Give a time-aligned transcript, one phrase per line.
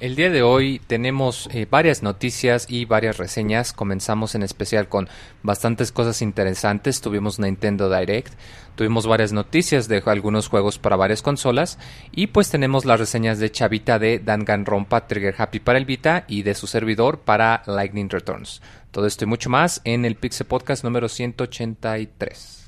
[0.00, 3.72] El día de hoy tenemos eh, varias noticias y varias reseñas.
[3.72, 5.08] Comenzamos en especial con
[5.42, 7.00] bastantes cosas interesantes.
[7.00, 8.32] Tuvimos Nintendo Direct,
[8.76, 11.80] tuvimos varias noticias de algunos juegos para varias consolas
[12.12, 16.44] y pues tenemos las reseñas de Chavita de Danganronpa Trigger Happy para el Vita y
[16.44, 18.62] de su servidor para Lightning Returns.
[18.92, 22.67] Todo esto y mucho más en el Pixel Podcast número 183.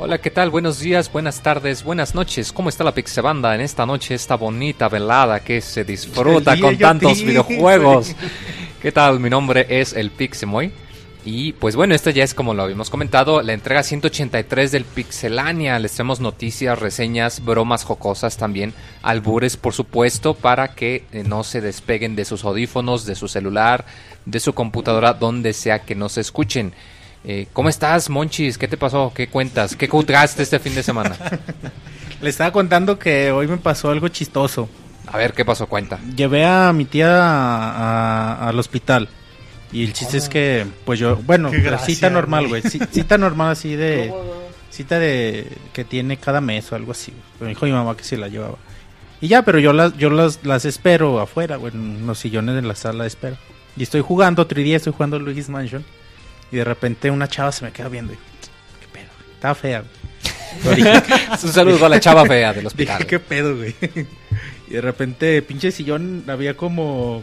[0.00, 0.50] Hola, ¿qué tal?
[0.50, 2.52] Buenos días, buenas tardes, buenas noches.
[2.52, 7.20] ¿Cómo está la Pixebanda en esta noche, esta bonita velada que se disfruta con tantos
[7.20, 8.14] videojuegos?
[8.80, 9.18] ¿Qué tal?
[9.18, 10.70] Mi nombre es el Pixemoy.
[11.24, 15.76] Y pues bueno, esta ya es como lo habíamos comentado, la entrega 183 del Pixelania.
[15.80, 21.60] Les traemos noticias, reseñas, bromas jocosas también, albures por supuesto, para que eh, no se
[21.60, 23.84] despeguen de sus audífonos, de su celular,
[24.26, 26.72] de su computadora, donde sea que nos escuchen.
[27.24, 28.56] Eh, ¿Cómo estás, Monchis?
[28.58, 29.12] ¿Qué te pasó?
[29.14, 29.76] ¿Qué cuentas?
[29.76, 31.14] ¿Qué cultaste este fin de semana?
[32.20, 34.68] Le estaba contando que hoy me pasó algo chistoso.
[35.06, 35.66] A ver, ¿qué pasó?
[35.66, 35.98] Cuenta.
[36.16, 39.08] Llevé a mi tía a- a- al hospital.
[39.72, 42.62] Y el chiste es que, pues yo, bueno, gracia, cita normal, güey.
[42.62, 42.72] güey.
[42.72, 44.12] ci- Cita normal así de...
[44.70, 45.46] Cita de...
[45.72, 47.12] que tiene cada mes o algo así.
[47.40, 48.56] Me dijo mi mamá que se la llevaba.
[49.20, 52.62] Y ya, pero yo las, yo las, las espero afuera, güey, en los sillones de
[52.62, 53.36] la sala de espera.
[53.76, 55.84] Y estoy jugando 3D, estoy jugando Luigi's Mansion.
[56.52, 58.16] Y de repente una chava se me queda viendo y...
[58.16, 59.08] ¿Qué pedo?
[59.18, 59.32] güey?
[59.34, 59.84] Estaba fea,
[61.42, 62.98] Un saludo a la chava fea del hospital.
[62.98, 63.74] Dije, ¿qué pedo, güey?
[64.66, 67.22] y de repente, pinche sillón, había como.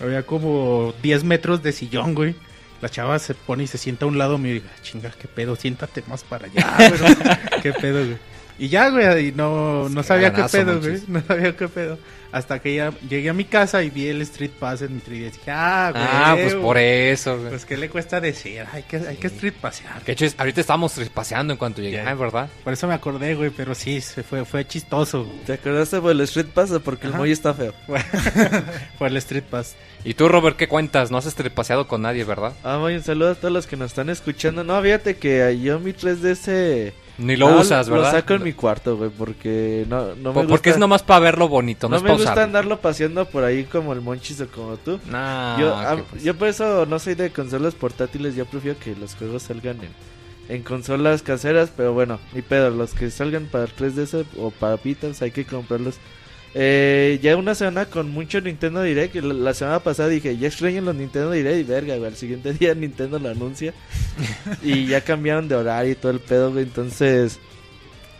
[0.00, 2.34] Había como 10 metros de sillón, güey.
[2.80, 5.10] La chava se pone y se sienta a un lado mío y digo, "Ah, chinga,
[5.10, 5.54] ¿qué pedo?
[5.54, 7.14] Siéntate más para allá, güey.
[7.62, 8.18] ¿Qué pedo, güey?
[8.62, 11.00] Y ya, güey, y no, no sabía qué pedo, güey.
[11.08, 11.98] No sabía qué pedo.
[12.30, 15.16] Hasta que ya llegué a mi casa y vi el Street Pass en mi 3D.
[15.16, 16.04] Y dije, ah, güey.
[16.08, 17.36] Ah, pues por eso.
[17.38, 17.48] güey.
[17.50, 18.64] Pues, ¿qué le cuesta decir?
[18.72, 20.00] Hay que, hay que Street Passear.
[20.02, 22.48] Que hecho, es- ahorita estábamos paseando en cuanto llegué, ¿verdad?
[22.62, 25.26] Por eso me acordé, güey, pero sí, se fue, fue chistoso.
[25.44, 27.18] ¿Te acordaste por el Street Pass o porque el Ajá.
[27.18, 27.74] Moy está feo?
[28.96, 29.74] Fue el Street Pass.
[30.04, 31.10] Y tú, Robert, ¿qué cuentas?
[31.10, 32.52] No has paseado con nadie, ¿verdad?
[32.62, 34.62] Ah, Moy, un saludo a todos los que nos están escuchando.
[34.62, 36.92] No, fíjate que yo mi 3DS...
[37.18, 38.06] Ni lo no, usas, ¿verdad?
[38.06, 40.48] Lo saco en mi cuarto, güey, porque no, no me gusta...
[40.48, 42.42] Porque es nomás para verlo bonito, no, No es me gusta usarlo.
[42.42, 44.98] andarlo paseando por ahí como el Monchis o como tú.
[45.10, 46.22] Nah, yo, ah, pues.
[46.22, 50.56] yo por eso no soy de consolas portátiles, yo prefiero que los juegos salgan en,
[50.56, 55.20] en consolas caseras, pero bueno, ni pedo, los que salgan para 3DS o para Pitas
[55.22, 55.96] hay que comprarlos.
[56.54, 60.82] Eh, ya una semana con mucho Nintendo Direct, la, la semana pasada dije, ya extraño
[60.82, 63.72] los Nintendo Direct y verga, güey, al siguiente día Nintendo lo anuncia
[64.62, 67.38] y ya cambiaron de horario y todo el pedo, güey, entonces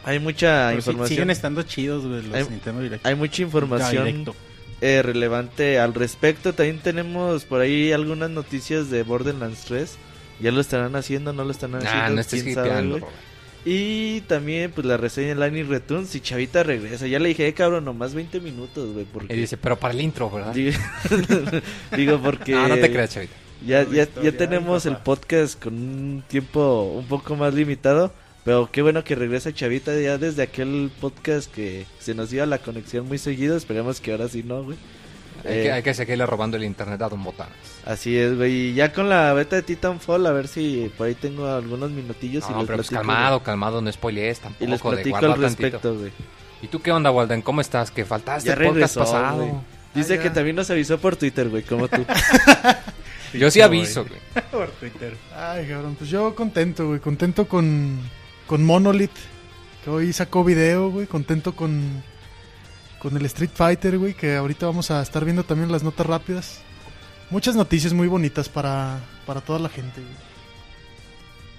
[0.05, 1.09] hay mucha Pero sí- información.
[1.09, 3.07] siguen estando chidos, güey, los Hay- Nintendo Direct.
[3.07, 4.25] Hay mucha información
[4.81, 6.55] eh, relevante al respecto.
[6.55, 9.95] También tenemos por ahí algunas noticias de Borderlands 3.
[10.41, 11.97] Ya lo estarán haciendo, no lo están haciendo.
[12.01, 12.43] Nah, no estés
[13.65, 17.07] Y también pues la reseña de Lightning Returns y Chavita regresa.
[17.07, 19.05] Ya le dije, eh, cabrón, nomás 20 minutos, güey.
[19.05, 19.33] Porque...
[19.35, 20.53] Y dice, pero para el intro, ¿verdad?
[20.53, 20.77] Digo,
[21.97, 23.35] digo, porque No, no te creas, chavita.
[23.65, 28.13] ya, ya, ya tenemos ay, el podcast con un tiempo un poco más limitado.
[28.45, 32.59] Pero qué bueno que regresa Chavita ya desde aquel podcast que se nos iba la
[32.59, 33.57] conexión muy seguido.
[33.57, 34.77] Esperemos que ahora sí no, güey.
[35.45, 37.53] Hay, Eh, que, hay que seguirle robando el internet a Don Botanas.
[37.85, 38.53] Así es, güey.
[38.71, 42.45] Y ya con la beta de Titanfall, a ver si por ahí tengo algunos minutillos
[42.49, 43.09] y No, les pero pues platico.
[43.09, 44.65] calmado, calmado, no spoilees Y tampoco.
[44.71, 45.63] les de platico guarda al tantito.
[45.63, 46.13] respecto, güey.
[46.63, 47.43] ¿Y tú qué onda, Walden?
[47.43, 47.91] ¿Cómo estás?
[47.91, 49.37] Que faltaste Ya el podcast regresó, pasado.
[49.39, 49.53] güey.
[49.95, 52.05] Dice Ah, que también nos avisó por Twitter, güey, como tú.
[53.35, 54.21] Yo sí aviso, güey.
[54.51, 55.17] Por Twitter.
[55.35, 57.01] Ay, cabrón, pues yo contento, güey.
[57.01, 57.99] Contento con,
[58.47, 59.11] con Monolith,
[59.83, 61.07] que hoy sacó video, güey.
[61.07, 62.03] Contento con,
[63.03, 66.61] con el Street Fighter, güey, que ahorita vamos a estar viendo también las notas rápidas.
[67.31, 70.15] Muchas noticias muy bonitas para, para toda la gente, güey.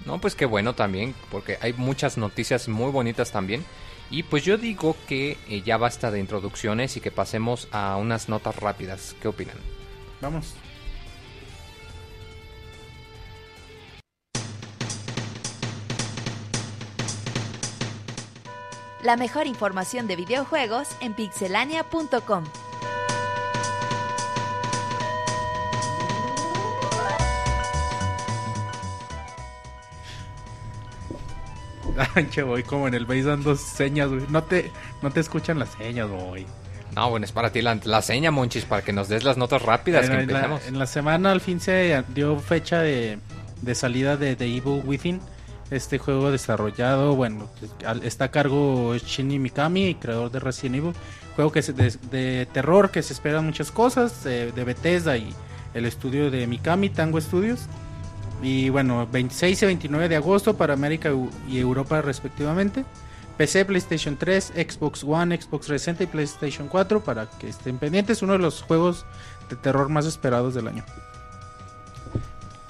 [0.06, 3.62] No, pues qué bueno también, porque hay muchas noticias muy bonitas también.
[4.10, 8.30] Y pues yo digo que eh, ya basta de introducciones y que pasemos a unas
[8.30, 9.14] notas rápidas.
[9.20, 9.56] ¿Qué opinan?
[10.22, 10.54] Vamos.
[19.04, 22.44] La mejor información de videojuegos en pixelania.com.
[32.14, 34.24] Anche, voy como en el base dando señas, güey.
[34.30, 34.72] No te,
[35.02, 36.46] no te escuchan las señas, güey.
[36.96, 39.60] No, bueno, es para ti la, la, seña, Monchis, para que nos des las notas
[39.60, 43.18] rápidas en, que en, la, en la, semana al fin se dio fecha de,
[43.60, 45.20] de salida de The Evil Within.
[45.70, 47.48] Este juego desarrollado, bueno,
[48.02, 50.92] está a cargo Shinji Mikami, creador de Resident Evil.
[51.34, 55.34] Juego que es de, terror, que se esperan muchas cosas, de Bethesda y
[55.74, 57.66] el estudio de Mikami, Tango Studios.
[58.42, 61.10] Y bueno, 26 y 29 de agosto para América
[61.48, 62.84] y Europa respectivamente.
[63.36, 68.22] PC, PlayStation 3, Xbox One, Xbox 360 y PlayStation 4 para que estén pendientes.
[68.22, 69.06] Uno de los juegos
[69.50, 70.84] de terror más esperados del año.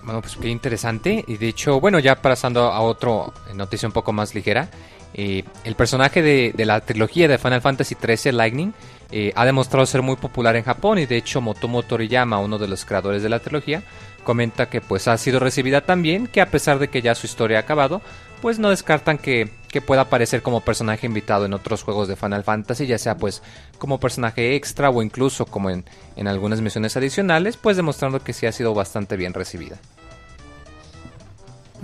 [0.04, 1.24] Bueno, pues qué interesante.
[1.26, 4.68] Y de hecho, bueno, ya pasando a otro eh, noticia un poco más ligera.
[5.14, 8.72] eh, el personaje de, de la trilogía de Final Fantasy XIII, Lightning,
[9.12, 10.98] eh, ha demostrado ser muy popular en Japón.
[10.98, 13.82] Y de hecho, Motomo Toriyama, uno de los creadores de la trilogía,
[14.24, 17.26] comenta que pues ha sido recibida tan bien que a pesar de que ya su
[17.26, 18.02] historia ha acabado,
[18.42, 22.42] pues no descartan que, que pueda aparecer como personaje invitado en otros juegos de Final
[22.44, 23.42] Fantasy, ya sea pues
[23.78, 25.84] como personaje extra o incluso como en,
[26.16, 29.78] en algunas misiones adicionales, pues demostrando que sí ha sido bastante bien recibida.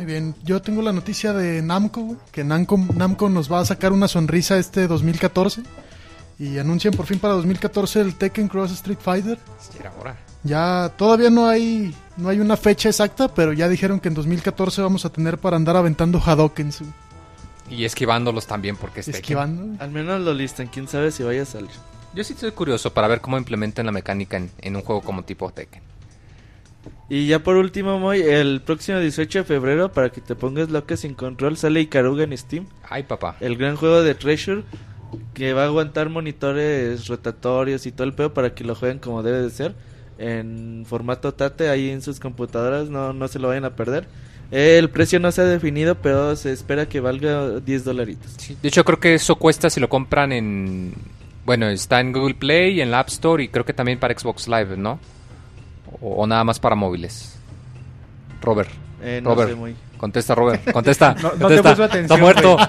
[0.00, 3.66] Muy bien, yo tengo la noticia de Namco, güey, que Namco, Namco nos va a
[3.66, 5.62] sacar una sonrisa este 2014
[6.38, 9.36] y anuncian por fin para 2014 el Tekken Cross Street Fighter.
[9.74, 10.16] Ya era hora.
[10.42, 14.80] Ya todavía no hay no hay una fecha exacta, pero ya dijeron que en 2014
[14.80, 16.80] vamos a tener para andar aventando Hadokens,
[17.68, 19.20] Y esquivándolos también porque es Tekken.
[19.20, 19.84] esquivando.
[19.84, 21.68] Al menos lo listan, quién sabe si vaya a salir.
[22.14, 25.24] Yo sí estoy curioso para ver cómo implementan la mecánica en, en un juego como
[25.24, 25.89] tipo Tekken.
[27.08, 30.96] Y ya por último, Moy, el próximo 18 de febrero, para que te pongas loca
[30.96, 32.66] sin control, sale Ikaruga en Steam.
[32.88, 33.36] Ay, papá.
[33.40, 34.62] El gran juego de Treasure,
[35.34, 39.22] que va a aguantar monitores rotatorios y todo el pedo para que lo jueguen como
[39.22, 39.74] debe de ser.
[40.18, 44.06] En formato Tate, ahí en sus computadoras, no, no se lo vayan a perder.
[44.50, 48.34] El precio no se ha definido, pero se espera que valga 10 dolaritos.
[48.36, 50.94] Sí, de hecho, creo que eso cuesta si lo compran en...
[51.44, 54.46] Bueno, está en Google Play, en la App Store y creo que también para Xbox
[54.46, 55.00] Live, ¿no?
[56.00, 57.36] O, o nada más para móviles.
[58.42, 58.70] Robert,
[59.02, 59.50] Eh, no Robert.
[59.58, 61.14] sé, contesta, Robert, contesta.
[61.22, 61.70] No- no te contesta.
[61.70, 62.54] puso atención, Está muerto.
[62.56, 62.66] güey.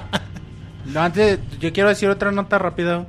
[0.94, 3.06] No, antes, yo quiero decir otra nota rápida.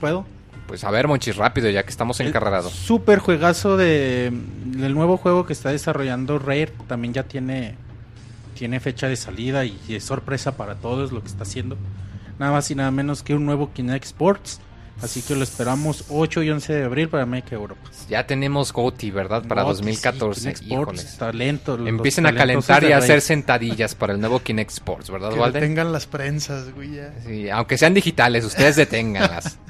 [0.00, 0.24] ¿Puedo?
[0.66, 2.72] Pues a ver, Monchis, rápido, ya que estamos encarrerados.
[2.72, 4.32] Super juegazo de
[4.66, 6.72] del nuevo juego que está desarrollando Rare.
[6.86, 7.74] También ya tiene
[8.54, 11.76] tiene fecha de salida y es sorpresa para todos lo que está haciendo.
[12.38, 14.60] Nada más y nada menos que un nuevo Kinect Sports.
[15.02, 17.90] Así que lo esperamos 8 y 11 de abril para Make Europa.
[18.08, 19.42] Ya tenemos GOTY, ¿verdad?
[19.46, 20.40] Para No, 2014.
[20.40, 20.62] sí, Sports,
[21.02, 21.16] Híjoles.
[21.18, 25.38] talento, Empiecen a calentar y a hacer sentadillas para el nuevo Kinect Sports, ¿verdad, Que
[25.40, 25.62] Walden?
[25.62, 27.14] tengan las prensas, güey, ya.
[27.26, 29.58] Sí, aunque sean digitales, ustedes deténganlas.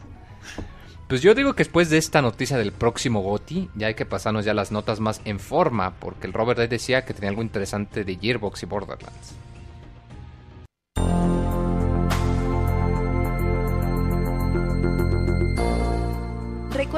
[1.09, 4.45] Pues yo digo que después de esta noticia del próximo GOTI, ya hay que pasarnos
[4.45, 8.15] ya las notas más en forma, porque el Robert decía que tenía algo interesante de
[8.17, 9.35] Gearbox y Borderlands.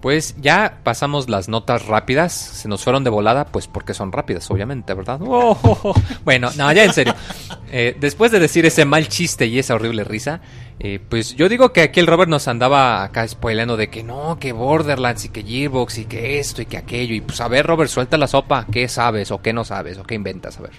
[0.00, 4.50] Pues ya pasamos las notas rápidas, se nos fueron de volada, pues porque son rápidas,
[4.50, 5.20] obviamente, ¿verdad?
[5.22, 5.94] Oh, oh, oh.
[6.24, 7.14] Bueno, no, ya en serio.
[7.72, 10.40] Eh, después de decir ese mal chiste y esa horrible risa,
[10.78, 14.38] eh, pues yo digo que aquí el Robert nos andaba acá spoileando de que no,
[14.38, 17.14] que Borderlands y que Gearbox y que esto y que aquello.
[17.14, 20.04] Y pues a ver, Robert, suelta la sopa, ¿qué sabes o qué no sabes o
[20.04, 20.58] qué inventas?
[20.58, 20.72] A ver.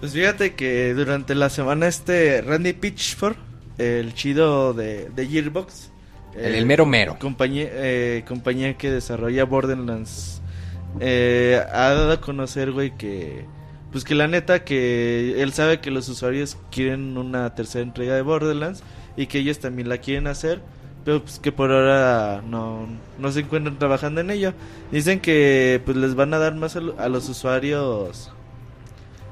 [0.00, 3.36] Pues fíjate que durante la semana este Randy Pitchford,
[3.78, 5.90] el chido de, de Gearbox,
[6.38, 7.16] El, mero mero.
[7.18, 10.40] compañía, eh, compañía que desarrolla Borderlands,
[11.00, 13.44] eh, ha dado a conocer, güey, que
[13.90, 18.22] pues que la neta que él sabe que los usuarios quieren una tercera entrega de
[18.22, 18.82] Borderlands
[19.16, 20.60] y que ellos también la quieren hacer,
[21.04, 22.86] pero pues que por ahora no,
[23.18, 24.52] no se encuentran trabajando en ello.
[24.92, 28.30] Dicen que pues les van a dar más a los usuarios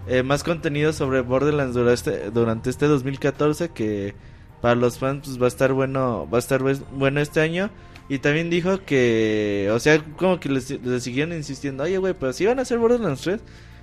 [0.09, 4.15] eh, más contenido sobre Borderlands durante este, durante este 2014 que
[4.61, 7.71] para los fans pues va a estar bueno va a estar buen- bueno este año.
[8.09, 12.33] Y también dijo que o sea como que les, les siguieron insistiendo oye güey pero
[12.33, 13.41] si van a hacer Borderlands 3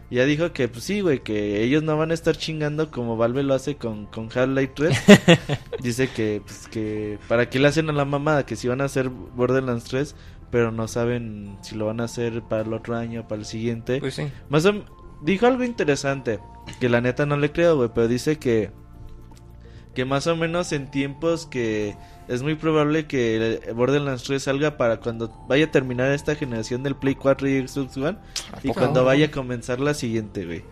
[0.10, 3.18] y ya dijo que pues sí güey que ellos no van a estar chingando como
[3.18, 4.98] Valve lo hace con, con Half-Life 3
[5.82, 8.86] dice que pues que para qué le hacen a la mamada que si van a
[8.86, 10.16] hacer Borderlands 3
[10.52, 14.00] pero no saben si lo van a hacer para el otro año para el siguiente.
[14.00, 14.28] Pues sí.
[14.50, 14.86] más o-
[15.24, 16.40] dijo algo interesante,
[16.80, 18.70] que la neta no le creo, güey, pero dice que
[19.94, 21.96] que más o menos en tiempos que
[22.28, 26.96] es muy probable que Borderlands 3 salga para cuando vaya a terminar esta generación del
[26.96, 28.18] Play 4 y Xbox One
[28.64, 30.64] y cuando vaya a comenzar la siguiente, güey.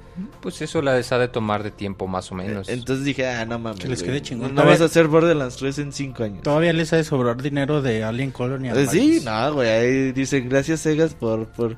[0.41, 2.67] Pues eso la ha de tomar de tiempo más o menos.
[2.67, 3.79] Entonces dije, ah, no mames.
[3.79, 4.53] Que les quede chingón.
[4.53, 6.43] No vas a hacer Borderlands 3 en 5 años.
[6.43, 8.69] Todavía les ha de sobrar dinero de Alien Colony.
[8.69, 9.69] a Eh, Sí, no, güey.
[9.69, 11.77] Ahí dicen, gracias, Segas, por, por,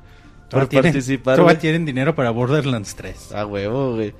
[0.50, 1.36] por tienen, participar.
[1.36, 3.32] todavía tienen dinero para Borderlands 3.
[3.32, 4.14] A huevo, güey.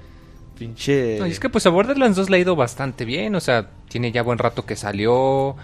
[0.58, 1.16] Pinche.
[1.18, 3.66] No, y es que pues a Borderlands 2 le ha ido bastante bien, o sea,
[3.88, 5.56] tiene ya buen rato que salió.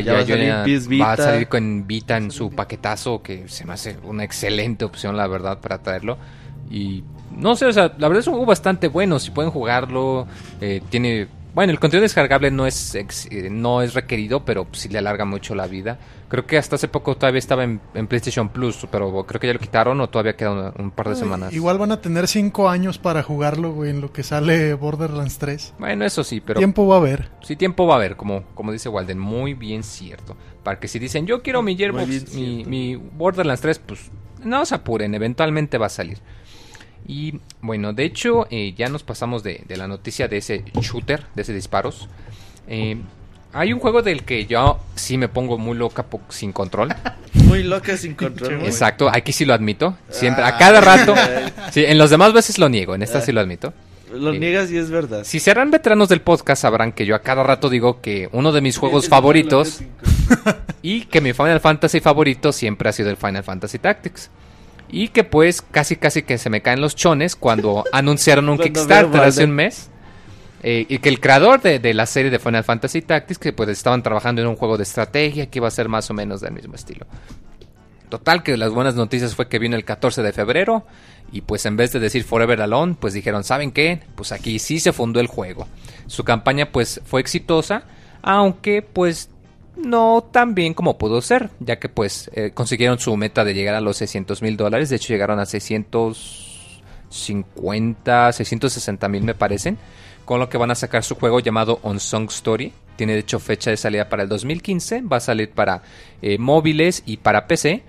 [0.00, 0.64] Ya va a salir ya-
[1.04, 5.16] va a salir con Vita en su paquetazo, que se me hace una excelente opción,
[5.16, 6.18] la verdad, para traerlo.
[6.70, 7.04] Y
[7.36, 10.26] no sé, o sea, la verdad es un juego bastante bueno, si pueden jugarlo,
[10.60, 11.28] eh, tiene...
[11.56, 15.24] Bueno, el contenido descargable no es ex- eh, no es requerido, pero sí le alarga
[15.24, 15.98] mucho la vida.
[16.28, 19.54] Creo que hasta hace poco todavía estaba en, en PlayStation Plus, pero creo que ya
[19.54, 21.54] lo quitaron o todavía queda un, un par de semanas.
[21.54, 25.74] Igual van a tener cinco años para jugarlo, güey, en lo que sale Borderlands 3.
[25.78, 26.58] Bueno, eso sí, pero...
[26.58, 27.30] Tiempo va a haber.
[27.42, 30.36] Sí, tiempo va a haber, como, como dice Walden, muy bien cierto.
[30.62, 34.10] Para que si dicen, yo quiero mi Gearbox, mi, mi Borderlands 3, pues
[34.44, 36.18] no se apuren, eventualmente va a salir.
[37.08, 41.24] Y bueno, de hecho, eh, ya nos pasamos de, de la noticia de ese shooter,
[41.34, 42.08] de ese disparos.
[42.68, 42.96] Eh,
[43.52, 46.94] hay un juego del que yo sí me pongo muy loca sin control.
[47.34, 48.62] Muy loca sin control.
[48.64, 49.96] Exacto, aquí sí lo admito.
[50.10, 51.14] Siempre, a Ah, cada rato.
[51.70, 53.72] Sí, en los demás veces lo niego, en esta sí lo admito.
[54.12, 54.38] Lo Sí.
[54.38, 55.22] niegas y es verdad.
[55.24, 58.60] Si serán veteranos del podcast, sabrán que yo a cada rato digo que uno de
[58.62, 59.80] mis juegos favoritos
[60.82, 64.30] y que mi Final Fantasy favorito siempre ha sido el Final Fantasy Tactics.
[64.88, 69.20] Y que pues casi casi que se me caen los chones cuando anunciaron un Kickstarter
[69.20, 69.90] hace un mes.
[70.62, 73.68] Eh, y que el creador de, de la serie de Final Fantasy Tactics, que pues
[73.68, 76.52] estaban trabajando en un juego de estrategia que iba a ser más o menos del
[76.52, 77.06] mismo estilo.
[78.08, 80.86] Total, que las buenas noticias fue que vino el 14 de febrero
[81.32, 84.00] y pues en vez de decir Forever Alone, pues dijeron, ¿saben qué?
[84.14, 85.66] Pues aquí sí se fundó el juego.
[86.06, 87.84] Su campaña pues fue exitosa,
[88.22, 89.30] aunque pues
[89.76, 93.74] no tan bien como pudo ser, ya que pues eh, consiguieron su meta de llegar
[93.74, 99.78] a los 600 mil dólares, de hecho llegaron a 650, 660 mil me parecen,
[100.24, 102.72] con lo que van a sacar su juego llamado On Song Story.
[102.96, 105.82] Tiene de hecho fecha de salida para el 2015, va a salir para
[106.22, 107.82] eh, móviles y para PC,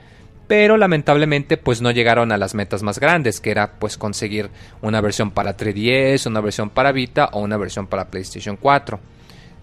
[0.47, 4.49] pero lamentablemente pues no llegaron a las metas más grandes, que era pues conseguir
[4.81, 8.99] una versión para 3DS, una versión para Vita o una versión para PlayStation 4.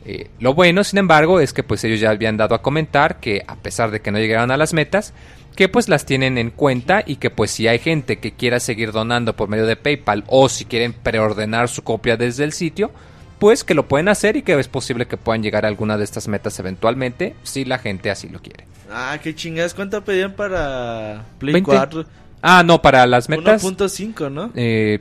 [0.04, 3.42] Eh, lo bueno, sin embargo, es que pues ellos ya habían dado a comentar que
[3.46, 5.14] a pesar de que no llegaron a las metas,
[5.56, 8.92] que pues las tienen en cuenta y que pues si hay gente que quiera seguir
[8.92, 12.90] donando por medio de PayPal o si quieren preordenar su copia desde el sitio,
[13.38, 16.04] pues que lo pueden hacer y que es posible que puedan llegar a alguna de
[16.04, 18.64] estas metas eventualmente si la gente así lo quiere.
[18.90, 19.74] Ah, qué chingadas.
[19.74, 21.70] ¿Cuánto pedían para Play 20.
[21.70, 22.06] 4?
[22.42, 24.50] Ah, no, para las metas 1.5, ¿no?
[24.54, 24.98] eh,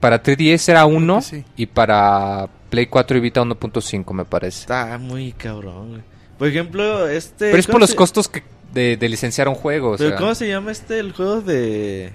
[0.00, 1.44] para 3DS era 1 que sí.
[1.56, 4.60] y para Play 4 y Vita 1.5 me parece.
[4.60, 6.02] Está muy cabrón, güey.
[6.38, 7.46] Por ejemplo, este...
[7.46, 9.92] Pero es ¿cómo por los se- costos que de, de licenciar un juego.
[9.92, 10.18] o Pero sea.
[10.18, 12.10] ¿cómo se llama este, el juego de...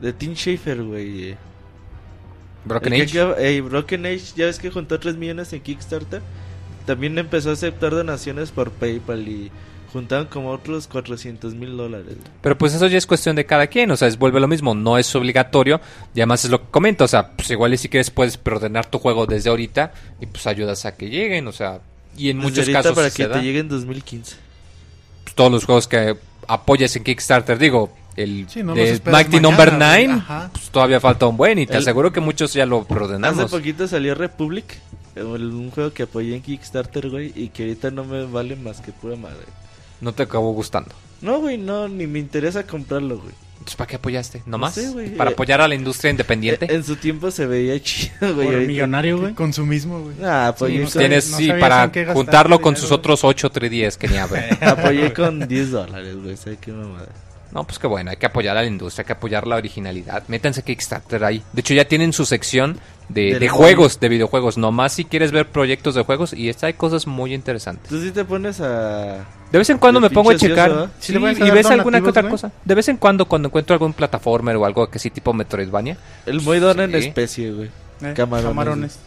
[0.00, 1.36] De Tim Schafer, güey?
[2.64, 3.20] Broken El Age.
[3.20, 6.22] acaba- ey, Broken Age, ya ves que juntó 3 millones en Kickstarter.
[6.86, 9.50] También empezó a aceptar donaciones por PayPal y
[9.92, 12.16] juntaron como otros 400 mil dólares.
[12.40, 14.74] Pero pues eso ya es cuestión de cada quien, o sea, es vuelve lo mismo,
[14.74, 15.80] no es obligatorio,
[16.14, 18.86] y además es lo que comento, o sea, pues igual y si quieres puedes preordenar
[18.86, 21.80] tu juego desde ahorita y pues ayudas a que lleguen, o sea,
[22.16, 23.40] y en Desde muchos casos para que se te da.
[23.42, 24.36] llegue en 2015.
[25.24, 26.16] Pues, todos los juegos que
[26.48, 30.50] apoyas en Kickstarter, digo, el Sí, no de Mighty Number güey, 9, ajá.
[30.52, 33.50] pues todavía falta un buen y te El- aseguro que muchos ya lo Hace preordenamos.
[33.50, 34.66] poquito salió Republic,
[35.14, 38.80] el- un juego que apoyé en Kickstarter, güey, y que ahorita no me vale más
[38.82, 39.46] que pura madre.
[40.02, 40.90] No te acabó gustando.
[41.22, 43.32] No, güey, no, ni me interesa comprarlo, güey.
[43.52, 44.42] Entonces, ¿para qué apoyaste?
[44.44, 44.74] ¿Nomás?
[44.74, 45.14] sé, güey.
[45.14, 46.66] ¿Para apoyar a la industria independiente?
[46.74, 48.34] En su tiempo se veía chido, güey.
[48.46, 49.34] Por ahorita- millonario, güey.
[49.34, 50.16] Consumismo, güey.
[50.24, 52.88] Ah, apoyé, Sí, con, Tienes, no sí, para juntarlo tu con dinero.
[52.88, 54.50] sus otros 8 310 que ni abre.
[54.60, 56.36] apoyé con 10 dólares, güey.
[56.36, 57.06] ¿Sabes qué mamada?
[57.52, 60.22] No, pues qué bueno, hay que apoyar a la industria, hay que apoyar la originalidad.
[60.28, 61.42] Métanse a Kickstarter ahí.
[61.52, 62.78] De hecho, ya tienen su sección
[63.10, 63.56] de, de juego.
[63.76, 64.56] juegos, de videojuegos.
[64.56, 67.90] Nomás si quieres ver proyectos de juegos y esta hay cosas muy interesantes.
[67.90, 69.24] Tú sí te pones a...
[69.50, 70.88] De vez en cuando me pongo a checar ¿eh?
[70.98, 72.50] Sí sí, y ves alguna que otra cosa.
[72.64, 76.36] De vez en cuando, cuando encuentro algún plataformer o algo que sí tipo Metroidvania, El
[76.36, 77.08] en Sí.
[77.08, 77.70] especie, güey.
[78.02, 78.98] Eh, Camarones.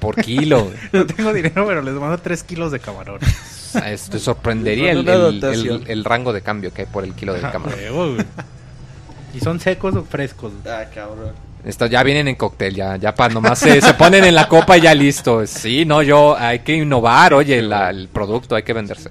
[0.00, 0.64] por kilo.
[0.64, 0.76] güey.
[0.92, 3.28] No tengo dinero, pero les mando 3 kilos de camarones.
[3.76, 5.04] Es- te sorprendería el, el-
[5.40, 5.82] dotación.
[5.82, 7.78] el- el rango de cambio que hay por el kilo del camarón.
[7.78, 8.26] Huevo, güey.
[9.34, 10.52] ¿Y son secos o frescos?
[10.66, 11.32] Ah, cabrón.
[11.64, 14.78] Esto ya vienen en cóctel, ya, ya para nomás se, se ponen en la copa
[14.78, 15.44] y ya listo.
[15.46, 19.10] Sí, no, yo hay que innovar, oye, la- el producto hay que venderse.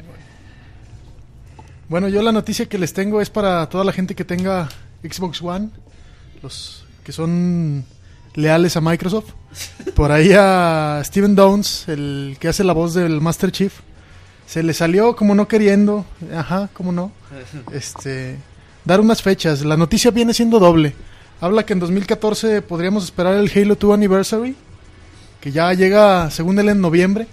[1.90, 4.68] Bueno, yo la noticia que les tengo es para toda la gente que tenga
[5.04, 5.70] Xbox One,
[6.44, 7.86] los que son
[8.36, 9.32] leales a Microsoft.
[9.96, 13.74] Por ahí a Steven Downs, el que hace la voz del Master Chief,
[14.48, 17.12] se le salió como no queriendo, ajá, como no,
[17.72, 18.38] este,
[18.86, 19.64] dar unas fechas.
[19.64, 20.96] La noticia viene siendo doble.
[21.40, 24.56] Habla que en 2014 podríamos esperar el Halo 2 Anniversary,
[25.42, 27.28] que ya llega, según él, en noviembre.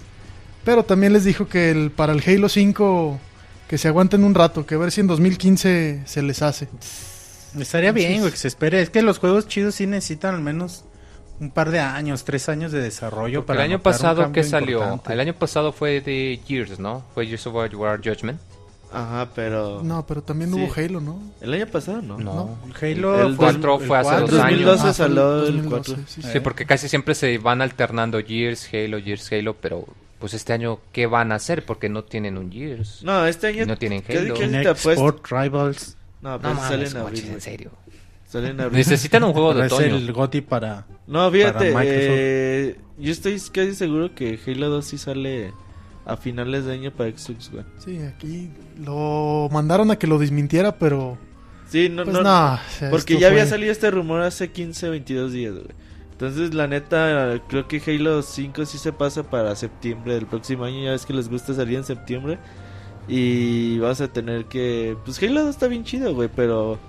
[0.63, 3.19] Pero también les dijo que el, para el Halo 5
[3.67, 6.67] que se aguanten un rato, que a ver si en 2015 se les hace.
[7.57, 8.81] Estaría bien, güey, que se espere.
[8.81, 10.83] Es que los juegos chidos sí necesitan al menos
[11.39, 14.79] un par de años, tres años de desarrollo Porque para el año pasado, ¿qué salió?
[14.79, 15.13] importante.
[15.13, 17.03] El año pasado fue de Gears, ¿no?
[17.13, 18.39] Fue Gears of War Judgment.
[18.93, 19.81] Ajá, pero...
[19.83, 20.57] No, pero también Sí.
[20.61, 21.19] hubo Halo, ¿no?
[21.41, 22.17] El año pasado, ¿no?
[22.17, 22.57] No.
[22.81, 24.27] Halo El fue el fue hace cuatro.
[24.27, 24.61] dos años.
[24.61, 25.95] 2012 fue el salió el 2012, 4.
[26.07, 26.29] sí, sí.
[26.31, 29.85] Sí, porque casi siempre se van alternando Gears, Halo, Gears, Halo, pero
[30.19, 31.65] pues este año, ¿qué van a hacer?
[31.65, 33.03] Porque no tienen un Gears.
[33.03, 33.65] No, este año...
[33.65, 34.33] No tienen ¿qué- Halo.
[34.35, 34.91] qué apuesto?
[34.91, 35.97] Sport, Rivals.
[36.21, 37.27] No, No pero sale mames, en abril.
[37.33, 37.71] En serio.
[38.25, 38.77] Sale en abril.
[38.77, 39.95] Necesitan un juego de Es otoño.
[39.95, 40.85] el GOTY para...
[41.07, 45.53] No, fíjate, para eh, yo estoy casi seguro que Halo 2 sí sale
[46.05, 47.65] a finales de año para Xbox One.
[47.77, 51.17] Sí, aquí lo mandaron a que lo desmintiera, pero
[51.69, 52.59] Sí, no, pues no,
[52.91, 55.65] porque ya había salido este rumor hace 15, 22 días, güey.
[56.11, 60.81] Entonces, la neta, creo que Halo 5 sí se pasa para septiembre del próximo año.
[60.83, 62.39] Ya ves que les gusta salir en septiembre.
[63.07, 64.95] Y vas a tener que...
[65.03, 66.79] Pues Halo 2 está bien chido, güey, pero...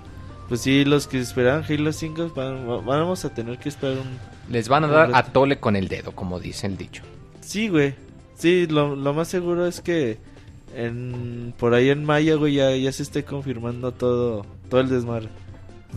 [0.47, 4.17] Pues sí, los que esperaban Halo 5 van- vamos a tener que esperar un...
[4.53, 7.03] Les van a dar a tole con el dedo, como dice el dicho.
[7.41, 7.95] Sí, güey.
[8.37, 10.19] Sí, lo, lo más seguro es que
[10.75, 15.27] en, por ahí en mayo, güey, ya, ya se esté confirmando todo, todo el desmadre.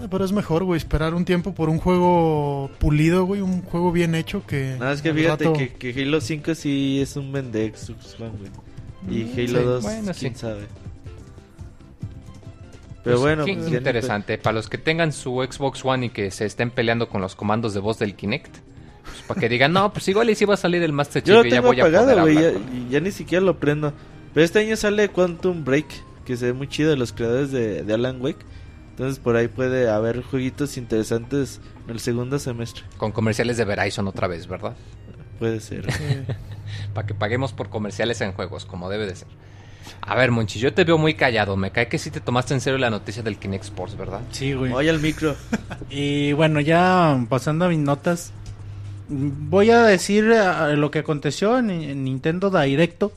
[0.01, 3.93] Ah, Pero es mejor, güey, esperar un tiempo por un juego pulido, güey, un juego
[3.93, 4.77] bien hecho que...
[4.81, 8.33] Nada, es que fíjate rato- que, que Halo 5 sí es un vende Xbox One,
[8.39, 8.51] güey.
[9.21, 10.41] Y Mm, Halo sí, 2, bueno, quién sí.
[10.41, 10.63] sabe.
[13.03, 14.37] Pero Pues, bueno, qué pues, ya interesante.
[14.39, 17.73] Para los que tengan su Xbox One y que se estén peleando con los comandos
[17.75, 18.57] de voz del Kinect,
[19.05, 21.29] pues para que digan, no, pues igual y si va a salir el Master pe-
[21.29, 22.87] Yo Chief lo y ya tengo voy a poder apagado, güey, hablar ya, con él".
[22.87, 23.93] y ya ni siquiera lo prendo.
[24.35, 25.87] Pero este año sale Quantum Break,
[26.25, 28.45] que se ve muy chido de los creadores de, de Alan Wake.
[28.91, 32.85] Entonces por ahí puede haber jueguitos interesantes en el segundo semestre.
[32.99, 34.77] Con comerciales de Verizon otra vez, ¿verdad?
[35.39, 35.87] Puede ser.
[36.95, 39.29] Para que paguemos por comerciales en juegos, como debe de ser.
[40.03, 41.57] A ver, Monchi, yo te veo muy callado.
[41.57, 44.21] Me cae que sí te tomaste en serio la noticia del Kinect Sports, ¿verdad?
[44.33, 44.73] Sí, güey.
[44.73, 45.35] Oye al micro.
[45.91, 48.33] Y bueno, ya pasando a mis notas,
[49.09, 53.13] voy a decir eh, lo que aconteció en, en Nintendo Directo.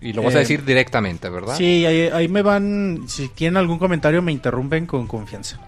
[0.00, 1.56] Y lo vas a Eh, decir directamente, ¿verdad?
[1.56, 5.58] Sí, ahí, ahí me van, si tienen algún comentario me interrumpen con confianza.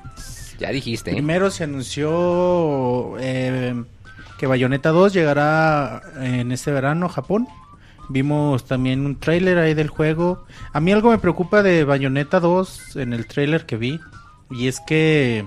[0.59, 1.11] Ya dijiste.
[1.11, 1.15] ¿eh?
[1.15, 3.83] Primero se anunció eh,
[4.39, 7.49] que Bayonetta 2 llegará en este verano a Japón.
[8.11, 10.45] Vimos también un tráiler ahí del juego.
[10.73, 14.01] A mí algo me preocupa de Bayonetta 2 en el tráiler que vi.
[14.51, 15.47] Y es que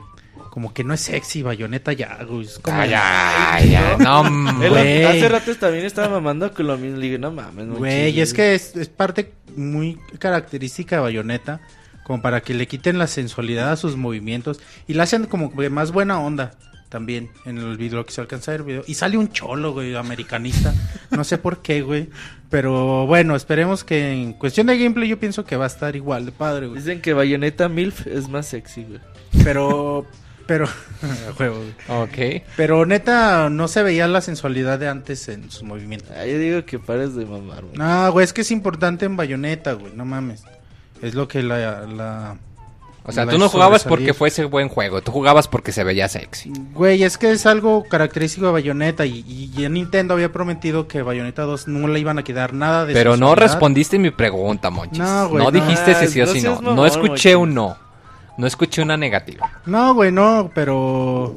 [0.50, 2.46] como que no es sexy Bayonetta ya, güey.
[2.46, 4.24] Es como- Ay, ay, ay, no,
[4.70, 5.04] Güey.
[5.04, 6.98] hace rato también estaba mamando con lo mismo.
[6.98, 11.60] Le dije, no mames, Güey, es que es, es parte muy característica de Bayonetta,
[12.06, 15.70] como para que le quiten la sensualidad a sus movimientos y la hacen como que
[15.70, 16.54] más buena onda
[16.94, 18.84] también en el video que se alcanza a ver el video.
[18.86, 20.76] Y sale un cholo, güey, americanista.
[21.10, 22.08] No sé por qué, güey.
[22.52, 26.28] Pero bueno, esperemos que en cuestión de gameplay yo pienso que va a estar igual
[26.28, 26.80] de padre, güey.
[26.80, 29.00] Dicen que Bayonetta MILF es más sexy, güey.
[29.44, 30.06] Pero,
[30.46, 30.68] pero,
[31.36, 32.04] juego, güey.
[32.04, 32.44] Ok.
[32.56, 36.12] Pero neta, no se veía la sensualidad de antes en sus movimientos.
[36.16, 37.76] Ah, yo digo que pares de mamar, güey.
[37.76, 40.44] No, güey, es que es importante en Bayonetta, güey, no mames.
[41.02, 41.88] Es lo que la...
[41.88, 42.38] la...
[43.06, 46.54] O sea, tú no jugabas porque fuese buen juego, tú jugabas porque se veía sexy.
[46.74, 51.02] Güey, es que es algo característico de Bayonetta y, y ya Nintendo había prometido que
[51.02, 55.00] Bayonetta 2 no le iban a quedar nada de Pero no respondiste mi pregunta, Monchis.
[55.00, 55.52] No, güey, no.
[55.52, 56.86] dijiste si sí o si no no.
[56.86, 57.50] escuché Monchis.
[57.50, 57.78] un no.
[58.38, 59.52] No escuché una negativa.
[59.66, 61.36] No, güey, no, pero...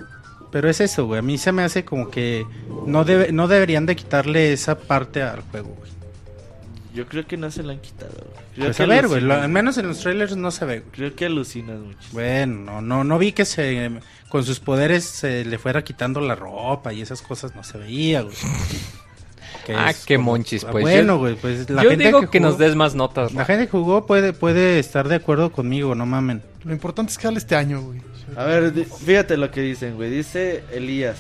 [0.53, 1.19] Pero es eso, güey.
[1.19, 2.47] A mí se me hace como que
[2.87, 5.91] no, debe, no deberían de quitarle esa parte al juego, güey.
[6.97, 8.67] Yo creo que no se la han quitado, güey.
[8.67, 9.21] Pues que a ver, güey.
[9.21, 10.91] lo- al menos en los trailers no se ve, güey.
[10.93, 11.99] Creo que alucinas mucho.
[12.13, 13.91] Bueno, no, no, no vi que se
[14.31, 18.23] con sus poderes se le fuera quitando la ropa y esas cosas no se veía,
[18.23, 18.35] güey.
[19.65, 22.05] Que Ah, es qué como- monchis, ah, pues, Bueno, yo- güey, pues la Yo gente
[22.07, 23.33] digo que, jugó- nos des más notas.
[23.35, 26.43] La gente que jugó puede, puede estar de acuerdo conmigo, no mamen.
[26.65, 28.01] Lo importante es que sale este año, güey.
[28.37, 28.73] A ver,
[29.05, 30.11] fíjate lo que dicen, güey.
[30.11, 31.17] Dice Elías.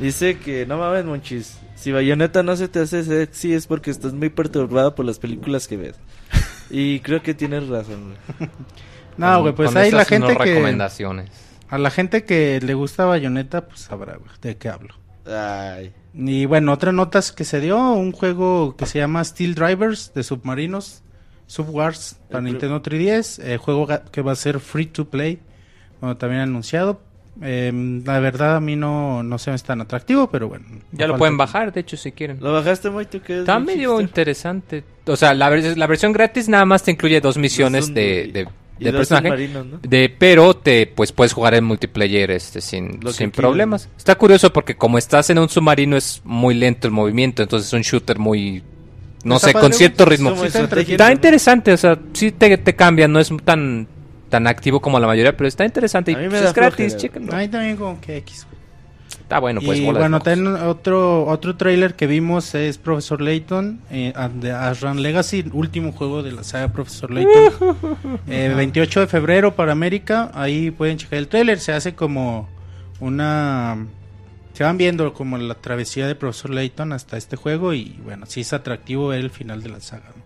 [0.00, 1.58] Dice que, no mames, monchis.
[1.74, 5.68] Si Bayonetta no se te hace sexy es porque estás muy perturbado por las películas
[5.68, 5.96] que ves.
[6.70, 8.50] Y creo que tienes razón, güey.
[9.16, 11.30] No, güey, pues hay la gente no que recomendaciones.
[11.68, 14.94] a la gente que le gusta Bayonetta, pues sabrá, güey, de qué hablo.
[15.24, 15.92] Ay.
[16.14, 20.24] Y bueno, otra notas que se dio, un juego que se llama Steel Drivers de
[20.24, 21.02] submarinos,
[21.46, 25.40] Subwars para Nintendo 3DS, eh, juego que va a ser free to play,
[26.00, 27.00] bueno, también anunciado.
[27.42, 30.64] Em, la verdad a mí no, no se me es tan atractivo, pero bueno.
[30.92, 32.38] Ya lo falta- pueden bajar, de hecho, si quieren.
[32.40, 33.06] ¿Lo bajaste, Moy?
[33.06, 34.08] ¿Tú qué es Está medio hipster?
[34.08, 34.84] interesante.
[35.06, 38.46] O sea, la, la versión gratis nada más te incluye dos misiones de, de,
[38.78, 39.50] de personaje.
[39.82, 43.88] De, pero te pues puedes jugar en multiplayer este sin, que sin problemas.
[43.98, 47.72] Está curioso porque como estás en un submarino es muy lento el movimiento, entonces es
[47.72, 48.62] un shooter muy
[49.24, 50.34] no Está sé, padre, con cierto ritmo.
[50.44, 53.88] Está interesante, o sea, sí te, te cambia, no es tan
[54.34, 56.54] tan activo como la mayoría, pero está interesante y A mí me pues, da es
[56.54, 57.32] gratis, chéquenlo.
[57.32, 58.48] Ahí también como que X.
[59.08, 63.80] Está bueno, pues y de bueno, también otro otro trailer que vimos es Profesor Layton
[63.92, 67.76] eh, and the Ashran Legacy, último juego de la saga Profesor Layton.
[68.26, 72.48] Eh, 28 de febrero para América, ahí pueden checar el trailer, se hace como
[72.98, 73.86] una
[74.52, 78.40] se van viendo como la travesía de Profesor Layton hasta este juego y bueno, sí
[78.40, 80.08] es atractivo ver el final de la saga.
[80.08, 80.22] ¿no?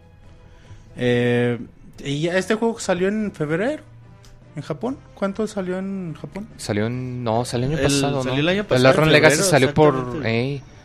[0.97, 1.59] Eh,
[2.03, 3.83] y este juego salió en febrero
[4.59, 4.99] en Japón.
[5.15, 6.47] ¿Cuánto salió en Japón?
[6.57, 7.25] Salió en...
[7.25, 8.41] No, salió el año El- pasado, salió ¿no?
[8.41, 10.23] el año pasado, Run en Legacy salió por...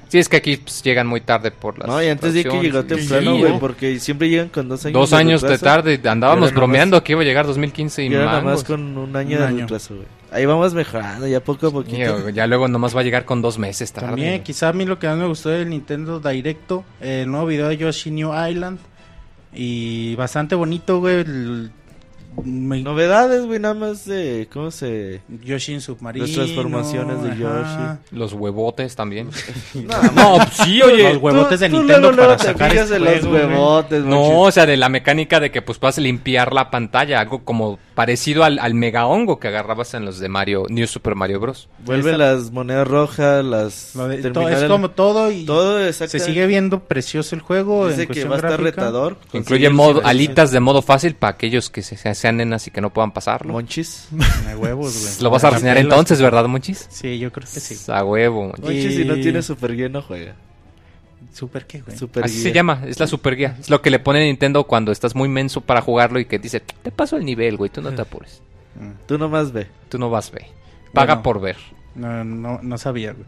[0.10, 1.88] Sí, es que aquí pues, llegan muy tarde por las...
[1.88, 3.60] No, y antes de que llegó temprano, Sí, güey, ¿no?
[3.60, 7.26] porque siempre llegan con dos años Dos años de tarde, andábamos bromeando que iba a
[7.26, 10.08] llegar 2015 y era nada más con un año Un de retraso, güey.
[10.32, 12.30] Ahí vamos mejorando, ya poco a Y, poquito.
[12.30, 14.08] ya luego nomás va a llegar con dos meses tarde.
[14.08, 17.70] También, quizá a mí lo que más me gustó del Nintendo Directo, el nuevo video
[17.70, 18.78] de Yoshi New Island.
[19.56, 21.24] Y bastante bonito, güey.
[22.44, 25.22] Me- Novedades, güey, nada más de cómo se...
[25.44, 26.26] Yoshi en submarino.
[26.26, 28.00] Las transformaciones de ajá.
[28.12, 29.30] Los huevotes también.
[29.74, 31.14] No, no, pues sí, oye.
[31.14, 33.46] Los huevotes de Nintendo para sacar este en los juego, güey.
[33.46, 37.44] huevotes, No, o sea, de la mecánica de que pues puedas limpiar la pantalla, algo
[37.44, 41.40] como parecido al, al mega hongo que agarrabas en los de Mario, New Super Mario
[41.40, 41.68] Bros.
[41.86, 43.96] Vuelven las monedas rojas, las...
[43.96, 47.88] Lo de- to- es como todo y Todo, se sigue viendo precioso el juego.
[47.88, 48.82] Dice en que cuestión va a estar gráfica.
[48.82, 49.18] retador.
[49.34, 52.82] Incluye modo, alitas de modo fácil para aquellos que se, se- sean nenas y que
[52.82, 53.54] no puedan pasarlo.
[53.54, 54.08] Monchis.
[54.48, 55.14] De huevos, güey.
[55.22, 56.88] Lo vas a reseñar entonces, ¿verdad, Monchis?
[56.90, 57.76] Sí, yo creo que sí.
[57.92, 58.44] A huevo.
[58.48, 58.64] Monchis.
[58.64, 60.36] Monchis, si no tiene super guía, no juega.
[61.34, 61.98] Super qué, güey.
[61.98, 62.44] Super Así guía.
[62.44, 63.58] se llama, es la super guía.
[63.60, 66.60] Es lo que le pone Nintendo cuando estás muy menso para jugarlo y que dice,
[66.60, 68.42] te paso el nivel, güey, tú no te apures.
[68.80, 68.92] Mm.
[69.08, 69.68] Tú nomás ve.
[69.90, 70.46] Tú no vas, ve.
[70.94, 71.24] Paga Bueno.
[71.24, 71.58] por ver.
[71.96, 73.26] No, no, no sabía, güey.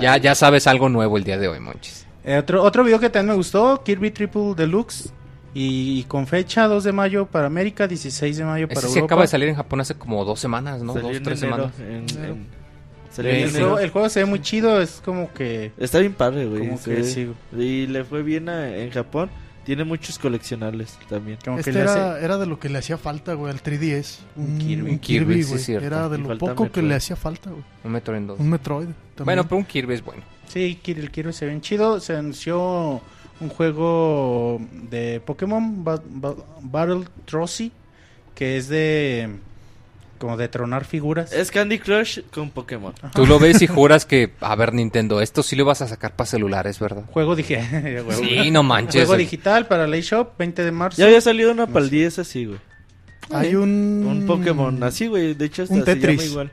[0.00, 2.06] Ya, ya sabes algo nuevo el día de hoy, Monchis.
[2.24, 5.12] Eh, otro, otro video que también me gustó, Kirby Triple Deluxe.
[5.58, 9.06] Y, con fecha 2 de mayo para América, 16 de mayo para Ese sí Europa.
[9.06, 10.92] acaba de salir en Japón hace como dos semanas, ¿no?
[10.92, 12.12] Salió dos, en tres enero, semanas.
[12.18, 12.46] en- en-
[13.18, 15.72] el, juego, el juego se ve muy chido, es como que...
[15.78, 16.66] Está bien padre, güey.
[16.68, 17.30] Como que sí.
[17.56, 19.30] Y le fue bien a- en Japón.
[19.64, 21.38] Tiene muchos coleccionables también.
[21.44, 23.60] Como Este que le hace- era, era de lo que le hacía falta, güey, al
[23.60, 24.18] 3DS.
[24.36, 24.90] Un, Kirby.
[24.92, 25.62] un Kirby, Kirby, sí, güey.
[25.64, 25.86] cierto.
[25.86, 26.88] era de Y lo poco que Metroid.
[26.88, 27.62] le hacía falta, güey.
[27.82, 28.38] Un metro en dos.
[28.38, 28.86] Un Metroid.
[28.86, 29.24] también.
[29.24, 30.22] Bueno, pero un Kirby es bueno.
[30.46, 31.98] Sí, el Kirby se ve bien chido.
[31.98, 33.00] Se anunció
[33.40, 37.72] un juego de Pokémon, Ba- Ba- Battle Trosy,
[38.36, 39.30] que es de...
[40.18, 41.32] Como de tronar figuras.
[41.32, 42.94] Es Candy Crush con Pokémon.
[43.14, 46.16] Tú lo ves y juras que, a ver, Nintendo, esto sí lo vas a sacar
[46.16, 47.04] para celulares, ¿verdad?
[47.10, 49.06] Juego dije, Sí, no manches.
[49.06, 50.98] Juego digital para la eShop, 20 de marzo.
[50.98, 52.58] Ya había salido una para el 10 así, güey.
[53.32, 54.04] Hay un...
[54.06, 55.34] Un Pokémon así, güey.
[55.34, 56.20] De hecho, hasta Un se Tetris.
[56.20, 56.52] llama igual.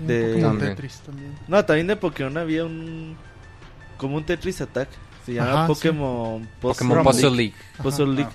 [0.00, 0.74] un de- Pokémon También.
[0.76, 1.32] Tetris también.
[1.48, 3.16] No, también de Pokémon había un...
[3.98, 4.88] Como un Tetris Attack.
[5.24, 5.72] Se llama Ajá, sí.
[5.74, 7.36] Pokémon Pokémon Puzzle Puzzle League.
[7.36, 7.82] League.
[7.82, 8.30] Puzzle Ajá, League.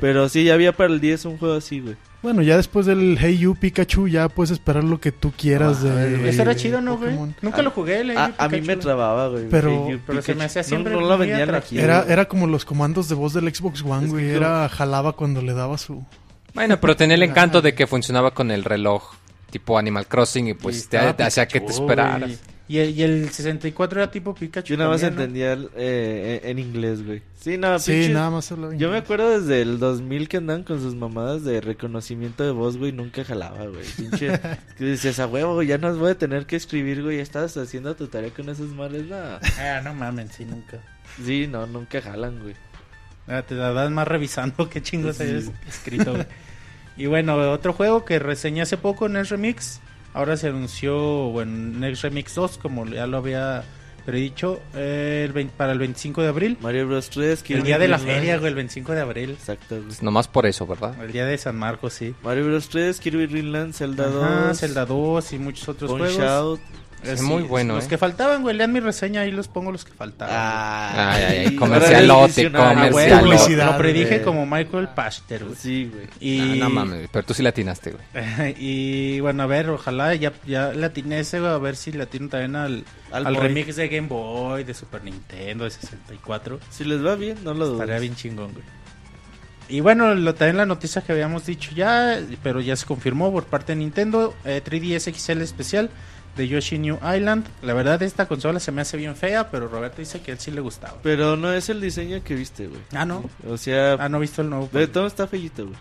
[0.00, 1.96] Pero sí, ya había para el 10 un juego así, güey.
[2.20, 5.94] Bueno, ya después del Hey You Pikachu ya puedes esperar lo que tú quieras Ah,
[5.94, 6.28] de...
[6.28, 7.14] Eso era chido, ¿no, güey?
[7.42, 8.00] Nunca lo jugué.
[8.00, 9.48] el A, a mí me trababa, güey.
[9.48, 11.78] Pero- Hey, You pero se me hacía siempre No, vendían aquí.
[11.78, 14.30] Era, era como los comandos de voz del Xbox One, Es güey.
[14.30, 16.04] Era jalaba cuando le daba su...
[16.54, 19.12] Bueno, pero tenía el encanto de que funcionaba con el reloj
[19.50, 22.20] tipo Animal Crossing y pues Y te, hacía que te esperaras.
[22.20, 22.38] güey.
[22.68, 24.74] Y el, y el 64 era tipo Pikachu.
[24.74, 25.22] Yo nada más también, ¿no?
[25.22, 27.22] entendía el, eh, en inglés, güey.
[27.34, 30.64] Sí, nada, Sí, pinches- nada más hablaba Yo me acuerdo desde el 2000 que andaban
[30.64, 33.84] con sus mamadas de reconocimiento de voz, güey, nunca jalaba, güey.
[33.96, 34.38] Pinche,
[34.76, 37.96] que dices, a huevo, ya nos voy a tener que escribir, güey, ya estabas haciendo
[37.96, 39.16] tu tarea con esas madres, no.
[39.16, 40.78] Ah, no mames, sí, nunca.
[41.24, 42.54] Sí, no, nunca jalan, güey.
[43.26, 46.26] Ah, te la das más revisando qué chingos hayas escrito, güey.
[46.98, 49.80] Y bueno, otro juego que reseñé hace poco, Next Remix.
[50.18, 50.96] Ahora se anunció,
[51.30, 53.62] bueno, Next Remix 2, como ya lo había
[54.04, 56.58] predicho, eh, el 20 para el 25 de abril.
[56.60, 59.30] Mario Bros 3, El día de la feria, güey, el 25 de abril.
[59.30, 59.86] Exacto, güey.
[59.86, 61.00] Pues nomás por eso, ¿verdad?
[61.00, 62.16] El día de San Marcos, sí.
[62.24, 66.00] Mario Bros 3, Kirby Dream Land, Zelda Ajá, 2, Zelda 2 y muchos otros Punch
[66.00, 66.18] juegos.
[66.20, 66.60] Out.
[67.04, 67.88] Es Eh, muy bueno, Los ¿eh?
[67.88, 70.34] que faltaban, güey, lean mi reseña, ahí los pongo los que faltaban.
[70.36, 72.50] Ah, Ay, ay, ay, comercialote.
[72.54, 73.10] Ah, comercial.
[73.10, 74.22] lo- Publicidad, Lo predije güey.
[74.24, 75.56] como Michael Pachter, güey.
[75.56, 76.06] Sí, güey.
[76.20, 78.04] Y, Ah, no mames, pero tú sí la atinaste, güey.
[78.58, 82.02] y bueno, a ver, ojalá ya, ya le atiné ese, güey, a ver si le
[82.02, 86.58] atino también al, Al al remix de Game Boy, de Super Nintendo, de 64.
[86.70, 87.80] Si les va bien, no lo dudes.
[87.82, 88.64] Estaría bien chingón, güey.
[89.70, 93.44] Y bueno, lo, también la noticia que habíamos dicho ya, pero ya se confirmó por
[93.44, 95.90] parte de Nintendo, eh, 3DS XL especial
[96.38, 97.44] de Yoshi New Island.
[97.62, 100.40] La verdad esta consola se me hace bien fea, pero Roberto dice que a él
[100.40, 100.96] sí le gustaba.
[101.02, 102.80] Pero no es el diseño que viste, güey.
[102.94, 103.28] Ah, no.
[103.46, 104.70] O sea, Ah, no he visto el nuevo.
[104.72, 105.76] de todo está feillito, güey.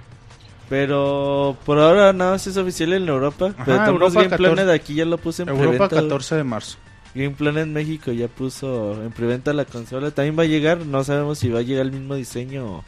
[0.69, 3.53] Pero por ahora nada más es oficial en Europa.
[3.57, 4.37] Ajá, pero Europa Game 14.
[4.55, 5.95] Planet aquí ya lo puse en Europa preventa.
[5.95, 6.03] güey.
[6.09, 6.77] 14 de marzo.
[7.15, 10.11] Game Planet México ya puso en preventa la consola.
[10.11, 12.83] También va a llegar, no sabemos si va a llegar el mismo diseño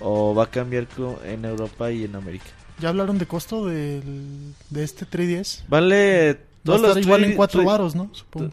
[0.00, 0.86] o, o va a cambiar
[1.24, 2.46] en Europa y en América.
[2.78, 5.64] ¿Ya hablaron de costo del, de este 3DS?
[5.68, 8.10] Vale, Va a todos estar los igual 3D en 4 3D varos, ¿no?
[8.12, 8.52] Supongo.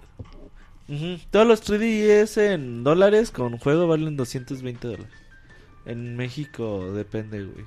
[1.29, 5.13] Todos los 3DS en dólares con juego valen 220 dólares.
[5.85, 7.65] En México depende, güey.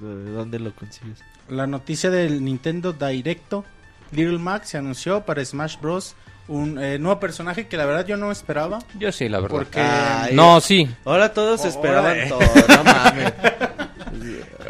[0.00, 1.20] De dónde lo consigues.
[1.48, 3.64] La noticia del Nintendo Directo,
[4.12, 6.14] Little Mac se anunció para Smash Bros.
[6.48, 8.78] Un eh, nuevo personaje que la verdad yo no esperaba.
[8.98, 9.56] Yo sí, la verdad.
[9.56, 10.88] Porque, Ay, No, sí.
[11.04, 12.26] Ahora todos esperaban eh.
[12.28, 13.32] todo, no mames.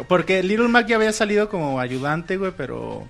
[0.09, 3.07] porque Little Mac ya había salido como ayudante, güey, pero...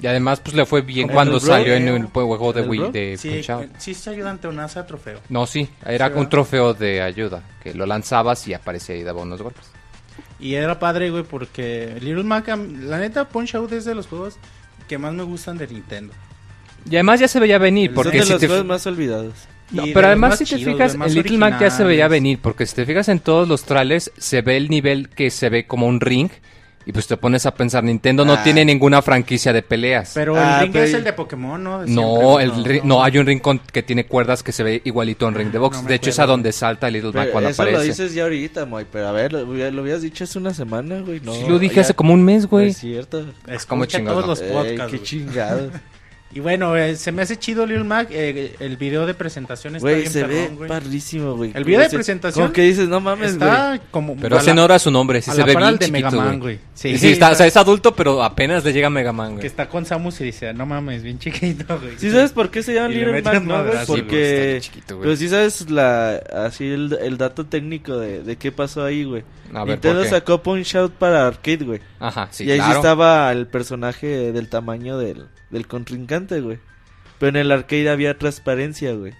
[0.00, 2.90] Y además, pues le fue bien ¿Como cuando salió en el juego de ¿El Wii
[2.90, 3.70] de Sí, Punch Out.
[3.78, 5.20] sí es ayudante o nada, trofeo.
[5.28, 9.22] No, sí, era Sí, un trofeo de ayuda, que lo lanzabas y aparecía y daba
[9.22, 9.66] unos golpes.
[10.38, 14.36] Y era padre, güey, porque Little Mac, la neta, Punch Out es de los juegos
[14.88, 16.14] que más me gustan de Nintendo.
[16.90, 18.46] Y además ya se veía venir, porque de si los te...
[18.46, 19.34] juegos más olvidados.
[19.70, 22.40] No, pero además más si te chidos, fijas, el Little Mac ya se veía venir,
[22.42, 25.66] porque si te fijas en todos los trailers, se ve el nivel que se ve
[25.66, 26.30] como un ring,
[26.86, 28.42] y pues te pones a pensar, Nintendo no Ah.
[28.42, 30.12] tiene ninguna franquicia de peleas.
[30.14, 31.80] Pero Ah, el ring pero es el de Pokémon, ¿no?
[31.82, 34.80] De no, el ring- no, hay un ring con- que tiene cuerdas que se ve
[34.84, 35.82] igualito a un ring de box.
[35.82, 37.78] no de hecho, es a donde salta el Little Mac Pero cuando eso aparece.
[37.78, 38.86] lo dices ya ahorita, Moy.
[38.90, 41.20] Pero a ver, lo, lo habías dicho hace una semana, güey.
[41.20, 42.68] No, Sí, lo dije ya- hace como un mes, no güey.
[42.70, 43.20] Es cierto.
[43.46, 44.46] Escucha como chingados, todos ¿no?
[44.48, 44.90] los Ey, podcasts.
[44.92, 45.02] qué güey.
[45.02, 45.70] chingado.
[46.32, 48.06] Y bueno, eh, se me hace chido Little Mac.
[48.12, 50.68] eh, el video de presentación está Güey, bien se perrón, ve güey.
[50.68, 51.50] padrísimo, güey.
[51.54, 53.50] El video de presentación Como que dices, no mames, güey.
[53.50, 54.14] Está como...
[54.16, 55.86] Pero a hace la- honor a su nombre, sí a se la ve bien de
[55.86, 56.56] chiquito, Mega Man, güey.
[56.56, 56.58] güey.
[56.74, 59.34] Sí, sí, está, o sea, es adulto, pero apenas le llega a Mega Man, Que
[59.34, 59.46] güey.
[59.48, 61.98] está con Samus y dice, no mames, bien chiquito, güey.
[61.98, 63.74] ¿Sí sabes por qué se llama meten Mac, no, güey?
[63.74, 64.58] güey, Porque...
[64.60, 65.06] chiquito, güey.
[65.06, 66.14] Pero sí sabes la,
[66.46, 69.24] así el, el dato técnico de, de qué pasó ahí, güey.
[69.52, 71.80] A ver, Nintendo sacó Punch Out para arcade, güey.
[71.98, 76.58] Ajá, sí, y ahí sí estaba el personaje del tamaño del, del contrincante, güey.
[77.18, 79.12] Pero en el arcade había transparencia, güey.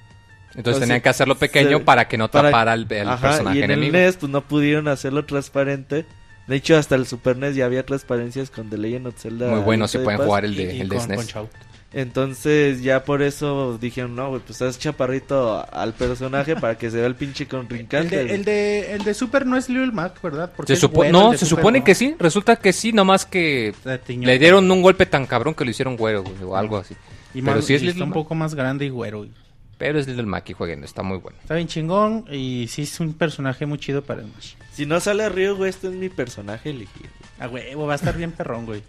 [0.55, 3.09] Entonces o sea, tenían que hacerlo pequeño se- para que no para- tapara al, al
[3.09, 3.97] Ajá, personaje y en enemigo.
[3.97, 6.07] el NES pues no pudieron hacerlo transparente.
[6.49, 9.49] De hecho, hasta el Super NES ya había transparencias con The Legend of Zelda.
[9.49, 11.17] Muy bueno, si pueden jugar el Y- de, y el de con SNES.
[11.19, 11.51] Punch Out.
[11.93, 16.99] Entonces ya por eso dijeron, no, güey, pues haz chaparrito al personaje para que se
[16.99, 18.17] vea el pinche El contrincante.
[18.17, 18.35] de, güey.
[18.37, 20.53] el, de, el de Super no es Little Mac, ¿verdad?
[20.57, 21.85] Porque Se supo- el no, se Super, supone ¿no?
[21.85, 22.15] que sí.
[22.19, 23.75] Resulta que sí, nomás que
[24.09, 26.95] le dieron un golpe tan cabrón que lo hicieron güero, güey, o algo así.
[27.35, 28.15] Y pero más- sí es y Little está un Mac.
[28.15, 29.19] poco más grande y güero.
[29.19, 29.31] güey.
[29.77, 31.39] Pero es Little Mac y jueguen, está muy bueno.
[31.43, 34.53] Está bien chingón y sí es un personaje muy chido para Smash.
[34.73, 37.09] Si no sale Río, güey, este es mi personaje elegido.
[37.41, 38.83] A huevo, va a estar bien perrón, güey.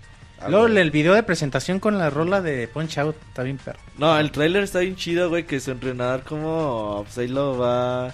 [0.43, 3.79] Ah, Luego el video de presentación con la rola de Punch Out está bien perro.
[3.97, 8.11] No, el tráiler está bien chido, güey, que su entrenador como, pues ahí lo va,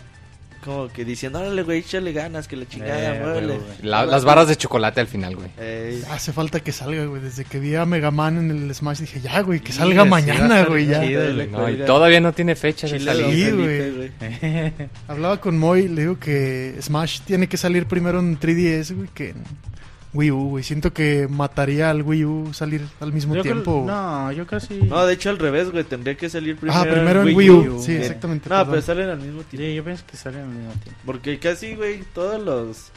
[0.66, 3.54] como que diciendo, órale, güey, échale ganas, que la chingada, Eh, muévele.
[3.54, 3.78] huevo, güey.
[3.90, 5.48] La- las barras de chocolate al final, güey.
[5.58, 7.22] Ey, Hace falta que salga, güey.
[7.22, 10.10] Desde que vi a Mega Man en el Smash dije, ya, güey, que salga sí,
[10.10, 11.02] mañana, güey, ya.
[11.06, 11.22] chido.
[11.24, 11.86] dale, No, y cuelga.
[11.86, 13.56] todavía no tiene fecha de Chile salir.
[13.56, 13.92] Güey.
[13.96, 14.12] güey.
[15.08, 19.30] Hablaba con Moy, le digo que Smash tiene que salir primero en 3DS, güey, que
[19.30, 19.44] en
[20.14, 20.64] Wii U, güey.
[20.64, 23.84] Siento que mataría al Wii U salir al mismo Yo creo- tiempo.
[23.86, 24.80] no, yo sí.
[24.88, 27.80] No, de hecho al revés, güey, tendría que salir primero, ah, primero en Wii U.
[27.82, 28.02] Sí, Bien.
[28.04, 28.50] exactamente.
[28.50, 28.72] No, perdón.
[28.72, 29.66] pero salen al mismo tiempo.
[29.68, 31.00] Sí, yo pienso que sale al mismo tiempo.
[31.06, 32.92] Porque casi, güey, todos los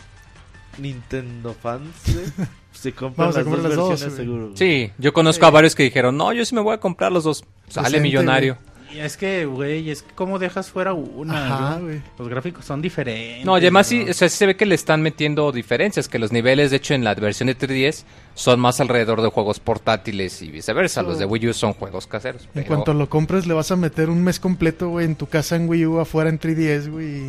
[0.79, 2.27] Nintendo fans, güey,
[2.73, 4.45] se compran Vamos a las dos comprar las dos, versiones seguro.
[4.47, 4.57] güey.
[4.57, 7.25] Sí, yo conozco a varios que dijeron, no, yo sí me voy a comprar los
[7.25, 7.45] dos.
[7.69, 8.59] Sale Decente, millonario.
[8.93, 11.79] Y es que, güey, es que cómo dejas fuera una.
[11.81, 12.03] Güey.
[12.19, 13.45] Los gráficos son diferentes.
[13.45, 16.19] No, y además sí, o sea, sí se ve que le están metiendo diferencias, que
[16.19, 20.43] los niveles, de hecho, en la versión de 3DS son más alrededor de juegos portátiles
[20.43, 21.03] y viceversa.
[21.03, 22.43] Los de Wii U son juegos caseros.
[22.45, 25.27] En pero- cuanto lo compres, le vas a meter un mes completo, güey, en tu
[25.27, 27.23] casa en Wii U, afuera en 3DS, güey.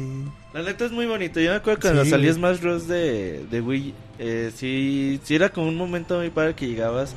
[0.53, 1.39] La neta es muy bonito.
[1.39, 2.33] Yo me acuerdo cuando Sí, güey.
[2.33, 2.87] Smash Bros.
[2.87, 3.93] de, de Wii.
[4.19, 7.15] Eh, sí, sí era como un momento muy padre que llegabas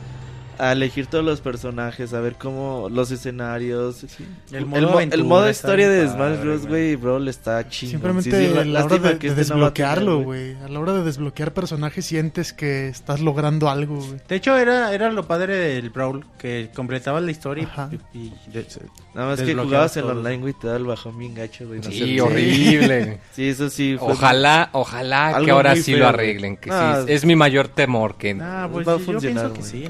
[0.59, 4.05] a elegir todos los personajes, a ver cómo los escenarios.
[4.51, 6.67] El El, modo mo- aventura el modo está historia de Smash Bros.
[6.67, 6.97] güey.
[6.97, 7.91] bro, le está chingón.
[7.93, 10.57] Simplemente Sí, sí, a la hora de, que de este desbloquearlo, güey.
[10.65, 14.21] A la hora de desbloquear personajes sientes que estás logrando algo, güey.
[14.29, 17.91] De hecho, era, era lo padre del Brawl, que completabas la historia Ajá.
[18.13, 18.81] y, y de- se-
[19.15, 21.79] Nada más que jugabas en online, güey, te da el bajón bien gacho, güey.
[21.81, 23.21] no Sí, horrible.
[23.33, 23.97] Sí, eso sí.
[23.99, 26.57] fue- Ojalá, ojalá que ahora sí feo, lo arreglen.
[26.57, 28.17] Que Ah, sí, es mi mayor temor.
[28.17, 29.83] que Ah, pues Va a yo funcionar, pienso que sí.
[29.85, 29.89] sé.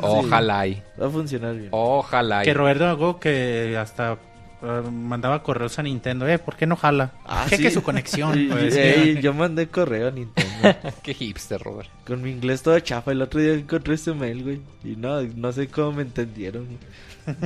[0.54, 0.82] Ojalá y.
[1.00, 1.68] Va a funcionar bien.
[1.70, 2.44] Ojalá y.
[2.44, 4.18] Que Roberto Hago que hasta
[4.62, 7.12] eh, mandaba correos a Nintendo, eh, ¿por qué no jala?
[7.26, 7.74] Ah, Cheque sí.
[7.74, 8.48] su conexión.
[8.50, 10.74] Pues, ey, yo mandé correo a Nintendo.
[11.02, 11.88] Qué hipster, Robert.
[12.06, 13.12] Con mi inglés todo chafa.
[13.12, 14.60] El otro día encontré ese mail, güey.
[14.84, 16.66] Y no, no sé cómo me entendieron.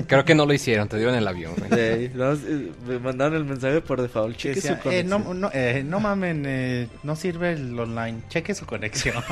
[0.09, 1.55] Creo que no lo hicieron, te dieron el avión.
[1.57, 4.37] Sí, no, eh, me mandaron el mensaje por default.
[4.37, 5.41] Que Cheque su eh, no, conexión.
[5.41, 8.23] no, eh, no mamen, eh, no sirve el online.
[8.29, 9.23] Cheque su conexión.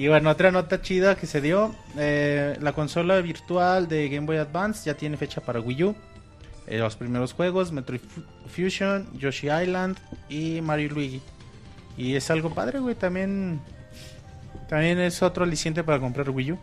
[0.00, 1.74] Y bueno, otra nota chida que se dio.
[1.96, 5.94] eh, la consola virtual de Game Boy Advance ya tiene fecha para Wii U.
[6.66, 9.96] Eh, los primeros juegos, Metroid Fu- Fusion, Yoshi Island
[10.28, 11.22] y Mario y Luigi.
[11.96, 12.94] Y es algo padre, güey.
[12.94, 13.60] También,
[14.68, 16.58] también es otro aliciente para comprar Wii U.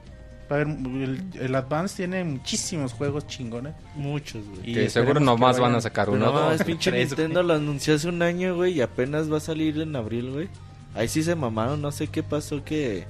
[0.50, 3.74] El, el Advance tiene muchísimos juegos chingones.
[3.95, 4.69] Muchos, güey.
[4.69, 6.26] Y Que seguro esperemos que nomás van a sacar uno.
[6.28, 9.38] no, dos, es pinche tres, Nintendo lo anunció hace un año, güey, y apenas va
[9.38, 10.48] a salir en abril, güey.
[10.93, 13.06] Ahí sí se mamaron, no sé qué pasó que,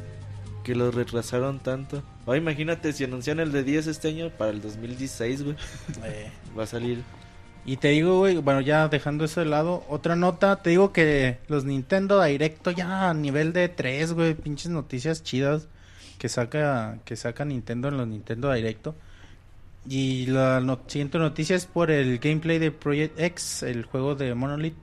[0.65, 2.03] que lo retrasaron tanto.
[2.25, 5.55] Ahora imagínate si anuncian el de 10 este año para el 2016, güey.
[6.03, 7.01] Eh, Va a salir.
[7.65, 11.37] Y te digo, güey, bueno, ya dejando eso de lado, otra nota, te digo que
[11.47, 15.67] los Nintendo Directo ya a nivel de 3, güey, pinches noticias chidas
[16.19, 18.95] que saca que saca Nintendo en los Nintendo Directo.
[19.87, 24.33] Y la no- siguiente noticia es por el gameplay de Project X, el juego de
[24.33, 24.75] Monolith,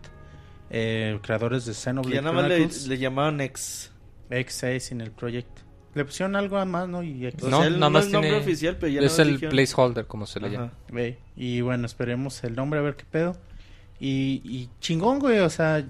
[0.71, 3.91] eh, creadores de Xenoblade ya nada más le, le llamaban X.
[4.31, 5.51] X6 sin el Project.
[5.95, 7.03] Le pusieron algo más, ¿no?
[7.03, 7.43] Y X.
[7.45, 10.07] O No, sea, el- nada más el nombre oficial, pero ya Es el dijeron- placeholder,
[10.07, 10.55] como se le Ajá.
[10.57, 10.73] llama.
[10.91, 13.37] Ve, Y bueno, esperemos el nombre a ver qué pedo.
[14.01, 15.85] Y, y chingón, güey, o sea,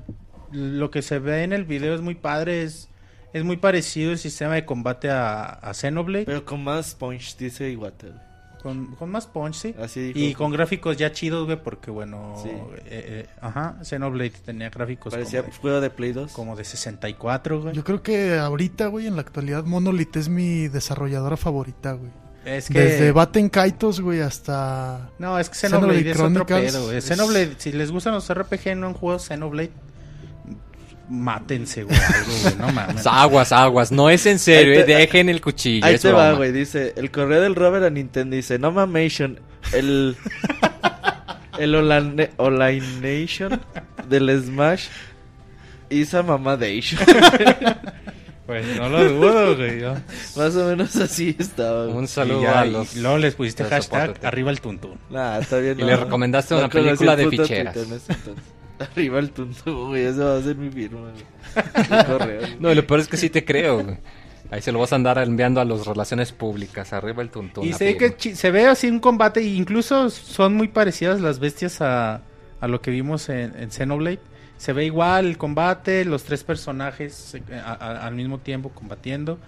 [0.50, 2.88] lo que se ve en el video es muy padre, es,
[3.32, 7.70] es muy parecido el sistema de combate a, a Xenoblade, Pero con más punch, dice
[7.70, 8.31] Iwata.
[8.62, 9.74] Con, con más punch, sí.
[9.80, 10.18] Así dijo.
[10.18, 12.48] Y con gráficos ya chidos, güey, porque bueno, Sí.
[12.50, 16.32] eh, eh, ajá, Xenoblade tenía gráficos Parecía como de, juego de Play 2.
[16.32, 17.74] como de 64, güey.
[17.74, 22.10] Yo creo que ahorita, güey, en la actualidad, Monolith es mi desarrolladora favorita, güey.
[22.44, 22.80] Es que...
[22.80, 25.10] Desde Batten Kaitos, güey, hasta...
[25.20, 26.96] No, es que Xenoblade, Xenoblade es otro pedo, güey.
[26.98, 29.70] es- Xenoblade, si les gustan los RPG no han jugado Xenoblade,
[31.12, 33.06] mátense, güey, algo, güey, no mames.
[33.06, 35.84] Aguas, aguas, no es en serio, eh, dejen el cuchillo.
[35.86, 36.38] Ahí es te va, broma.
[36.38, 36.52] güey.
[36.52, 39.38] Dice: El correo del Robert a Nintendo dice: No mamation.
[39.72, 40.16] El.
[41.58, 43.60] el Olan- Olination
[44.08, 44.86] del Smash.
[45.90, 47.00] Isa Mamadation.
[48.44, 49.82] Pues no lo dudo, güey.
[50.36, 51.84] Más o menos así estaba.
[51.84, 51.96] güey.
[51.96, 52.96] Un saludo ya, a y los...
[52.96, 54.98] luego les pusiste hashtag arriba el tuntún.
[55.10, 55.78] Nah, está bien.
[55.78, 55.86] Y no.
[55.86, 57.72] le recomendaste una película el de ficheras.
[57.74, 58.00] Twitter.
[58.92, 60.04] Arriba el tunto, güey.
[60.04, 61.10] Eso va a ser mi firma,
[62.06, 62.40] correo.
[62.40, 62.56] güey.
[62.60, 63.96] No, lo peor es que sí te creo, güey.
[64.50, 67.64] Ahí se lo vas a andar enviando a las relaciones públicas, arriba el tuntún.
[67.66, 68.16] Y firma.
[68.16, 72.20] que se ve así un combate, e incluso son muy parecidas las bestias a,
[72.60, 74.20] a lo que vimos en, en Xenoblade.
[74.58, 79.38] Se ve igual el combate, los tres personajes eh, a- a- al mismo tiempo combatiendo.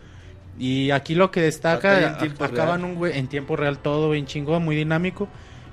[0.58, 2.84] Y aquí lo que destaca, acaban real.
[2.84, 5.28] un güey en tiempo real todo bien chingón, muy dinámico.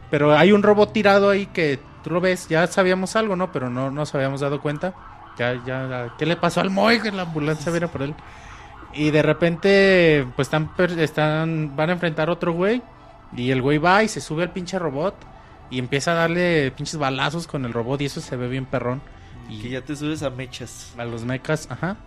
[0.10, 3.52] Pero hay un robot tirado ahí que tú lo ves, ya sabíamos algo, ¿no?
[3.52, 4.94] Pero no nos habíamos dado cuenta.
[5.38, 7.00] Ya, ya, ¿qué le pasó al Moy?
[7.00, 8.14] Que la ambulancia viene por él.
[8.94, 12.82] Y de repente, pues están, están, van a enfrentar a otro güey.
[13.36, 15.16] Y el güey va y se sube al pinche robot.
[15.70, 18.02] Y empieza a darle pinches balazos con el robot.
[18.02, 19.02] Y eso se ve bien perrón.
[19.48, 20.94] Que Y ya te subes a mechas.
[20.98, 21.98] a los mechas, ajá.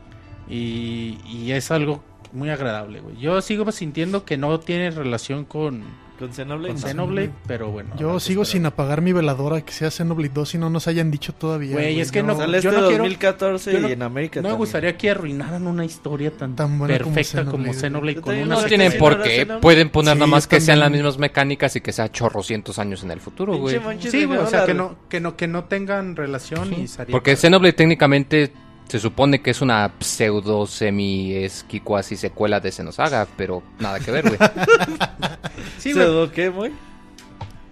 [0.48, 2.02] Y, y es algo
[2.32, 3.16] muy agradable, güey.
[3.16, 5.84] Yo sigo sintiendo que no tiene relación con,
[6.18, 6.74] Con Xenoblade.
[6.74, 6.88] con no.
[6.88, 7.90] Xenoblade, pero bueno.
[7.98, 8.46] Yo sigo esperar.
[8.52, 11.72] sin apagar mi veladora que sea Xenoblade 2 y no nos hayan dicho todavía.
[11.72, 14.02] Güey, es que Yo- no- Sale Yo este no quiero- 2014 yo no- y en
[14.02, 14.58] América No me también.
[14.58, 17.80] gustaría que arruinaran una historia tan, Tan buena como perfecta como Xenoblade.
[17.80, 19.46] Xenoblade Yo con también una no No tienen si por no qué.
[19.60, 21.04] Pueden poner Sí, nada más que sean las también.
[21.04, 23.80] mismas mecánicas y que sea chorrocientos años en el futuro, güey.
[24.00, 27.34] Sí, güey, o sea, que no, que no, que no tengan relación y sería Porque.
[27.36, 28.52] Xenoblade técnicamente
[28.88, 34.10] se supone que es una pseudo semi esqui cuasi secuela de Xenosaga, pero nada que
[34.10, 34.38] ver, güey.
[35.78, 35.92] Sí.
[35.92, 36.72] ¿Pseudo qué, Moy?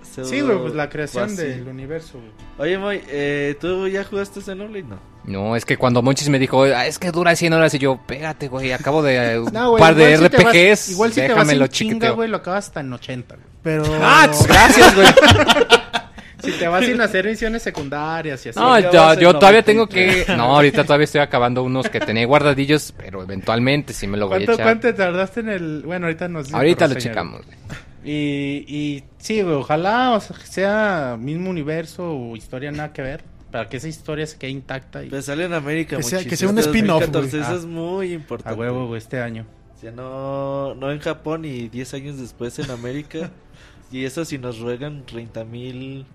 [0.02, 1.42] Pseudo- Sí, güey, pues la creación cuasi.
[1.42, 2.30] del universo, güey.
[2.58, 4.84] Oye, Moy, eh, ¿tú ya jugaste Xenoblade?
[4.84, 4.98] No.
[5.24, 7.94] No, es que cuando Monchis me dijo, "Ah, es que dura 100 horas y yo,
[7.94, 11.20] espérate, güey, acabo de un No, güey, par de si te vas- RPGs, igual si
[11.20, 13.46] te vas en chinga, güey, lo acabas hasta en 80, güey.
[13.62, 13.84] Pero...
[14.02, 15.06] Ah, tss, gracias, güey.
[16.42, 18.58] Si te vas sin hacer misiones secundarias y así.
[18.58, 19.62] No, ya yo, yo todavía 90.
[19.64, 20.24] tengo que...
[20.36, 24.34] No, ahorita todavía estoy acabando unos que tenía guardadillos, pero eventualmente sí me lo voy
[24.34, 24.64] a ¿Cuánto, echar.
[24.66, 25.82] ¿Cuánto te tardaste en el...?
[25.86, 26.52] Bueno, ahorita nos...
[26.52, 27.56] Ahorita lo checamos, güey.
[28.04, 33.22] Y, y sí, güey, ojalá o sea, sea mismo universo o historia nada que ver.
[33.52, 36.36] Para que esa historia se quede intacta y Pero sale en América, Que sea- que
[36.36, 37.42] sea un spin-off, 2014, güey.
[37.42, 37.56] Eso Ah.
[37.58, 38.58] es muy a importante.
[38.58, 39.44] huevo, güey, este año.
[39.76, 43.30] O sea, no, no en Japón y 10 años después en América.
[43.92, 46.06] y eso si nos ruegan 30 mil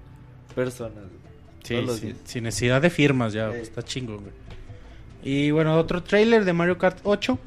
[0.57, 1.03] personas.
[1.63, 1.75] Sí,
[2.25, 3.59] sin necesidad de firmas ya, Sí.
[3.61, 4.31] está chingo, güey.
[5.23, 7.37] Y bueno, otro trailer de Mario Kart 8.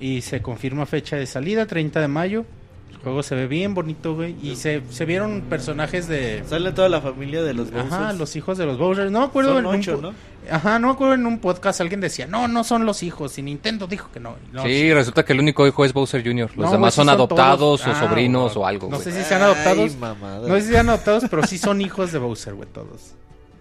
[0.00, 2.44] Y se confirma fecha de salida, 30 de mayo.
[2.90, 4.34] El juego se ve bien bonito, güey.
[4.42, 6.42] Y se, se vieron personajes de...
[6.46, 8.18] Sale toda la familia de los Ajá, Bowsers.
[8.18, 9.10] los hijos de los Bowser.
[9.10, 10.14] No me acuerdo Son en un ocho, pu- ¿no?
[10.50, 13.42] Ajá, no me acuerdo en un podcast alguien decía, no, no son los hijos, y
[13.42, 14.36] Nintendo dijo que no.
[14.52, 16.50] No, sí, resulta que el único hijo es Bowser Jr.
[16.56, 17.86] Los No, demás son son adoptados todos.
[17.86, 19.96] o Ah, sobrinos o algo, No sé si sean adoptados.
[20.00, 20.48] Ay.
[20.48, 23.12] No sé si sean adoptados, pero sí son hijos de Bowser, güey, todos.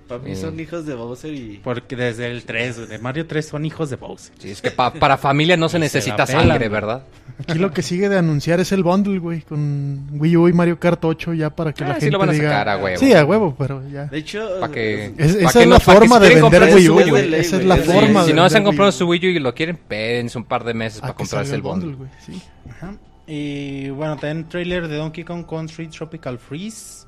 [0.10, 0.36] Para mí Eh.
[0.36, 1.62] son hijos de Bowser y...
[1.64, 4.34] Porque desde el 3, güey, de Mario 3 son hijos de Bowser.
[4.40, 6.68] Sí, es que pa- para familia no se Se necesita pelan, sangre.
[6.68, 7.04] ¿verdad?
[7.48, 10.78] Aquí lo que sigue de anunciar es el bundle, güey, con Wii U y Mario
[10.80, 12.50] Kart 8 ya para que Ah, la sí gente lo van a diga...
[12.50, 13.00] sacar a huevo.
[13.00, 14.06] Sí, a huevo, pero ya.
[14.08, 14.60] De hecho...
[14.60, 16.76] Pa' que- Es- Pa' esa que es no- la forma si de vender Wii U,
[16.76, 17.10] Wii U, güey.
[17.12, 19.28] güey, Esa es sí, la sí, forma de si no se han comprado su Wii
[19.28, 21.94] U y lo quieren, espérense un par de meses A para comprarse el bundle.
[21.96, 22.42] güey, sí.
[22.70, 22.96] Ajá.
[23.28, 27.06] Y bueno, también trailer de Donkey Kong Country Tropical Freeze.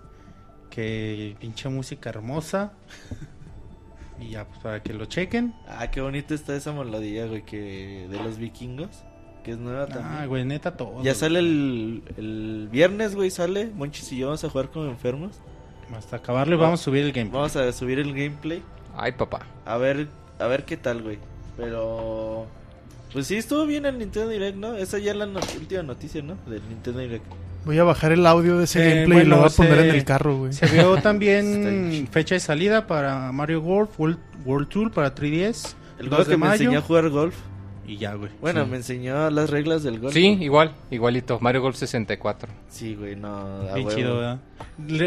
[0.72, 2.74] Que pinche música hermosa.
[4.20, 5.54] Y ya, pues para que lo chequen.
[5.68, 8.08] Ah, qué bonita está esa melodía, güey, que...
[8.10, 9.04] De los vikingos.
[9.44, 10.28] Que es nueva Ah, también.
[10.30, 11.02] güey, neta todo.
[11.04, 13.66] Ya sale el, el viernes, güey, sale.
[13.76, 15.40] Monchis y yo vamos a jugar como enfermos.
[15.96, 17.34] Hasta acabarlo y vamos a subir el gameplay.
[17.42, 18.64] Vamos a subir el gameplay.
[18.96, 19.42] Ay, papá.
[19.66, 20.08] A ver,
[20.40, 21.18] a ver qué tal, güey.
[21.58, 22.46] Pero...
[23.12, 24.74] Pues sí, estuvo bien el Nintendo Direct, ¿no?
[24.76, 26.36] Esa ya es la última noticia, ¿no?
[26.48, 27.26] Del Nintendo Direct.
[27.66, 29.90] Voy a bajar el audio de ese Eh, gameplay y lo voy a poner se-
[29.90, 30.54] en el carro, güey.
[30.54, 35.76] Se vio también fecha de salida para Mario Golf, World, World Tour para 3DS.
[36.00, 36.54] El 2 juego de que me mayo.
[36.64, 37.36] enseñó a jugar golf.
[37.88, 38.32] Y ya, güey.
[38.40, 38.72] Bueno, Sí.
[38.72, 40.14] me enseñó las reglas del golf.
[40.14, 41.40] Sí, igual, igualito.
[41.42, 42.52] Mario Golf 64.
[42.70, 43.62] Sí, güey, no.
[43.74, 43.92] huevo.
[43.92, 44.40] chido, ¿verdad?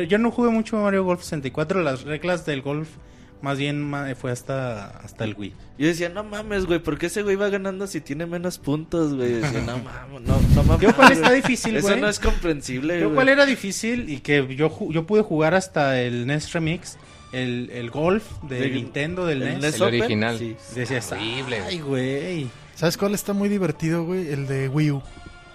[0.09, 1.83] Yo no jugué mucho Mario Golf 64.
[1.83, 2.89] Las reglas del golf,
[3.43, 5.53] más bien fue hasta, hasta el Wii.
[5.79, 9.15] Yo decía, no mames, güey, ¿por qué ese güey va ganando si tiene menos puntos,
[9.15, 9.33] güey?
[9.35, 10.79] Decía, no mames, no, no mames.
[10.81, 11.43] Creo cuál está güey.
[11.43, 12.01] difícil, Eso güey.
[12.01, 13.15] no es comprensible, güey.
[13.15, 16.97] cuál era difícil y que yo, yo pude jugar hasta el NES Remix,
[17.33, 19.63] el, el golf de Nintendo del el NES.
[19.63, 20.39] NES El Open, original.
[20.39, 20.57] sí.
[20.75, 22.47] Decías, Horrible, ay, güey.
[22.77, 24.29] ¿Sabes cuál está muy divertido, güey?
[24.33, 25.03] El de Wii U.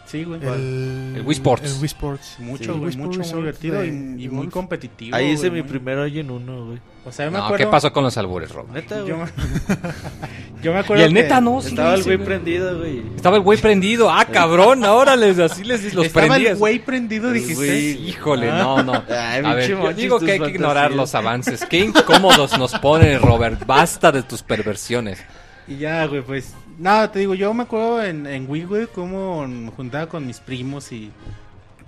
[0.10, 0.41] Sí, güey.
[0.43, 1.66] El, El Wii Sports.
[1.72, 2.36] El Wii Sports.
[2.39, 2.70] Mucho, Sí.
[2.80, 5.16] güey, Wii mucho, Sports muy divertido y, de- y de muy competitivo.
[5.16, 6.80] Ahí hice güey, mi primer hoyo en uno, güey.
[7.05, 7.66] O sea, yo me No, acuerdo.
[7.66, 8.74] ¿qué pasó con los albures, Robert?
[8.74, 9.18] Neta, Yo güey.
[9.20, 9.24] me,
[10.64, 11.03] yo me Y acuerdo.
[11.05, 13.03] el que neta no, sí Estaba el güey prendido, güey.
[13.16, 14.10] Estaba el güey prendido.
[14.10, 16.57] Ah, cabrón, ahora les, así les los Estaba el prendías.
[16.57, 17.55] güey prendido, El dijiste.
[17.55, 18.10] güey.
[18.10, 18.57] Híjole, Ah.
[18.57, 18.93] no, no.
[19.10, 21.64] Ay, A ver, yo digo que hay que ignorar los avances.
[21.70, 23.64] Qué incómodos nos ponen, Robert.
[23.66, 25.20] Basta de tus perversiones.
[25.68, 26.53] Y ya, güey, pues.
[26.80, 30.39] Nada, te digo, yo me acuerdo en, en Wii, güey, cómo me juntaba con mis
[30.39, 31.11] primos y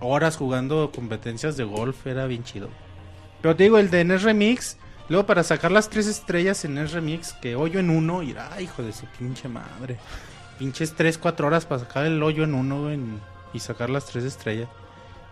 [0.01, 2.67] horas jugando competencias de golf, era bien chido.
[3.41, 4.75] Pero te digo, el de NES Remix,
[5.07, 8.83] luego para sacar las tres estrellas en NES Remix, que hoyo en uno, y hijo
[8.83, 9.97] de su pinche madre.
[10.59, 12.99] Pinches tres, cuatro horas para sacar el hoyo en uno, güey,
[13.53, 14.67] y sacar las tres estrellas.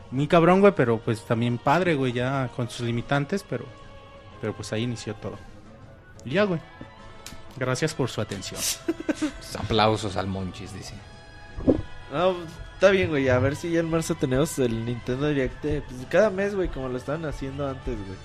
[0.10, 3.66] Muy cabrón, güey, pero pues también padre, güey, ya con sus limitantes, pero,
[4.40, 5.36] pero pues ahí inició todo.
[6.24, 6.62] Y ya, güey.
[7.58, 8.60] Gracias por su atención.
[9.06, 10.94] Pues, Aplausos al Monchis, dice.
[12.12, 12.36] No,
[12.74, 13.28] está bien, güey.
[13.30, 15.64] A ver si ya en marzo tenemos el Nintendo Direct.
[15.66, 18.18] eh, Pues cada mes, güey, como lo estaban haciendo antes, güey.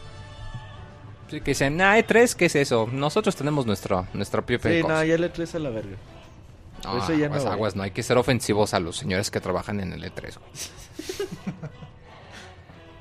[1.30, 2.88] Sí, que dicen, ah, E3, ¿qué es eso?
[2.92, 4.94] Nosotros tenemos nuestro, nuestra propia Sí, cosa.
[4.94, 5.96] no, ya le traes a la verga.
[6.84, 7.52] No, eso ya no, aguas, güey.
[7.54, 10.34] aguas, no hay que ser ofensivos a los señores que trabajan en el E3.
[10.38, 10.50] güey.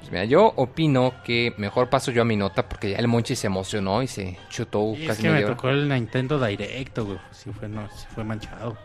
[0.04, 3.38] pues mira, yo opino que mejor paso yo a mi nota porque ya el Monchi
[3.38, 7.20] se emocionó y se chutó Y es casi que me tocó el Nintendo Directo, güey.
[7.32, 8.78] Sí fue, no, sí fue manchado.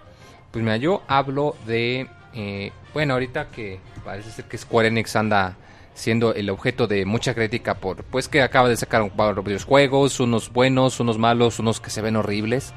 [0.52, 2.06] Pues mira, yo hablo de...
[2.34, 5.56] eh, bueno, ahorita que parece ser que Square Enix anda
[5.92, 8.04] siendo el objeto de mucha crítica por...
[8.04, 12.14] Pues que acaba de sacar de videojuegos, unos buenos, unos malos, unos que se ven
[12.14, 12.72] horribles.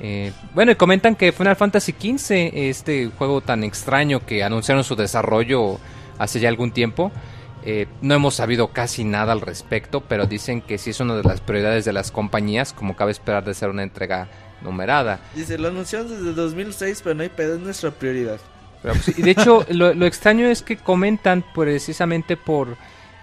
[0.00, 4.96] Eh, bueno, y comentan que Final Fantasy XV, este juego tan extraño que anunciaron su
[4.96, 5.78] desarrollo
[6.18, 7.12] hace ya algún tiempo,
[7.68, 11.24] eh, no hemos sabido casi nada al respecto, pero dicen que sí es una de
[11.24, 14.28] las prioridades de las compañías, como cabe esperar de ser una entrega
[14.62, 15.18] numerada.
[15.34, 18.38] Dice, lo anunciamos desde 2006, pero no hay pedo, es nuestra prioridad.
[18.82, 22.76] Pero, pues, y de hecho, lo, lo extraño es que comentan precisamente por,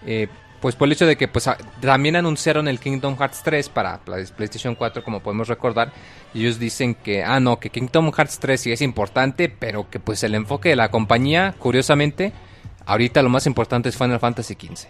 [0.05, 0.27] eh,
[0.59, 1.49] pues por el hecho de que pues
[1.81, 5.91] también anunciaron el Kingdom Hearts 3 para Play- PlayStation 4, como podemos recordar,
[6.33, 9.99] y ellos dicen que, ah, no, que Kingdom Hearts 3 sí es importante, pero que
[9.99, 12.33] pues el enfoque de la compañía, curiosamente,
[12.85, 14.87] ahorita lo más importante es Final Fantasy XV,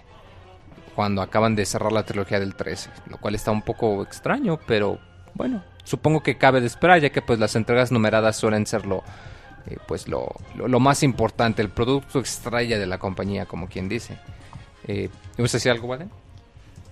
[0.95, 4.99] cuando acaban de cerrar la trilogía del 13, lo cual está un poco extraño, pero
[5.33, 9.03] bueno, supongo que cabe de esperar, ya que pues las entregas numeradas suelen ser lo,
[9.67, 14.17] eh, pues lo, lo, más importante, el producto estrella de la compañía, como quien dice.
[14.87, 16.11] Eh, ¿Ibas a decir algo, Valen?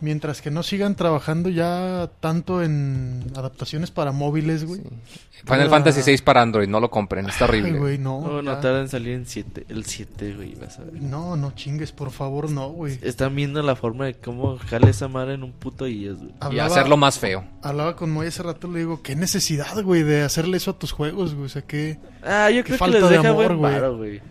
[0.02, 4.82] Mientras que no sigan trabajando ya tanto en adaptaciones para móviles, güey.
[4.82, 5.20] Sí.
[5.46, 5.70] Final.
[5.70, 7.72] Fantasy VI para Android, no lo compren, está horrible.
[7.74, 8.20] Ay, güey, no.
[8.22, 8.60] No, no ya.
[8.60, 11.02] tarda en salir en 7, el 7, güey, vas a ver.
[11.02, 13.00] No, no chingues, por favor, no, güey.
[13.02, 16.30] Están viendo la forma de cómo jale esa madre en un puto IES, güey.
[16.30, 17.44] y Hablaba- hacerlo más feo.
[17.64, 20.92] Hablaba con Moy hace rato, le digo, qué necesidad, güey, de hacerle eso a tus
[20.92, 21.46] juegos, güey.
[21.46, 21.98] O sea, que...
[22.24, 23.74] Ah, yo Qué creo que falta les de deja amor, buen güey.
[23.74, 24.22] varo, güey.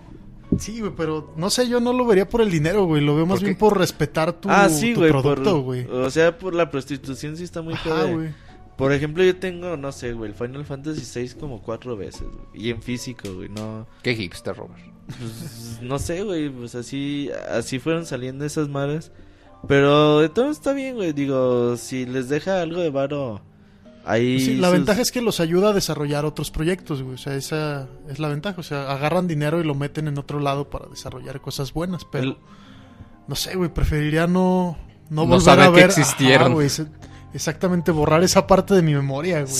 [0.58, 3.02] Sí, güey, pero no sé, yo no lo vería por el dinero, güey.
[3.02, 5.86] Lo veo más ¿Por bien por respetar tu, ah, sí, tu güey, producto, güey.
[5.86, 8.34] O sea, por la prostitución sí está muy güey.
[8.76, 12.64] Por ejemplo, yo tengo, no sé, güey, el Final Fantasy VI como cuatro veces, güey.
[12.66, 13.86] Y en físico, güey, no...
[14.02, 14.80] Qué hipster, Robert.
[15.06, 19.12] Pues, no sé, güey, pues así, así fueron saliendo esas malas.
[19.68, 21.12] Pero de todo está bien, güey.
[21.12, 23.42] Digo, si les deja algo de varo
[24.12, 24.34] ahí.
[24.36, 27.14] Pues Sí, la sus- ventaja es que los ayuda a desarrollar otros proyectos, güey.
[27.14, 28.60] O sea, esa es la ventaja.
[28.60, 32.04] O sea, agarran dinero y lo meten en otro lado para desarrollar cosas buenas.
[32.04, 32.36] Pero, El-
[33.28, 34.76] no sé, güey, preferiría no,
[35.08, 35.84] no No volver saber a que ver.
[35.86, 36.46] existieron.
[36.46, 36.86] Ajá, güey, se-
[37.34, 39.54] exactamente, borrar esa parte de mi memoria, güey.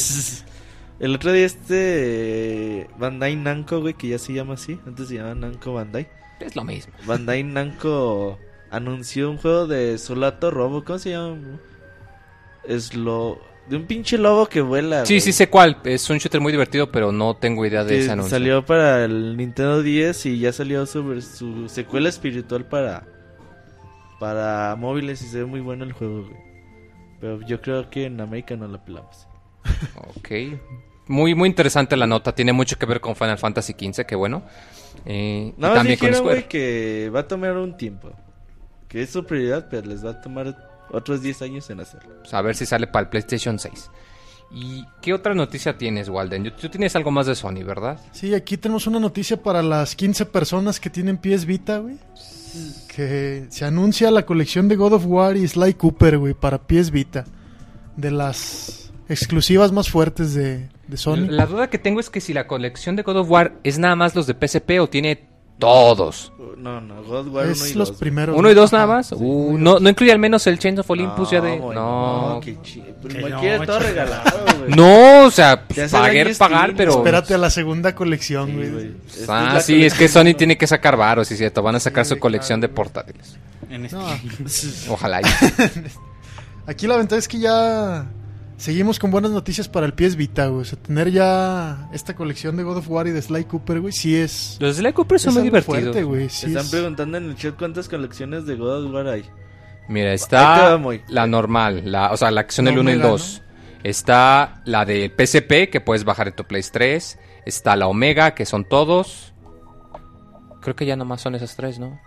[0.99, 5.35] El otro día este Bandai Namco, güey, que ya se llama así, antes se llamaba
[5.35, 6.09] Namco Bandai.
[6.41, 6.93] Es lo mismo.
[7.07, 8.39] Bandai Namco
[8.71, 11.39] anunció un juego de Solato Robo, ¿cómo se llama?
[12.65, 13.39] Es lo
[13.69, 15.05] de un pinche lobo que vuela.
[15.07, 15.21] Sí, güey.
[15.21, 15.79] sí sé cuál.
[15.85, 18.31] Es un shooter muy divertido, pero no tengo idea de Que ese anuncio.
[18.37, 23.07] salió para el Nintendo 10 y ya salió su, su secuela espiritual para
[24.19, 26.37] para móviles y se ve muy bueno el juego, güey.
[27.21, 29.27] Pero yo creo que en América no la pelamos.
[30.17, 30.31] Ok.
[31.07, 32.35] Muy, muy interesante la nota.
[32.35, 34.43] Tiene mucho que ver con Final Fantasy XV, que bueno.
[35.07, 36.37] Eh, y Nada más también con dijeron, Square.
[36.41, 38.11] güey, que va a tomar un tiempo.
[38.89, 42.15] Que es su prioridad, pero les va a tomar otros 10 años en hacerlo.
[42.21, 43.91] Pues a ver si sale para el PlayStation 6.
[44.53, 46.53] ¿Y qué otra noticia tienes, Walden?
[46.61, 48.01] Tú tienes algo más de Sony, ¿verdad?
[48.13, 51.99] Sí, aquí tenemos una noticia para las 15 personas que tienen pies Vita, güey.
[52.89, 56.91] Que se anuncia la colección de God of War y Sly Cooper, güey, para pies
[56.91, 57.25] Vita.
[57.97, 61.29] De las exclusivas más fuertes de, de Sony.
[61.29, 63.95] La duda que tengo es que si la colección de God of War es nada
[63.95, 65.30] más los de PSP o tiene
[65.61, 66.33] todos.
[66.57, 67.99] No, no, God War 1 es y los 2.
[67.99, 68.37] primeros.
[68.37, 69.13] ¿Uno y dos nada más?
[69.13, 71.57] Uh, no, no incluye al menos el Chains of Olympus ya de...
[71.57, 72.39] güey, No.
[72.45, 74.71] que chi- pues Que cualquiera no, todo regalado, güey.
[74.77, 76.93] No, o sea, Te hace pagar, daño pagar, Steam, pero...
[76.99, 78.71] Espérate a la segunda colección, Sí, güey.
[78.73, 78.91] güey.
[79.09, 80.09] Esta es Ah, la sí, es que.
[80.09, 81.63] Sony tiene que sacar varos, sí, cierto.
[81.63, 82.73] Van a sacar Sí, su colección claro.
[82.73, 83.37] de portátiles.
[83.71, 85.23] En este- No, Ojalá.
[85.23, 85.25] y-
[86.67, 88.05] aquí la ventaja es que ya
[88.61, 90.63] seguimos con buenas noticias para el pies Vita, güey.
[90.63, 93.93] O sea, tener ya esta colección de God of War y de Sly Cooper, güey,
[93.93, 94.57] sí es.
[94.61, 95.81] Los Sly Cooper son es muy divertidos.
[95.83, 96.29] fuerte, güey.
[96.29, 99.25] sí Están es- preguntando en el chat cuántas colecciones de God of War hay.
[99.89, 103.11] Mira, está la normal, la, o sea, la que son el 1 y el Omega,
[103.13, 103.43] 2.
[103.83, 107.19] Está la de PSP, que puedes bajar en tu Play 3.
[107.47, 109.33] Está la Omega, que son todos.
[110.61, 111.99] Creo que ya nomás son esas tres, ¿no?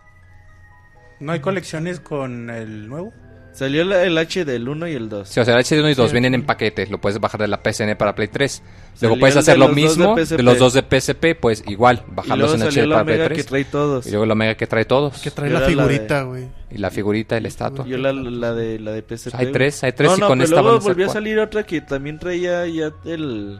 [1.19, 3.11] ¿No hay colecciones con el nuevo?
[3.53, 5.29] Salió el H del 1 y el 2.
[5.29, 6.13] Sí, o sea, el HD1 y 2 Sí.
[6.13, 6.89] vienen en paquetes.
[6.89, 8.63] Lo puedes bajar de la PSN para Play 3.
[8.65, 12.55] Luego Salió puedes hacer lo mismo de de, los dos de PSP, pues igual, bajarlos
[12.55, 13.45] en HD para Play Omega que 3.
[13.45, 14.07] trae todos.
[14.07, 15.21] Y luego la Omega que trae todos.
[15.21, 16.47] Que trae la figurita, güey.
[16.71, 17.85] Y la figurita y la estatua.
[17.85, 19.35] Yo la, la de la de PSP.
[19.35, 19.51] Hay güey.
[19.53, 21.81] tres, hay tres no, y no, con pero esta luego volvió a salir otra que
[21.81, 23.59] también traía ya el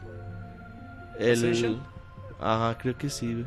[1.20, 1.78] el.
[2.40, 3.32] Ajá, creo que sí.
[3.34, 3.46] güey.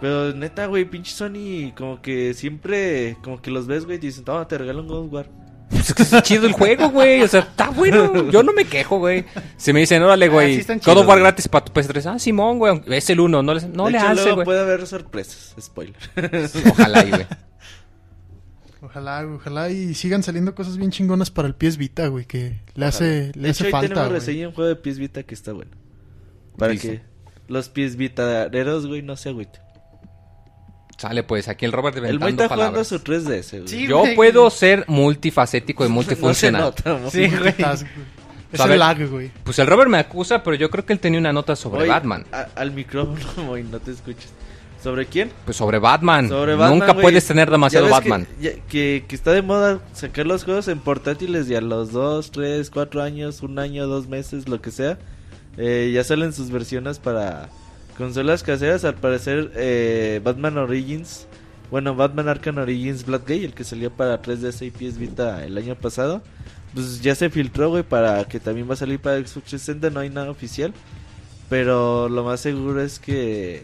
[0.00, 4.24] Pero neta, güey, pinche Sony como que siempre como que los ves, güey, y dicen,
[4.24, 7.22] "Toma, te regalo un God War." Pues es que es chido el juego, güey.
[7.22, 8.30] O sea, está bueno.
[8.30, 9.24] Yo no me quejo, güey.
[9.56, 12.06] Si me dicen, órale, Ah, güey, sí God of chidos, War gratis para tu PS3.
[12.14, 12.80] Ah, Simón, güey.
[12.88, 13.42] Es el 1.
[13.42, 14.44] No le, no De le hecho, hace, luego güey.
[14.44, 15.96] puede haber sorpresas, spoiler.
[16.70, 17.26] Ojalá, y, güey.
[18.82, 22.60] Ojalá, güey, ojalá y sigan saliendo cosas bien chingonas para el pies Vita, güey, que
[22.74, 24.20] le hace, De le hecho, hace falta, tenemos güey.
[24.20, 25.70] reseña de un juego de pies Vita que está bueno.
[26.58, 26.88] Para Dice.
[26.88, 27.02] que
[27.48, 29.62] los pies Vitareros, güey, no se agüiten.
[30.96, 32.86] Sale, pues, aquí el Robert El inventando está jugando palabras.
[32.88, 33.68] su 3DS, güey.
[33.68, 34.14] Sí, Yo güey.
[34.14, 36.60] puedo ser multifacético y No se multifuncional.
[36.62, 37.10] nota, Moy.
[37.10, 37.40] Sí, güey.
[37.40, 37.54] Güey.
[38.52, 39.30] Es el lag, güey.
[39.42, 41.88] Pues el Robert me acusa, pero yo creo que él tenía una nota sobre Moy,
[41.88, 42.24] Batman.
[42.30, 44.30] a- al micrófono, Moy, no te escuches.
[44.80, 45.32] ¿Sobre quién?
[45.46, 46.28] Pues sobre Batman.
[46.28, 47.02] Sobre Batman, Nunca güey.
[47.04, 48.28] puedes tener demasiado Ya ves que- Batman.
[48.40, 52.30] ya- Que, que está de moda sacar los juegos en portátiles y a los 2,
[52.30, 54.98] 3, 4 años, un año, dos meses, lo que sea.
[55.56, 57.48] eh, ya salen sus versiones para
[57.96, 58.84] consolas caseras.
[58.84, 61.26] Al parecer, eh, Batman Origins,
[61.70, 65.74] bueno, Batman Arkham Origins Bloodgate, el que salió para 3DS y PS Vita el año
[65.74, 66.22] pasado,
[66.74, 69.90] pues ya se filtró, güey, para que también va a salir para Xbox 360.
[69.90, 70.72] No hay nada oficial,
[71.48, 73.62] pero lo más seguro es que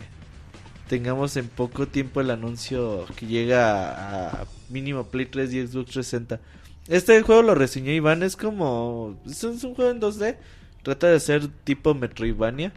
[0.88, 6.40] tengamos en poco tiempo el anuncio que llega a, mínimo Play 3 y Xbox 360.
[6.88, 9.16] Este juego lo reseñó Iván, es como...
[9.24, 10.36] Es un juego en 2D,
[10.82, 12.72] trata de ser tipo Metroidvania.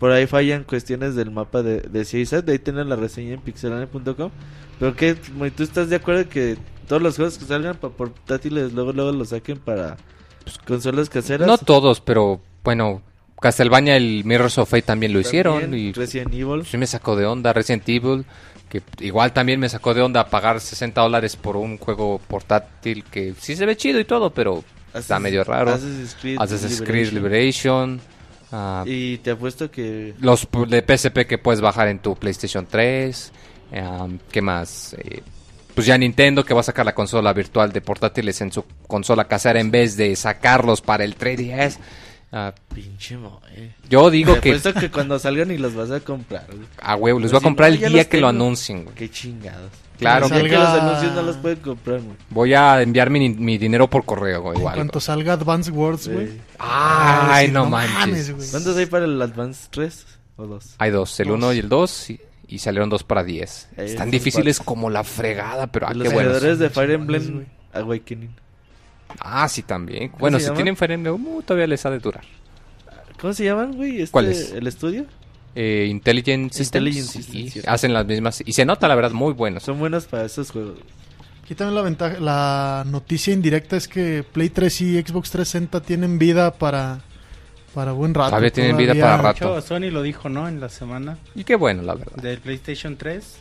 [0.00, 3.40] Por ahí fallan cuestiones del mapa de, de CISAT, de ahí tienen la reseña en
[3.40, 4.30] pixelane.com.
[4.80, 6.56] Pero que, ¿tú estás de acuerdo que
[6.88, 9.96] todos los juegos que salgan para portátiles luego luego los saquen para
[10.42, 11.46] pues, consolas caseras?
[11.46, 13.02] No todos, pero bueno,
[13.40, 15.60] Castlevania, el Mirrors of Fate también lo hicieron.
[15.60, 16.64] También, Y Resident Evil.
[16.64, 18.24] sí me sacó de onda Resident Evil.
[18.70, 23.34] Que igual también me sacó de onda pagar 60 dólares por un juego portátil que
[23.38, 24.62] sí se ve chido y todo, pero
[24.94, 25.72] está Assassin's- medio raro.
[25.72, 28.00] Assassin's Creed, Assassin's Creed Liberation.
[28.52, 33.32] Ah, Y te apuesto que los de PSP que puedes bajar en tu PlayStation 3.
[33.74, 34.94] ah, ¿Qué más?
[34.98, 35.22] Eh,
[35.74, 39.24] pues ya Nintendo que va a sacar la consola virtual de portátiles en su consola
[39.28, 41.78] casera en vez de sacarlos para el 3DS.
[42.32, 43.74] Ah, Pinche moe.
[43.88, 46.66] yo digo Te que apuesto que cuando salgan y los vas a comprar, güey.
[46.80, 48.42] a huevo, Pero voy a si comprar no, el día los que lo tengo.
[48.42, 48.94] anuncien, güey.
[48.94, 49.70] Qué chingados.
[50.00, 52.16] Claro, Que Ya que los salga- anuncios no los pueden comprar, güey.
[52.30, 54.74] voy a enviar mi, mi dinero por correo, güey, En igual.
[54.74, 56.28] cuanto salga Advance Wars, güey.
[56.28, 56.40] Sí.
[56.58, 58.34] Ay, Sí, no, manches.
[58.34, 58.48] güey.
[58.50, 60.74] ¿Cuántos hay para el Advance 3 o 2?
[60.78, 61.36] Hay dos, el Dos.
[61.36, 63.68] 1 y el 2 y, y salieron dos para 10.
[63.76, 64.68] Ahí Están difíciles cuatro.
[64.74, 66.32] como la fregada, pero ah, los qué buenos.
[66.32, 67.46] creadores de Fire Emblem güey.
[67.72, 68.34] Awakening.
[69.20, 70.12] Ah, sí, también.
[70.18, 70.56] Bueno, si llama?
[70.56, 72.24] tienen Fire Emblem, uh, todavía les ha de durar.
[73.20, 74.00] ¿Cómo se llaman, güey?
[74.02, 74.52] Este, ¿Cuál es?
[74.52, 75.04] ¿El estudio?
[75.54, 76.86] Eh, Intelligent Systems.
[76.96, 77.70] Intelligent Systems, cierto.
[77.70, 78.42] hacen las mismas.
[78.44, 79.62] Y se nota, la verdad, muy buenos.
[79.62, 80.78] Son buenos para esos juegos.
[81.44, 86.18] Aquí también la ventaja, la noticia indirecta es que Play 3 y Xbox 360 tienen
[86.18, 87.00] vida para
[87.74, 88.30] para buen rato.
[88.30, 89.56] Todavía tienen vida para rato.
[89.56, 90.48] hecho, Sony lo dijo, ¿no?
[90.48, 92.16] En la semana Y qué bueno, la verdad.
[92.22, 93.36] del PlayStation 3.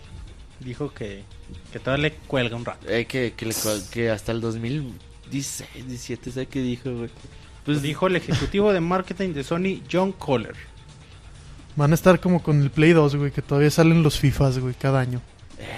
[0.59, 1.23] Dijo que,
[1.71, 2.85] que todavía le cuelga un rato.
[2.89, 3.53] Eh, que, que, le
[3.91, 7.09] que hasta el 2016, 17, ¿sabes qué dijo, güey?
[7.65, 10.55] Pues Dijo el ejecutivo de marketing de Sony, John Kohler.
[11.79, 14.73] Van a estar como con el Play 2, güey, que todavía salen los FIFAs, güey,
[14.75, 15.21] cada año.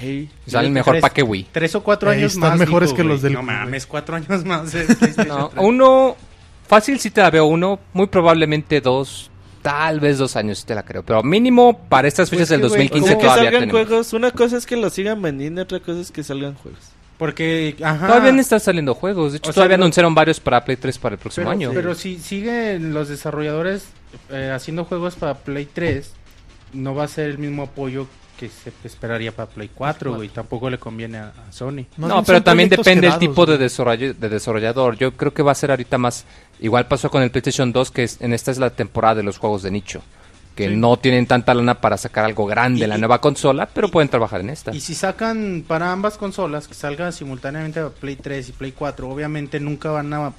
[0.02, 1.47] Ey, Salen mejor para que Wii.
[1.52, 2.60] Tres o cuatro Ey, años están más.
[2.60, 3.14] mejores dijo, que güey.
[3.14, 4.86] los del No mames, cuatro años más de
[5.28, 5.64] No, 3.
[5.64, 6.16] uno,
[6.68, 9.30] fácil sí te la veo uno, muy probablemente dos,
[9.62, 11.04] tal vez dos años sí te la creo.
[11.04, 13.62] Pero mínimo para estas Pues fechas del que, güey, o 2015 sea, que todavía salgan
[13.70, 13.88] tenemos.
[13.88, 14.14] juegos.
[14.14, 16.90] Una cosa es que los sigan vendiendo, otra cosa es que salgan juegos.
[17.22, 18.07] Porque, ajá.
[18.07, 19.34] Todavía no están saliendo juegos.
[19.34, 21.51] De hecho, O sea, todavía no- anunciaron varios para Play 3 para el próximo pero,
[21.51, 21.69] año.
[21.72, 23.86] pero si siguen los desarrolladores
[24.32, 26.13] eh, haciendo juegos para Play 3,
[26.74, 28.07] no va a ser el mismo apoyo
[28.39, 30.30] que se esperaría para Play 4, güey.
[30.30, 31.86] Tampoco le conviene a, a Sony.
[31.95, 33.59] No, pero también depende el quedados, tipo de,
[34.15, 34.97] de desarrollador.
[34.97, 36.26] Yo creo que va a ser ahorita más...
[36.59, 39.38] Igual pasó con el PlayStation 2, que es- en esta es la temporada de los
[39.38, 40.01] juegos de nicho.
[40.56, 40.76] Que Sí.
[40.76, 44.41] no tienen tanta lana para sacar algo grande en la nueva consola, pero pueden trabajar
[44.41, 44.76] en esta.
[44.76, 49.08] Y si sacan para ambas consolas, que salgan simultáneamente a Play 3 y Play 4,
[49.10, 50.34] obviamente nunca van a,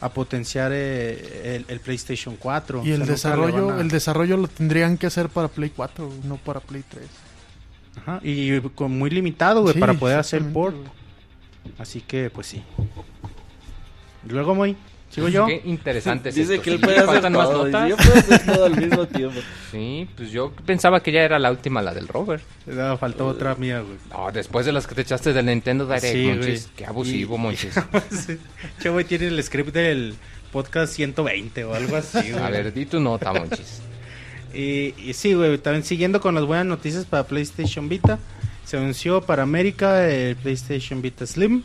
[0.00, 2.82] a potenciar eh, el, el PlayStation 4.
[2.84, 6.06] Y O el sea, desarrollo, a- el desarrollo lo tendrían que hacer para Play 4,
[6.06, 7.04] güey, no para Play 3.
[8.02, 10.76] Ajá, y con muy limitado, güey, Sí, para poder hacer port.
[11.78, 12.62] Así que, pues sí.
[14.28, 14.76] Luego, muy.
[15.16, 15.46] ¿Sigo yo?
[15.46, 16.62] Qué interesante es Dice esto.
[16.62, 17.64] que él Sí, puede hacer faltan más todo.
[17.64, 17.88] notas.
[17.90, 19.40] Yo puedo hacer todo al mismo tiempo.
[19.72, 22.42] Sí, pues yo pensaba que ya era la última, la del Robert.
[22.78, 23.96] Ah, faltó otra mía, güey.
[24.10, 26.62] No, después de las que te echaste del Nintendo Direct, Sí, Monchis.
[26.66, 26.76] güey.
[26.76, 27.74] Qué abusivo, Y- Monchis.
[28.80, 30.14] Che, güey, tiene el script del
[30.52, 32.42] podcast 120 o algo así, güey.
[32.44, 33.80] A ver, di tu nota, Monchis.
[34.54, 38.18] Y, y sí, güey, también siguiendo con las buenas noticias para PlayStation Vita,
[38.64, 41.62] se anunció para América el PlayStation Vita Slim.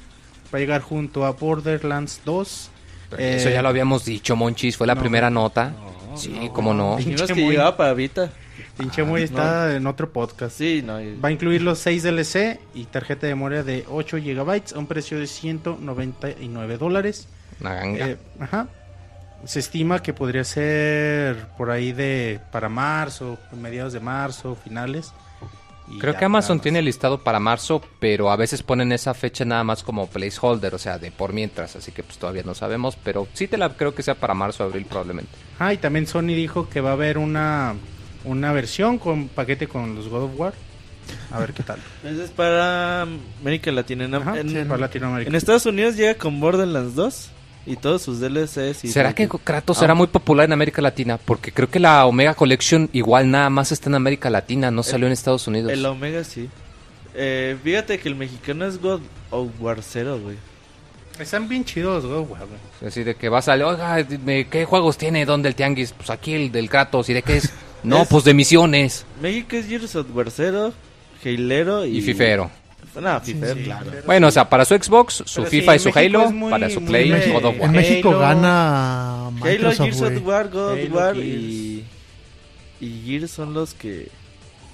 [0.53, 2.70] Va a llegar junto a Borderlands 2.
[3.17, 4.77] Eh, Eso ya lo habíamos dicho, Monchis.
[4.77, 5.73] Fue la no, primera nota.
[6.09, 6.53] no, sí, no.
[6.53, 6.97] cómo no.
[6.97, 8.29] Pinche que muy- llegaba para Vita.
[8.77, 10.57] Pinche muy está en otro podcast.
[10.57, 10.99] Sí, no.
[11.01, 14.79] y- Va a incluir los 6 DLC y tarjeta de memoria de 8 GB a
[14.79, 17.27] un precio de 199 dólares.
[17.59, 18.07] Una ganga.
[18.09, 18.67] Eh, ajá.
[19.45, 25.11] Se estima que podría ser por ahí de para marzo, mediados de marzo, finales.
[25.93, 29.63] Y Creo que Amazon tiene listado para marzo, pero a veces ponen esa fecha nada
[29.63, 33.27] más como placeholder, o sea, de por mientras, así que pues todavía no sabemos, pero
[33.33, 35.31] sí te la creo que sea para marzo o abril probablemente.
[35.59, 37.75] Ah, y también Sony dijo que va a haber una,
[38.25, 40.53] una versión con paquete con los God of War.
[41.31, 41.79] A ver qué tal.
[42.03, 43.01] Ese es para
[43.41, 44.05] América Latina.
[44.05, 45.29] En, Ajá, en- sí, para Latinoamérica.
[45.29, 47.29] en Estados Unidos llega con Borderlands 2
[47.65, 48.83] y todos sus DLCs.
[48.85, 49.27] Y ¿Será que.
[49.27, 49.79] Kratos Ah.
[49.81, 51.17] será muy popular en América Latina?
[51.17, 55.07] Porque creo que la Omega Collection igual nada más está en América Latina, no salió
[55.07, 55.71] en Estados Unidos.
[55.71, 56.49] El Omega sí.
[57.13, 59.01] Eh, fíjate que el mexicano es God
[59.31, 60.37] of War 0, güey.
[61.19, 62.87] Están bien chidos, God of War, güey.
[62.89, 63.53] Así de que vas a...
[63.53, 65.25] Oiga, dime, ¿qué juegos tiene?
[65.25, 65.91] ¿Dónde el tianguis?
[65.91, 67.09] Pues aquí el del Kratos.
[67.09, 67.49] ¿Y de qué es?
[67.83, 69.05] No, Es- pues de misiones.
[69.21, 70.71] México es Gears of War 0,
[71.25, 71.97] Hailero y...
[71.97, 72.51] Y Fifero.
[72.99, 73.85] No, Fifero, sí, claro.
[73.89, 76.49] pero- Bueno, o sea, para su Xbox, su Pero FIFA sí, y su Halo, muy-
[76.51, 77.71] para su muy Play, de- God of En.
[77.71, 81.85] México Halo- gana Halo, Gears of War, God of War y...
[82.81, 84.09] Y Gears son los que...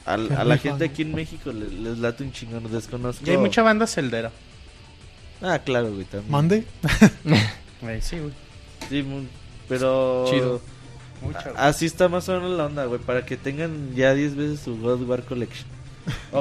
[0.05, 3.23] a la gente aquí en México le- les, late un chingón, desconozco.
[3.27, 4.31] Y hay mucha banda celdera.
[5.41, 6.31] Ah, claro, güey, también.
[6.31, 6.63] Mande.
[7.81, 8.33] Güey, sí, güey.
[8.89, 9.25] Sí, mu-
[9.69, 10.25] pero...
[10.29, 10.61] Chido.
[11.21, 11.53] Mucha, güey.
[11.57, 14.77] Así está más o menos la onda, güey, para que tengan ya 10 veces su
[14.79, 15.67] God of War Collection.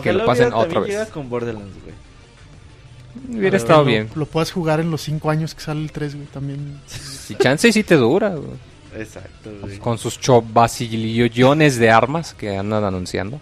[0.03, 1.09] Que lo Ojalá pasen otra vez.
[1.09, 3.39] con Borderlands, güey.
[3.39, 4.11] Hubiera estado lo- bien.
[4.15, 6.81] Lo puedes jugar en los 5 años que sale el 3, güey, también.
[6.87, 8.51] Si chance sí te dura, güey.
[8.97, 9.79] Exacto, güey.
[9.79, 13.41] Con sus chovasillones de armas que andan anunciando.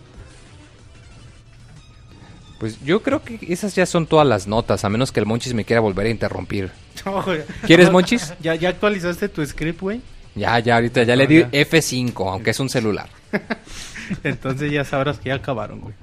[2.58, 5.54] Pues yo creo que esas ya son todas las notas, a menos que el Monchis
[5.54, 6.70] me quiera volver a interrumpir.
[7.04, 7.42] No, güey.
[7.66, 8.32] ¿Quieres, Monchis?
[8.40, 10.00] ¿Ya, ¿Ya actualizaste tu script, güey?
[10.36, 11.50] Ya, ya, ahorita ya le di ya.
[11.50, 13.08] F5, aunque es un celular.
[14.24, 15.94] Entonces ya sabrás que ya acabaron, güey.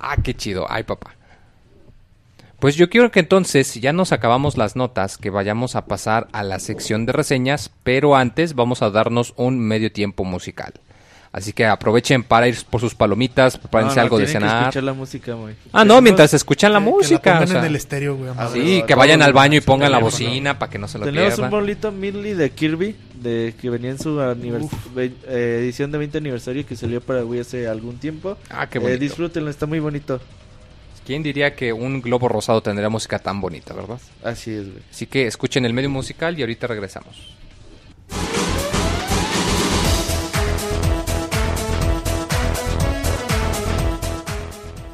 [0.00, 0.66] Ah, qué chido.
[0.68, 1.14] Ay, papá.
[2.58, 6.28] Pues yo quiero que entonces, si ya nos acabamos las notas, que vayamos a pasar
[6.32, 10.74] a la sección de reseñas, pero antes vamos a darnos un medio tiempo musical.
[11.32, 14.48] Así que aprovechen para ir por sus palomitas, prepárense No, no, algo de tienen que
[14.48, 14.62] cenar.
[14.64, 15.54] escuchar la música, güey.
[15.72, 17.20] Ah, no, mientras escuchan la Que- que música.
[17.20, 17.58] pongan o sea.
[17.60, 18.30] en el estéreo, güey.
[18.36, 18.50] Ah.
[18.52, 21.04] Sí, que a vayan al baño y pongan la bocina para que no se lo
[21.04, 21.50] Tenemos un pierdan.
[21.52, 25.12] bolito Midley de Kirby, de que venía en su eh,
[25.62, 28.36] edición de 20 aniversario que salió para Wii hace algún tiempo.
[28.50, 28.98] Ah, qué Eh, bonito.
[28.98, 30.20] disfrútenlo, está muy bonito.
[31.06, 34.00] ¿Quién diría que un globo rosado tendría música tan bonita, verdad?
[34.24, 34.82] Así es, güey.
[34.90, 37.36] Así que escuchen el medio musical y ahorita regresamos.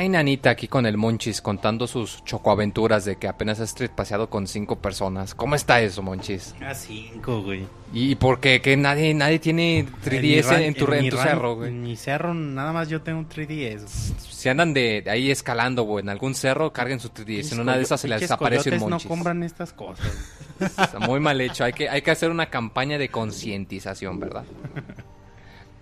[0.00, 4.30] Hay nanita aquí con el Monchis contando sus chocoaventuras de que apenas ha street paseado
[4.30, 5.34] con cinco personas.
[5.34, 6.54] ¿Cómo está eso, Monchis?
[6.66, 7.66] A cinco, güey.
[7.92, 8.62] ¿Y por qué?
[8.62, 11.68] Que nadie, nadie tiene 3DS en, tu, mi en tu ran- cerro, güey.
[11.68, 13.86] En mi cerro nada más yo tengo un 3DS.
[13.86, 17.52] Si andan de de ahí escalando, güey, en algún cerro, carguen su 3DS.
[17.52, 19.04] En una de esas se les Pinches aparece un Monchis.
[19.04, 20.06] no compran estas cosas.
[20.60, 21.62] Está muy mal hecho.
[21.62, 24.44] Hay que, hay que hacer una campaña de concientización, ¿verdad?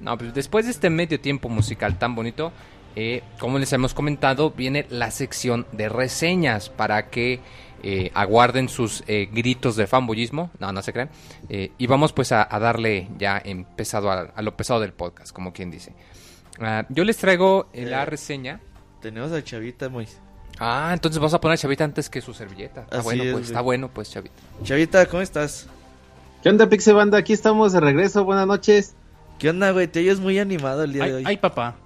[0.00, 2.52] No, pues después de este medio tiempo musical tan bonito,
[2.98, 7.38] eh, como les hemos comentado, viene la sección de reseñas para que
[7.84, 10.50] eh, aguarden sus eh, gritos de fanboyismo.
[10.58, 11.10] No, no se crean.
[11.48, 15.32] Eh, y vamos pues a, a darle ya empezado a, a lo pesado del podcast,
[15.32, 15.92] como quien dice.
[16.60, 18.60] Ah, yo les traigo eh, la reseña.
[19.00, 20.08] Tenemos a Chavita, muy.
[20.58, 22.80] Ah, entonces vas a poner a Chavita antes que su servilleta.
[22.82, 24.34] Está Así bueno, es, pues, está bueno, pues, Chavita.
[24.64, 25.68] Chavita, ¿cómo estás?
[26.42, 27.18] ¿Qué onda, Pixie Banda?
[27.18, 28.24] Aquí estamos de regreso.
[28.24, 28.94] Buenas noches.
[29.38, 29.86] ¿Qué onda, güey?
[29.86, 31.22] Te oyes muy animado el día de hoy.
[31.24, 31.76] ay, papá.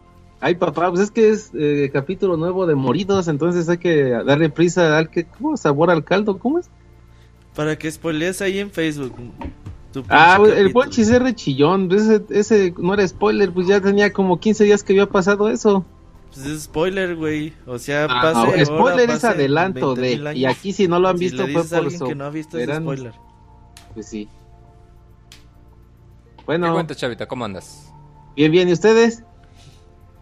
[0.44, 4.50] Ay, papá, pues es que es eh, capítulo nuevo de Moridos, entonces hay que darle
[4.50, 5.56] prisa al que, ¿cómo?
[5.56, 6.68] Sabor al caldo, ¿cómo es?
[7.54, 9.14] Para que spoilees ahí en Facebook.
[10.08, 10.72] Ah, pinche el.
[10.72, 14.82] Ponchis es re chillón, ese, ese no era spoiler, pues ya tenía como 15 días
[14.82, 15.84] que había pasado eso.
[16.34, 17.52] Pues es spoiler, güey.
[17.66, 18.38] O sea, Ah, pase.
[18.38, 21.42] ahora, spoiler es pase adelanto 20,000 de, y aquí si no lo han Si visto
[21.42, 23.12] fue dices a por su, que no ha visto es spoiler.
[23.94, 24.28] pues sí.
[26.38, 27.26] ¿Qué Bueno, cuentas, Chavita?
[27.26, 27.92] ¿Cómo andas?
[28.34, 29.22] bien, bien, ¿y ustedes?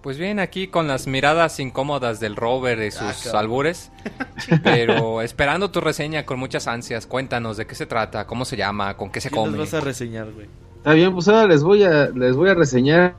[0.03, 3.93] Pues bien, aquí con las miradas incómodas del Robert y sus Ah, albures.
[4.63, 7.07] pero esperando tu reseña con muchas ansias.
[7.07, 9.51] Cuéntanos de qué se trata, cómo se llama, con qué se ¿Qué come.
[9.59, 10.47] nos vas a reseñar, güey?
[10.79, 13.15] Está bien, pues ahora les voy a, les voy a reseñar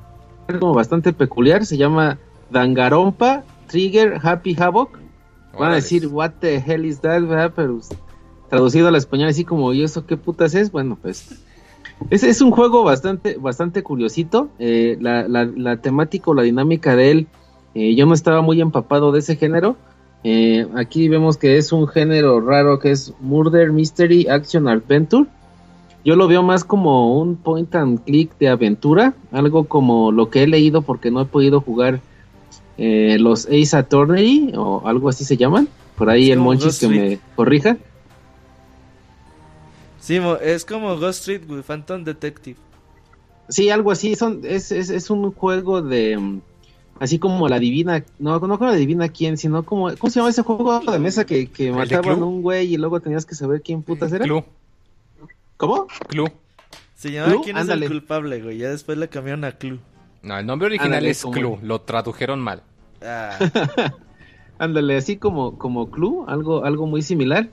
[0.47, 2.17] algo bastante peculiar, se llama
[2.49, 4.97] Dangarompa Trigger Happy Havoc.
[5.59, 7.51] Van a decir, what the hell is that, ¿verdad?
[7.55, 7.79] Pero
[8.49, 10.71] traducido al español así como, ¿y eso qué putas es?
[10.71, 11.43] Bueno, pues
[12.09, 14.49] es, es un juego bastante, bastante curiosito.
[14.59, 17.27] Eh, la, la, la temática o la dinámica de él,
[17.75, 19.75] eh, yo no estaba muy empapado de ese género.
[20.23, 25.25] Eh, aquí vemos que es un género raro que es Murder Mystery Action Adventure.
[26.03, 30.43] Yo lo veo más como un point and click de aventura, algo como lo que
[30.43, 32.01] he leído porque no he podido jugar
[32.77, 35.67] eh, los Ace Attorney o algo así se llaman.
[35.95, 37.77] Por ahí el Monchis que me corrija.
[40.01, 41.61] Sí, es como Ghost Street, güey.
[41.61, 42.57] Phantom Detective.
[43.47, 44.15] Sí, algo así.
[44.15, 46.39] Son, es, es, es un juego de.
[46.99, 48.03] Así como la divina.
[48.19, 49.95] No, no como la divina quién, sino como.
[49.95, 53.25] ¿Cómo se llama ese juego de mesa que, mataban a un güey y luego tenías
[53.25, 54.25] que saber quién putas era?
[54.25, 54.43] Clue,
[55.57, 55.87] ¿Cómo?
[56.07, 56.31] Clue.
[56.95, 57.41] Se llama ¿Clue?
[57.43, 58.57] ¿Quién es el culpable, güey?
[58.57, 59.79] Ya después le cambiaron a Clue.
[60.23, 61.59] No, el nombre original Ándale, es como- Clue.
[61.61, 62.63] Lo tradujeron mal.
[63.03, 63.37] Ah,
[64.59, 67.49] Ándale, así como, como Clue, algo, algo muy similar.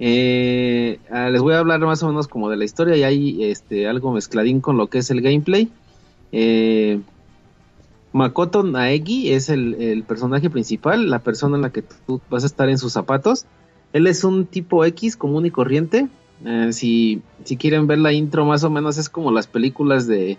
[0.00, 3.44] Eh, ah, les voy a hablar más o menos como de la historia y hay
[3.44, 5.70] este, algo mezcladín con lo que es el gameplay.
[6.32, 7.00] Eh,
[8.12, 12.68] Makoto Naegi es el, personaje principal, la persona en la que tú vas a estar
[12.68, 13.46] en sus zapatos.
[13.92, 16.08] Él es un tipo X común y corriente.
[16.44, 20.38] Eh, si, si quieren ver la intro, más o menos es como las películas de,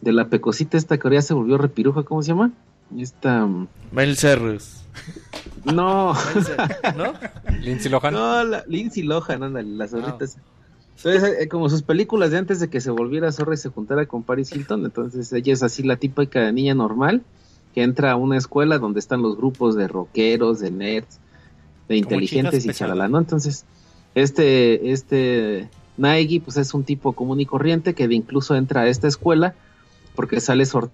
[0.00, 2.52] de la pecosita esta que ahora se volvió repiruja, ¿cómo se llama?
[2.96, 3.46] Esta...
[3.46, 4.78] mm, Miles Cyrus.
[5.64, 6.14] No.
[6.96, 7.12] ¿No?
[7.60, 8.14] Lindsay Lohan.
[8.14, 10.38] No, la, Lindsay Lohan, ándale, las zorritas.
[10.96, 14.06] Entonces, eh, como sus películas de antes de que se volviera zorra y se juntara
[14.06, 17.22] con Paris Hilton, entonces ella es así la típica niña normal
[17.74, 21.20] que entra a una escuela donde están los grupos de rockeros, de nerds,
[21.88, 23.18] de inteligentes y chalala, ¿no?
[23.18, 23.64] Entonces,
[24.16, 28.88] este, este Naegi, pues es un tipo común y corriente que de incluso entra a
[28.88, 29.54] esta escuela
[30.16, 30.92] porque sale sorteado,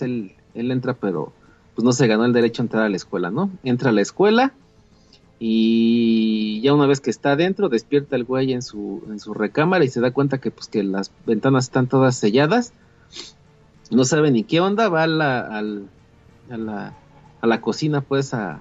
[0.00, 1.32] él, él entra, pero
[1.74, 3.50] pues no se ganó el derecho a entrar a la escuela, ¿no?
[3.62, 4.52] Entra a la escuela
[5.40, 9.84] y ya una vez que está adentro despierta el güey en su en su recámara
[9.84, 12.72] y se da cuenta que pues que las ventanas están todas selladas
[13.90, 15.86] no sabe ni qué onda va a la al-
[16.50, 16.94] a la,
[17.40, 18.54] a la cocina pues a,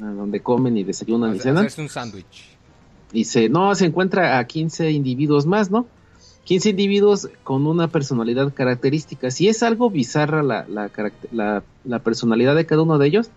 [0.00, 2.56] a donde comen y desayunan y cenan Es un sándwich.
[3.12, 5.86] y se no se encuentra a 15 individuos más, ¿no?
[6.44, 9.30] 15 individuos con una personalidad característica.
[9.30, 10.90] Sí es algo bizarra la, la,
[11.30, 13.30] la- la personalidad de cada uno de ellos,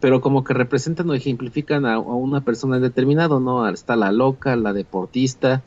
[0.00, 3.66] pero como que representan o ejemplifican a, a una persona en determinado, ¿no?
[3.68, 5.62] Está la loca, la deportista,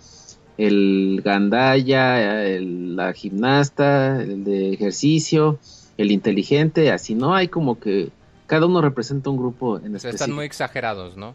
[0.57, 5.57] el gandaya, el- la gimnasta, el de ejercicio,
[5.97, 7.33] el inteligente, así, ¿no?
[7.35, 8.09] Hay como que
[8.45, 10.15] cada uno representa un grupo en O sea, específico.
[10.23, 11.33] están muy exagerados, ¿no?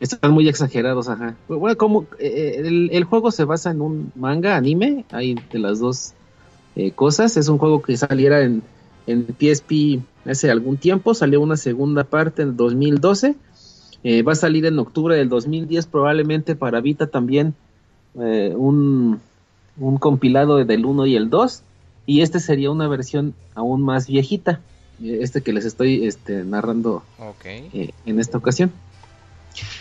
[0.00, 1.36] Están muy exagerados, ajá.
[1.48, 5.78] Bueno, como eh, el, el, juego se basa en un manga, anime, hay de las
[5.78, 6.14] dos
[6.76, 7.38] eh, cosas.
[7.38, 8.62] Es un juego que saliera en,
[9.06, 13.34] en PSP hace algún tiempo, salió una segunda parte en 2012.
[14.04, 17.54] Eh, va a salir en octubre del 2010 probablemente para Vita también
[18.20, 19.20] eh, un,
[19.78, 21.62] un, compilado del 1 y el 2
[22.04, 24.60] y este sería una versión aún más viejita,
[25.02, 27.02] este que les estoy este, narrando
[28.04, 28.70] en esta ocasión.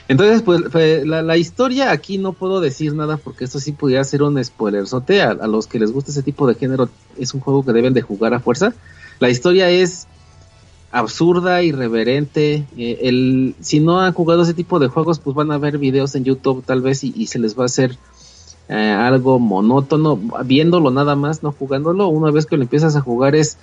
[0.08, 0.62] Entonces, pues
[1.06, 4.86] la, historia aquí no puedo decir nada porque esto sí podría ser un spoiler.
[4.86, 7.94] A, a los que les gusta ese tipo de género, es un juego que deben
[7.94, 8.74] de jugar a fuerza.
[9.20, 10.08] La historia es
[10.92, 12.66] absurda, irreverente.
[12.78, 16.16] Eh, el, si no han jugado ese tipo de juegos, pues van a ver videos
[16.16, 17.98] en YouTube tal vez y, se les va a hacer
[18.70, 22.08] eh, algo monótono viéndolo nada más, no jugándolo.
[22.08, 23.58] Una vez que lo empiezas a jugar es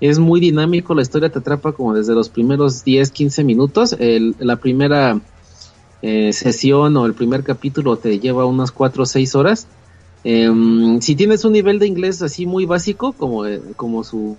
[0.00, 3.94] es muy dinámico, la historia te atrapa como desde los primeros 10, 15 minutos.
[3.98, 5.20] El, la primera
[6.02, 9.66] eh, sesión o el primer capítulo te lleva unas 4 o 6 horas.
[10.24, 14.36] Em, si tienes un nivel de inglés así muy básico, como, eh, como su,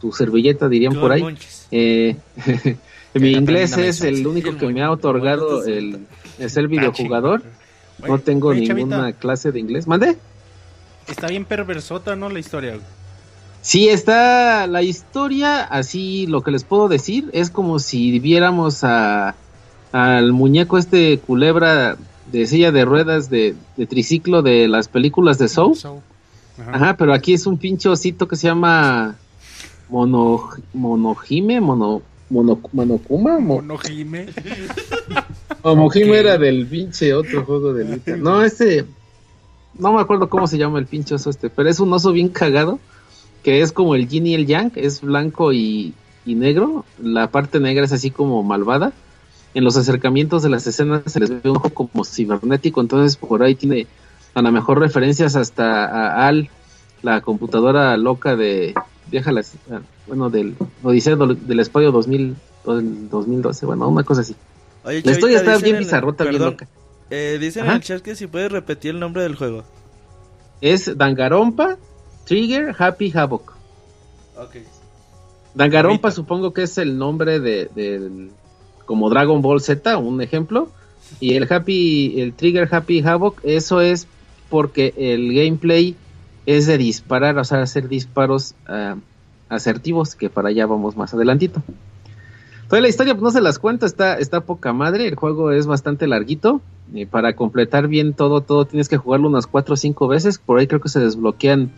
[0.00, 1.36] su, servilleta dirían por ahí,
[1.70, 2.16] eh,
[3.14, 6.06] mi inglés es el único que me ha otorgado el,
[6.46, 7.42] ser videojugador.
[8.06, 9.86] No tengo ninguna clase de inglés.
[9.86, 10.16] ¿Mande?
[11.08, 12.28] Está bien perversota, ¿no?
[12.28, 12.78] La historia.
[13.62, 19.34] Sí, está la historia, así lo que les puedo decir, es como si viéramos a
[19.96, 21.96] al muñeco este culebra
[22.30, 23.54] de silla de ruedas de,
[23.88, 25.74] triciclo de las películas de Soul.
[26.58, 26.96] Ajá.
[26.96, 29.16] pero aquí es un pinche osito que se llama
[29.88, 33.38] Mono, Monojime, Mono, mono, Monokuma.
[33.38, 34.26] Monojime.
[35.64, 38.84] Monojime era del pinche otro juego de No, este,
[39.78, 42.28] no me acuerdo cómo se llama el pinche oso este, pero es un oso bien
[42.28, 42.78] cagado,
[43.42, 45.94] que es como el yin y el yang, es blanco y,
[46.26, 48.92] y negro, la parte negra es así como malvada
[49.56, 53.42] en los acercamientos de las escenas se les ve un ojo como cibernético, entonces por
[53.42, 53.86] ahí tiene
[54.34, 56.50] a lo mejor referencias hasta a Al,
[57.00, 58.74] la computadora loca de
[59.10, 59.32] vieja
[60.06, 64.36] bueno del Odisea del Espacio 2000 2012, bueno, una cosa así.
[64.84, 66.68] Oye, la historia está bien bizarrota, bien loca.
[67.08, 69.64] Eh, dicen en el chat que si puedes repetir el nombre del juego.
[70.60, 71.78] Es Dangarompa
[72.26, 73.54] Trigger Happy Havoc.
[74.36, 74.56] Ok.
[75.54, 78.32] Dangarompa supongo que es el nombre de, del
[78.86, 80.70] como Dragon Ball Z, un ejemplo.
[81.20, 84.08] Y el Happy, el Trigger Happy Havoc, eso es
[84.48, 85.96] porque el gameplay
[86.46, 88.98] es de disparar, o sea, hacer disparos uh,
[89.48, 91.62] asertivos, que para allá vamos más adelantito.
[92.62, 95.66] Entonces la historia pues, no se las cuento, está, está poca madre, el juego es
[95.66, 96.60] bastante larguito.
[97.10, 100.38] Para completar bien todo, todo tienes que jugarlo unas 4 o 5 veces.
[100.38, 101.72] Por ahí creo que se desbloquean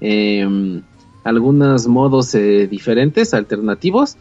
[0.00, 0.80] eh,
[1.22, 4.16] algunos modos eh, diferentes, alternativos.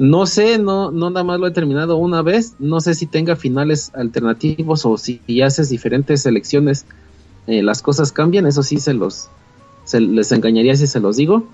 [0.00, 2.54] No sé, no, no nada más lo he terminado una vez.
[2.58, 6.86] No sé si tenga finales alternativos o si haces diferentes selecciones,
[7.46, 8.46] eh, las cosas cambian.
[8.46, 9.28] Eso sí se los
[9.84, 11.44] se les engañaría si se los digo.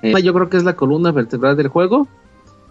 [0.00, 2.08] Eh, yo creo que es la columna vertebral del juego.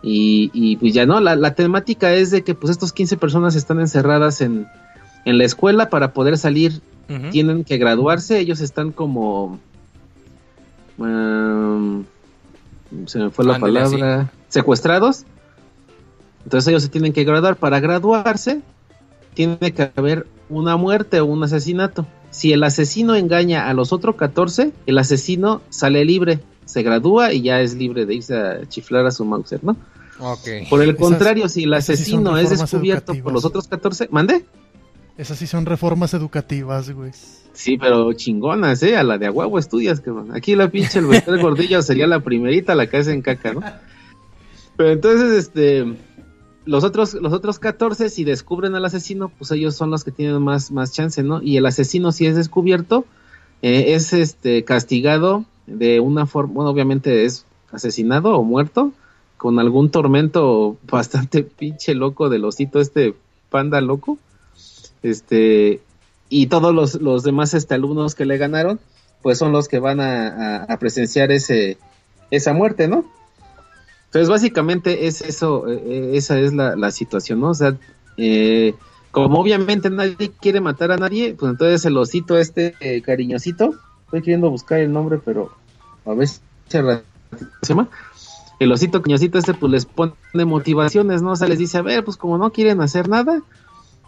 [0.02, 3.56] Y, y pues ya no, la, la, temática es de que pues estos 15 personas
[3.56, 4.66] están encerradas en,
[5.26, 6.82] en la escuela para poder salir.
[7.30, 8.40] Tienen que graduarse.
[8.40, 9.60] Ellos están como...
[10.98, 12.06] Um,
[13.06, 15.26] se me fue la palabra, secuestrados.
[16.44, 17.56] Entonces ellos se tienen que graduar.
[17.56, 18.62] Para graduarse,
[19.34, 22.06] tiene que haber una muerte o un asesinato.
[22.32, 27.44] Si el asesino engaña a los otros 14, el asesino sale libre, se gradúa y
[27.44, 29.78] ya es libre de irse a chiflar a su Mauser, ¿no?
[30.70, 34.46] Por el contrario, si el asesino es descubierto por los otros 14, ¿mande?
[35.18, 37.12] Esas sí son reformas educativas, güey.
[37.54, 38.98] Sí, pero chingonas, ¿eh?
[38.98, 42.74] A la de agua estudias, que Aquí la pinche el Betel Gordillo sería la primerita,
[42.74, 43.62] la que hace en caca, ¿no?
[44.76, 45.86] Pero entonces, este,
[46.66, 50.42] los otros, los otros 14, si descubren al asesino, pues ellos son los que tienen
[50.42, 51.44] más, más chance, ¿no?
[51.44, 53.06] Y el asesino, si es descubierto,
[53.62, 58.94] eh, es este castigado de una forma, bueno, obviamente es asesinado o muerto,
[59.38, 63.14] con algún tormento bastante pinche loco del osito, este
[63.50, 64.18] panda loco.
[65.04, 65.82] Este,
[66.30, 68.80] y todos los, los demás este, alumnos que le ganaron,
[69.22, 71.78] pues son los que van a, presenciar ese,
[72.32, 73.06] esa muerte, ¿no?
[74.06, 77.50] Entonces, básicamente es eso, eh, eh, esa es la, situación, ¿no?
[77.50, 77.78] O sea,
[78.18, 78.76] eh,
[79.12, 83.76] como obviamente nadie quiere matar a nadie, pues entonces el osito este cariñosito,
[84.06, 85.52] estoy queriendo buscar el nombre, pero
[86.06, 86.40] a ver si
[86.70, 86.78] se
[87.70, 87.90] llama.
[88.60, 90.14] El osito cariñosito este, pues les pone
[90.46, 91.32] motivaciones, ¿no?
[91.32, 93.42] O sea, les dice, a ver, pues como no quieren hacer nada,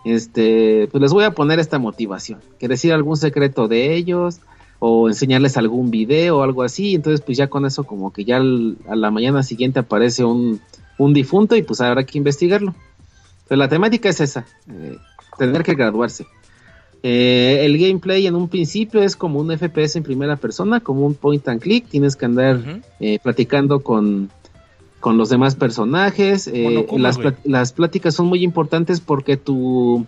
[0.05, 4.39] este, pues les voy a poner esta motivación, que decir algún secreto de ellos
[4.79, 8.37] o enseñarles algún video o algo así, entonces pues ya con eso como que ya
[8.37, 10.61] a la mañana siguiente aparece un,
[10.97, 12.75] un difunto y pues habrá que investigarlo.
[13.47, 14.97] Pero la temática es esa, eh,
[15.37, 16.25] tener que graduarse.
[17.03, 21.13] Eh, el gameplay en un principio es como un FPS en primera persona, como un
[21.13, 21.87] point and click.
[21.87, 24.31] Tienes que andar eh, platicando con,
[25.05, 26.47] con los demás personajes.
[26.47, 26.63] eh,
[27.03, 30.07] las, plat- las pláticas son muy importantes porque tu,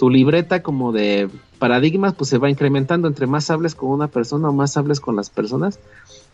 [0.00, 1.28] tu libreta como de
[1.60, 3.06] paradigmas pues se va incrementando.
[3.06, 5.78] Entre más hables con una persona o más hables con las personas,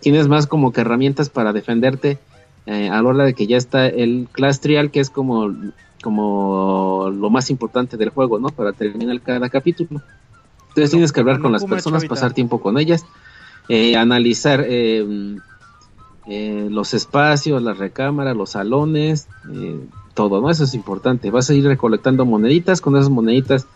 [0.01, 2.17] tienes más como que herramientas para defenderte
[2.65, 5.55] eh, a la hora de que ya está el class trial, que es como,
[6.03, 8.49] como lo más importante del juego, ¿no?
[8.49, 10.01] Para terminar cada capítulo.
[10.69, 13.05] Entonces tienes que hablar con las personas, pasar tiempo con ellas,
[13.69, 14.65] eh, analizar
[16.29, 19.81] eh, los espacios, las recámaras, los salones, eh,
[20.15, 20.51] todo, ¿no?
[20.51, 21.31] Eso es importante.
[21.31, 23.67] Vas a ir recolectando moneditas, con esas moneditas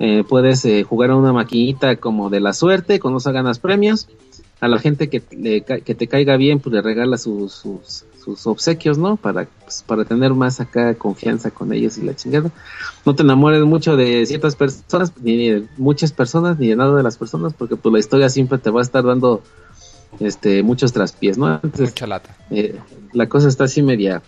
[0.00, 4.08] eh, puedes eh, jugar a una maquinita como de la suerte, con eso ganas premios.
[4.60, 8.46] A la gente que, le que te caiga bien, pues le regala sus, sus, sus
[8.46, 9.16] obsequios, ¿no?
[9.16, 12.50] Para, pues, para tener más acá confianza con ellos y la chingada.
[13.06, 17.04] No te enamores mucho de ciertas personas, ni de muchas personas, ni de nada de
[17.04, 19.42] las personas, porque pues la historia siempre te va a estar dando
[20.20, 21.54] este muchos traspiés, ¿no?
[21.54, 22.36] Entonces, Mucha lata.
[22.50, 22.78] eh,
[23.12, 24.22] la cosa está así media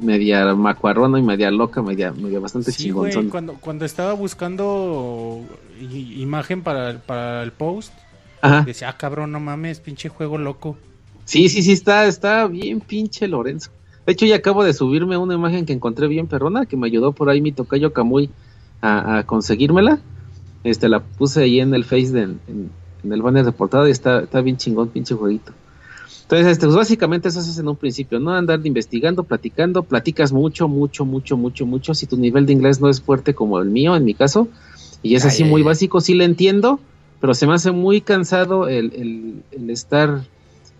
[0.00, 5.40] media macuarrona y media loca, media, media bastante Sí, güey, cuando, cuando estaba buscando
[5.80, 7.92] imagen para, para el post,
[8.40, 8.62] Ajá.
[8.62, 10.76] decía, ah, cabrón, no mames, pinche juego loco.
[11.24, 13.70] Sí, sí, sí, está, está bien pinche Lorenzo.
[14.06, 17.12] De hecho, ya acabo de subirme una imagen que encontré bien perrona, que me ayudó
[17.12, 18.28] por ahí mi tocayo Camuy
[18.82, 19.98] a, a conseguírmela.
[20.62, 22.70] Este, la puse ahí en el Face, de, en,
[23.04, 25.52] en el banner de portada y está, está bien chingón, pinche jueguito.
[26.22, 28.32] Entonces, este, pues básicamente eso es en un principio, ¿no?
[28.32, 31.94] Andar investigando, platicando, platicas mucho, mucho, mucho, mucho, mucho.
[31.94, 34.48] Si tu nivel de inglés no es fuerte como el mío, en mi caso,
[35.02, 35.66] y es Ay, así ay, muy ay.
[35.66, 36.80] básico, sí le entiendo,
[37.20, 40.22] pero se me hace muy cansado el, el, el estar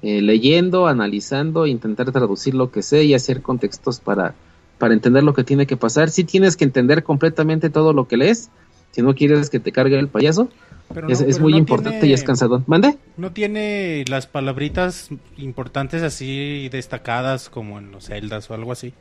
[0.00, 4.34] eh, leyendo, analizando, intentar traducir lo que sé y hacer contextos para,
[4.78, 6.08] para entender lo que tiene que pasar.
[6.08, 8.50] Si tienes que entender completamente todo lo que lees,
[8.92, 10.48] si no quieres que te cargue el payaso,
[10.92, 12.64] Pero es, no- es pero muy no importante tiene- y es cansadón.
[12.66, 12.96] ¿Mande?
[13.16, 15.08] No tiene las palabritas
[15.38, 18.92] importantes así destacadas como en los celdas o algo así.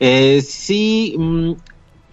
[0.00, 1.52] Eh, sí, mm,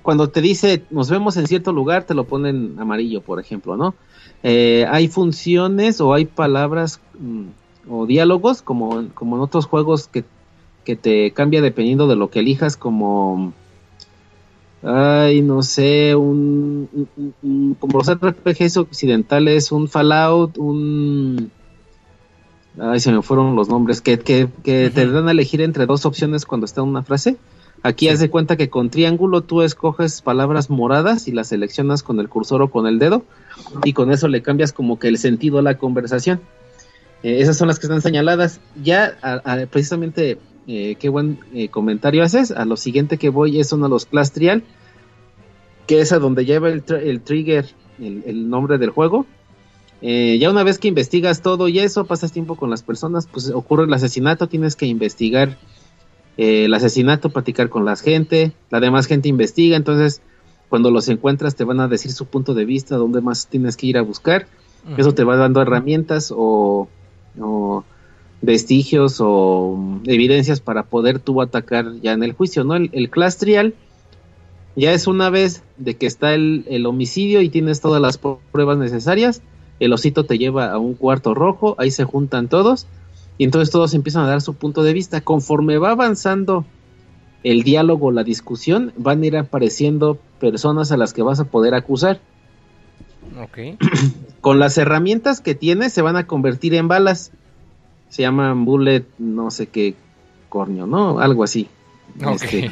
[0.01, 3.95] cuando te dice nos vemos en cierto lugar, te lo ponen amarillo, por ejemplo, ¿no?
[4.43, 7.45] Eh, hay funciones o hay palabras mm,
[7.89, 10.23] o diálogos, como, en- como en otros juegos que,
[10.85, 13.53] que te cambia dependiendo de lo que elijas, como.
[14.83, 21.51] Ay, no sé, un, un- un- como los RPGs occidentales, un Fallout, un.
[22.79, 26.05] Ay, se me fueron los nombres, que, que, que te dan a elegir entre dos
[26.05, 27.37] opciones cuando está una frase.
[27.81, 32.19] Aquí haz de cuenta que con triángulo tú escoges palabras moradas y las seleccionas con
[32.19, 33.25] el cursor o con el dedo
[33.83, 36.39] y con eso le cambias como que el sentido a la conversación.
[37.23, 38.59] Eh, esas son las que están señaladas.
[38.81, 40.37] Ya a- a- precisamente,
[40.67, 42.51] eh, qué buen eh, comentario haces.
[42.51, 44.63] A lo siguiente que voy es uno de los class trial,
[45.87, 47.69] que es a donde lleva el, tr- el trigger,
[47.99, 49.25] el, el nombre del juego.
[50.01, 53.49] Eh, ya una vez que investigas todo y eso, pasas tiempo con las personas, pues
[53.49, 55.57] ocurre el asesinato, tienes que investigar
[56.35, 60.21] eh, el asesinato, platicar con la gente, la demás gente investiga, entonces
[60.67, 63.87] cuando los encuentras te van a decir su punto de vista, dónde más tienes que
[63.87, 64.47] ir a buscar,
[64.97, 66.89] eso te va dando herramientas o,
[67.39, 67.83] o
[68.43, 72.75] vestigios o evidencias para poder tú atacar ya en el juicio, ¿no?
[72.75, 73.73] El, el class trial
[74.75, 78.19] ya es una vez de que está el, el homicidio y tienes todas las
[78.51, 79.41] pruebas necesarias,
[79.79, 82.85] el osito te lleva a un cuarto rojo, ahí se juntan todos
[83.37, 85.21] y entonces todos empiezan a dar su punto de vista.
[85.21, 86.65] Conforme va avanzando
[87.43, 91.73] el diálogo, la discusión, van a ir apareciendo personas a las que vas a poder
[91.73, 92.19] acusar.
[93.41, 93.79] Ok.
[94.41, 97.31] Con las herramientas que tienes se van a convertir en balas.
[98.13, 99.95] Se llaman bullet, no sé qué
[100.47, 101.17] corño, ¿no?
[101.17, 101.67] Algo así.
[102.23, 102.43] Ok.
[102.43, 102.71] Este,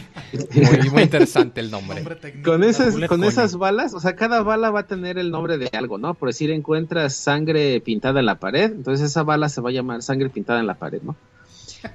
[0.62, 2.04] Muy, muy interesante el nombre.
[2.46, 5.68] Con esas, con esas balas, o sea, cada bala va a tener el nombre de
[5.74, 6.14] algo, ¿no?
[6.14, 10.04] Por decir, encuentras sangre pintada en la pared, entonces esa bala se va a llamar
[10.04, 11.16] sangre pintada en la pared, ¿no?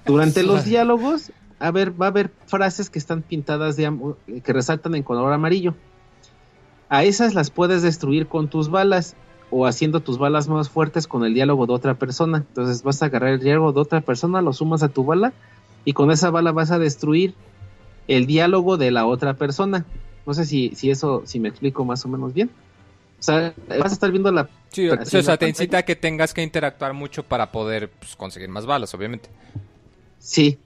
[0.04, 3.96] Durante los diálogos, a ver, va a haber frases que están pintadas de
[4.42, 5.76] que resaltan en color amarillo.
[6.88, 9.14] A esas las puedes destruir con tus balas
[9.50, 12.38] o haciendo tus balas más fuertes con el diálogo de otra persona.
[12.38, 15.32] Entonces vas a agarrar el diálogo de otra persona, lo sumas a tu bala
[15.84, 17.34] y con esa bala vas a destruir
[18.08, 19.84] el diálogo de la otra persona.
[20.26, 22.50] No sé si, si eso, si me explico más o menos bien.
[23.18, 24.48] O sea, vas a estar viendo la...
[24.70, 28.14] Sí, o sea, la te incita a que tengas que interactuar mucho para poder pues,
[28.14, 29.30] conseguir más balas, obviamente.
[30.18, 30.58] Sí.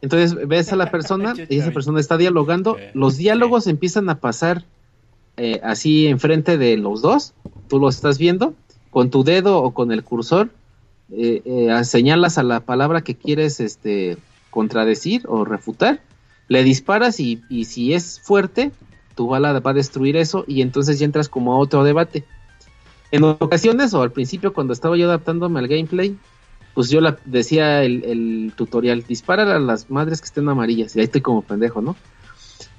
[0.00, 2.76] Entonces ves a la persona y esa persona está dialogando.
[2.94, 4.64] Los diálogos empiezan a pasar
[5.36, 7.34] eh, así enfrente de los dos.
[7.68, 8.54] Tú lo estás viendo.
[8.90, 10.50] Con tu dedo o con el cursor
[11.10, 14.18] eh, eh, señalas a la palabra que quieres este,
[14.50, 16.00] contradecir o refutar.
[16.48, 18.72] Le disparas y, y si es fuerte,
[19.14, 22.24] tu bala va a destruir eso y entonces ya entras como a otro debate.
[23.10, 26.16] En ocasiones o al principio cuando estaba yo adaptándome al gameplay,
[26.74, 31.00] pues yo la, decía el, el tutorial, dispara a las madres que estén amarillas y
[31.00, 31.96] ahí estoy como pendejo, ¿no?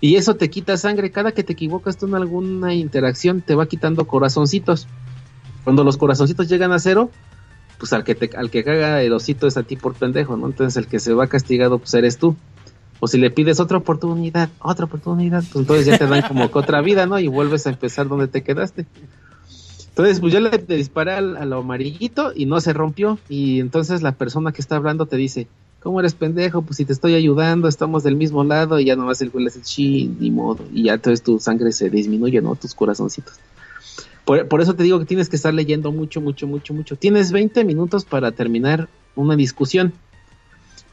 [0.02, 3.68] Y eso te quita sangre, cada que te equivocas tú en alguna interacción te va
[3.68, 4.88] quitando corazoncitos.
[5.64, 7.12] Cuando los corazoncitos llegan a cero,
[7.78, 10.48] pues al que te, al que caga el osito es a ti por pendejo, ¿no?
[10.48, 12.36] Entonces el que se va castigado pues eres tú.
[13.02, 16.58] O si le pides otra oportunidad, otra oportunidad, pues entonces ya te dan como que
[16.58, 17.20] otra vida, ¿no?
[17.20, 18.86] Y vuelves a empezar donde te quedaste.
[19.90, 23.20] Entonces, pues yo le, disparé al, a lo amarillito y no se rompió.
[23.28, 25.48] Y entonces la persona que está hablando te dice,
[25.82, 26.62] ¿cómo eres pendejo?
[26.62, 29.52] Pues si te estoy ayudando, estamos del mismo lado y ya nomás el güey le
[29.52, 30.66] dice, sí, ni modo.
[30.74, 32.56] Y ya entonces tu sangre se disminuye, ¿no?
[32.56, 33.36] Tus corazoncitos.
[34.26, 36.96] Por, por, eso te digo que tienes que estar leyendo mucho, mucho, mucho, mucho.
[36.96, 39.94] Tienes 20 minutos para terminar una discusión.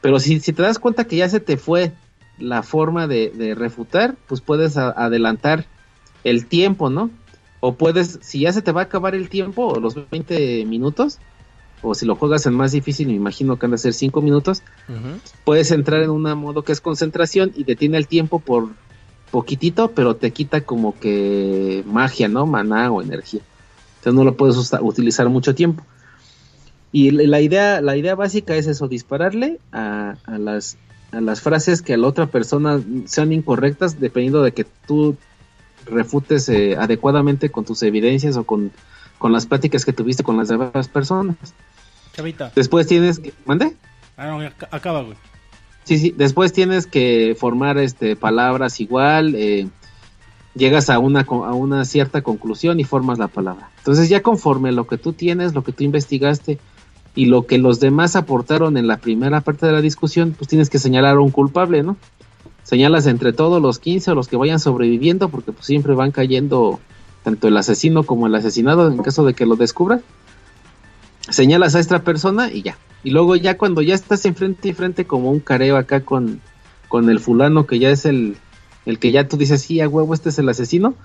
[0.01, 1.91] Pero si, si te das cuenta que ya se te fue
[2.39, 5.65] la forma de, de refutar, pues puedes adelantar
[6.23, 7.09] el tiempo, ¿no?
[7.59, 11.19] O puedes, si ya se te va a acabar el tiempo, los 20 minutos,
[11.81, 14.63] o si lo juegas en más difícil, me imagino que han de ser 5 minutos,
[14.89, 15.19] uh -huh.
[15.43, 18.69] puedes entrar en un modo que es concentración y detiene el tiempo por
[19.31, 22.45] poquitito, pero te quita como que magia, ¿no?
[22.45, 23.41] Maná o energía.
[23.97, 25.83] Entonces no lo puedes utilizar mucho tiempo.
[26.91, 30.77] Y la idea, la idea básica es eso, dispararle a, a, las,
[31.11, 35.17] a las frases que a la otra persona sean incorrectas, dependiendo de que tú
[35.85, 38.71] refutes eh, adecuadamente con tus evidencias o con,
[39.17, 41.35] con, las pláticas que tuviste con las demás personas.
[42.17, 42.51] Chavita.
[42.55, 43.31] Después tienes que...
[43.45, 43.75] ¿Mande?
[44.17, 44.41] Ah, no,
[44.71, 45.15] acaba, güey.
[45.83, 49.69] Sí, sí, después tienes que formar este palabras igual, eh,
[50.53, 53.69] llegas a una, a una cierta conclusión y formas la palabra.
[53.77, 56.59] Entonces ya conforme lo que tú tienes, lo que tú investigaste
[57.15, 60.69] y lo que los demás aportaron en la primera parte de la discusión, pues tienes
[60.69, 61.95] que señalar a un culpable, ¿no?
[62.63, 66.81] Señalas entre todos los 15 o los que vayan sobreviviendo, porque pues siempre van cayendo
[67.23, 70.01] tanto el asesino como el asesinado en caso de que lo descubran.
[71.29, 72.77] Señalas a esta persona y ya.
[73.03, 76.41] Y luego ya cuando ya estás enfrente y frente como un careo acá con,
[76.87, 78.37] con el fulano que ya es el,
[78.85, 80.95] el que ya tú dices, sí, a huevo, este es el asesino,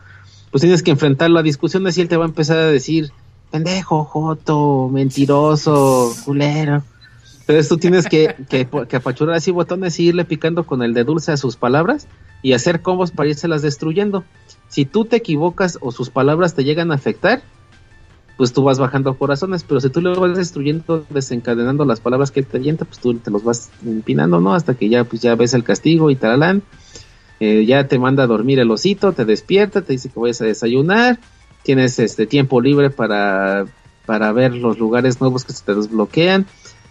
[0.51, 3.11] pues tienes que enfrentarlo a discusiones y él te va a empezar a decir,
[3.51, 6.82] pendejo, joto, mentiroso, culero.
[7.40, 11.05] Entonces tú tienes que, que, que, apachurar así botones y irle picando con el de
[11.05, 12.07] dulce a sus palabras
[12.43, 14.24] y hacer combos para irse destruyendo.
[14.69, 17.43] Si tú te equivocas o sus palabras te llegan a afectar,
[18.43, 22.40] pues tú vas bajando corazones, pero si tú le vas destruyendo, desencadenando las palabras que
[22.40, 24.52] él te avienta, pues tú te los vas empinando, ¿no?
[24.52, 26.64] Hasta que ya, pues ya ves el castigo y talán.
[27.39, 30.47] Eh, ya te manda a dormir el osito, te despierta, te dice que vayas a
[30.47, 31.20] desayunar,
[31.62, 33.66] tienes este tiempo libre para,
[34.06, 36.44] para ver los lugares nuevos que se te desbloquean,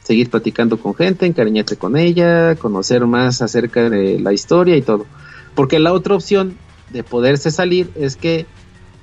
[0.03, 5.05] seguir platicando con gente, encariñarte con ella, conocer más acerca de la historia y todo.
[5.53, 6.55] Porque la otra opción
[6.91, 8.45] de poderse salir es que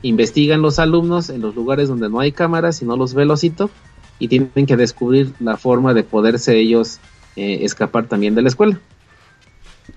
[0.02, 3.30] investigan los alumnos en los lugares donde no hay cámaras y no los ve el
[3.30, 3.70] osito
[4.18, 7.00] y tienen que descubrir la forma de poderse ellos
[7.36, 8.80] eh, escapar también de la escuela.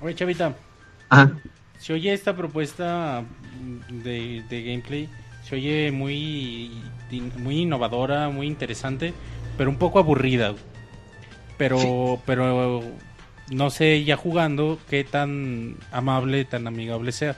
[0.01, 0.55] Oye, Chavita.
[1.09, 1.31] Ajá.
[1.79, 3.23] Se oye esta propuesta
[3.89, 5.09] de, de gameplay,
[5.43, 6.71] se oye muy,
[7.37, 9.13] muy innovadora, muy interesante,
[9.57, 10.53] pero un poco aburrida.
[11.57, 12.21] Pero, sí.
[12.25, 12.83] pero
[13.49, 17.35] no sé ya jugando qué tan amable, tan amigable sea.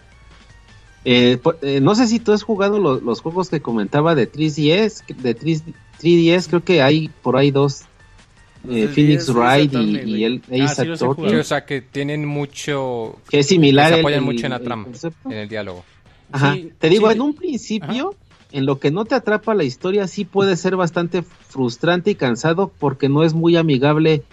[1.06, 5.06] Eh, eh, no sé si tú has jugado los, los juegos que comentaba de 3DS,
[5.16, 5.64] de 3,
[6.02, 7.84] 3DS creo que hay por ahí dos,
[8.70, 13.20] eh, Phoenix Wright y, y, el Ace ah, sí O sea, que tienen mucho...
[13.30, 13.90] Que es similar.
[13.90, 14.88] Que se apoyan el, mucho en la trama,
[15.26, 15.84] en el diálogo.
[16.32, 16.54] Ajá.
[16.54, 17.16] Sí, Te digo, sí.
[17.16, 18.38] en un principio, Ajá.
[18.54, 22.72] en lo que no te atrapa la historia, sí puede ser bastante frustrante y cansado
[22.80, 24.24] porque no es muy amigable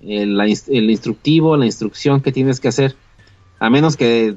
[0.00, 2.96] el, el instructivo, la instrucción que tienes que hacer.
[3.58, 4.36] A menos que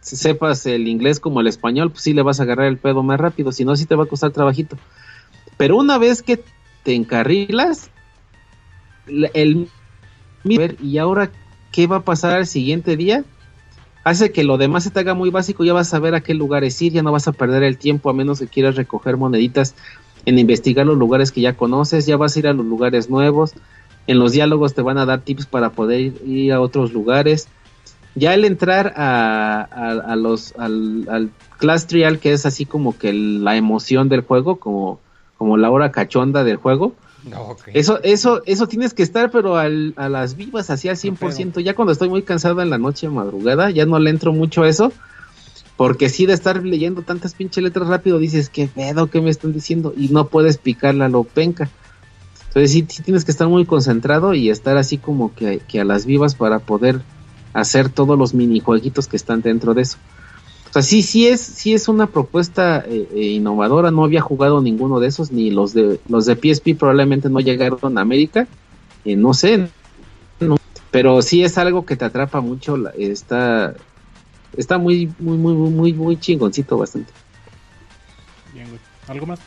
[0.00, 3.20] sepas el inglés como el español, pues sí le vas a agarrar el pedo más
[3.20, 4.76] rápido, si no, sí te va a costar trabajito.
[5.56, 6.42] Pero una vez que
[6.82, 7.90] te encarrilas,
[9.06, 9.68] el
[10.44, 11.30] y ahora
[11.70, 13.24] qué va a pasar el siguiente día,
[14.04, 16.32] hace que lo demás se te haga muy básico, ya vas a ver a qué
[16.32, 19.74] lugares ir, ya no vas a perder el tiempo a menos que quieras recoger moneditas
[20.24, 23.54] en investigar los lugares que ya conoces, ya vas a ir a los lugares nuevos,
[24.06, 27.48] en los diálogos te van a dar tips para poder ir a otros lugares
[28.20, 32.96] ya el entrar a, a, a los al, al, class trial que es así como
[32.96, 35.00] que la emoción del juego como
[35.36, 36.94] como la hora cachonda del juego
[37.34, 37.72] okay.
[37.74, 41.64] eso eso eso tienes que estar pero al, a las vivas así al 100% okay.
[41.64, 44.68] ya cuando estoy muy cansado en la noche madrugada ya no le entro mucho a
[44.68, 44.92] eso
[45.76, 49.54] porque sí de estar leyendo tantas pinche letras rápido dices qué pedo que me están
[49.54, 51.70] diciendo y no puedes picarla lo penca
[52.48, 55.84] entonces sí, sí, tienes que estar muy concentrado y estar así como que, que a
[55.84, 57.00] las vivas para poder
[57.52, 59.98] hacer todos los minijueguitos que están dentro de eso.
[60.70, 63.90] O sea, sí, sí es, sí es una propuesta eh, eh, innovadora.
[63.90, 67.98] No había jugado ninguno de esos, ni los de los de PSP probablemente no llegaron
[67.98, 68.46] a América.
[69.04, 69.68] Eh, no sé,
[70.92, 72.76] pero sí es algo que te atrapa mucho.
[72.96, 73.74] está,
[74.56, 77.12] está muy, muy, muy, muy, muy chingoncito bastante.
[78.54, 78.80] Bien, güey.
[79.08, 79.40] ¿Algo más?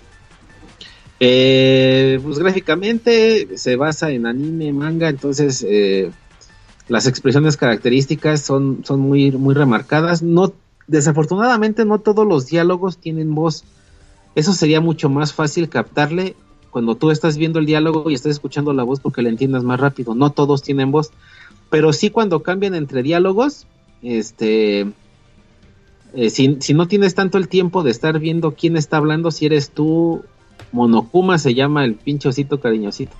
[1.19, 5.65] pues gráficamente se basa en anime, manga, entonces
[6.87, 10.21] las expresiones características son, son muy, muy remarcadas.
[10.21, 10.53] No
[10.87, 13.63] desafortunadamente no todos los diálogos tienen voz.
[14.35, 16.35] Eso sería mucho más fácil captarle
[16.71, 19.79] cuando tú estás viendo el diálogo y estás escuchando la voz porque le entiendas más
[19.79, 20.15] rápido.
[20.15, 21.11] No todos tienen voz,
[21.69, 23.67] pero sí cuando cambian entre diálogos,
[24.01, 24.91] este,
[26.13, 29.45] eh, si, si, no tienes tanto el tiempo de estar viendo quién está hablando, si
[29.45, 30.23] eres tú,
[30.71, 33.13] Monokuma se llama el pinchocito cariñosito,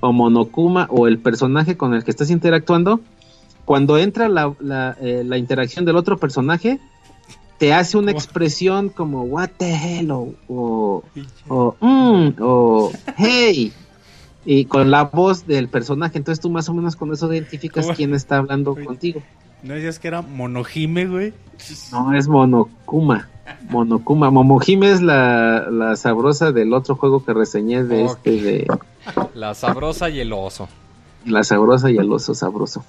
[0.00, 3.00] o Monokuma o el personaje con el que estás interactuando,
[3.64, 6.80] cuando entra la, la, eh, la, interacción del otro personaje,
[7.58, 11.04] te hace una expresión como what the hell o, o,
[11.48, 13.72] o, mm, o hey
[14.44, 18.14] y con la voz del personaje entonces tú más o menos con eso identificas quién
[18.14, 19.22] está hablando contigo
[19.62, 21.32] no decías que era Monojime güey
[21.92, 23.28] no es Monokuma
[23.68, 28.66] Monokuma Momojime es la, la sabrosa del otro juego que reseñé de este de
[29.34, 30.68] la sabrosa y el oso
[31.24, 32.84] la sabrosa y el oso sabroso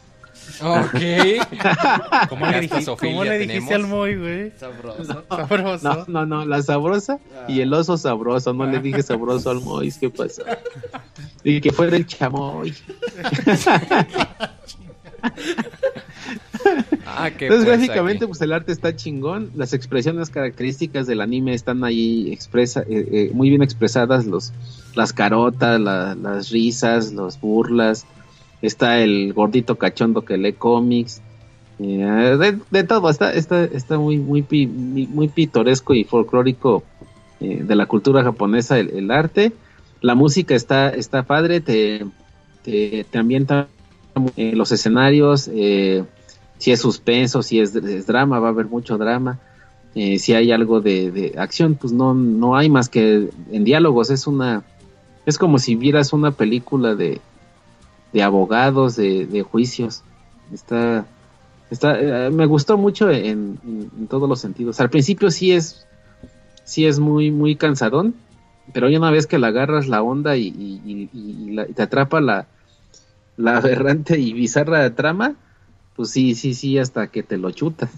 [0.61, 0.93] Ok.
[2.29, 4.51] ¿Cómo le, dijiste, ¿cómo le dijiste al Moy, güey?
[4.57, 5.23] Sabroso.
[5.29, 5.87] sabroso.
[5.87, 8.53] No, no, no, la sabrosa y el oso sabroso.
[8.53, 10.43] No le dije sabroso al Moy, ¿qué pasa?
[11.43, 12.73] Y que fuera el chamoy.
[17.05, 19.51] ah, qué Entonces, gráficamente, pues el arte está chingón.
[19.55, 24.25] Las expresiones características del anime están ahí expresa, eh, eh, muy bien expresadas.
[24.25, 24.53] Los,
[24.95, 28.05] las carotas, la, las risas, las burlas.
[28.61, 31.21] Está el gordito cachondo que lee cómics,
[31.81, 36.83] eh, de, todo, está, está, está muy, muy, muy pitoresco y folclórico
[37.39, 39.53] eh, de la cultura japonesa el, arte,
[40.01, 42.05] la música está, está padre, te,
[42.63, 43.69] te, ambienta
[44.35, 45.49] eh, los escenarios,
[46.59, 47.73] si es suspenso, si es,
[48.05, 49.39] drama, va a haber mucho drama.
[49.93, 54.11] si hay algo de, de, acción, pues no, no hay más que en diálogos.
[54.11, 54.63] Es una,
[55.25, 57.19] es como si vieras una película de,
[58.13, 60.03] de abogados, de, juicios.
[60.53, 61.05] Está,
[61.69, 63.57] está, eh, me gustó mucho en,
[64.09, 64.79] todos los sentidos.
[64.79, 65.85] Al principio sí es,
[66.63, 68.15] sí es muy, muy cansadón,
[68.73, 71.09] pero una vez que la agarras la onda y,
[71.75, 72.47] te atrapa la,
[73.37, 75.35] la aberrante y bizarra trama,
[75.99, 77.89] pues sí, sí, sí, hasta que te lo chutas.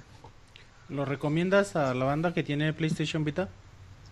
[0.90, 3.48] ¿Lo recomiendas a la banda que tiene PlayStation Vita?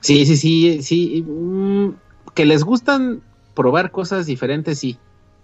[0.01, 1.23] Sí, sí, sí, sí.
[1.27, 1.95] Mm,
[2.35, 3.21] que les gustan
[3.55, 4.99] probar cosas diferentes, sí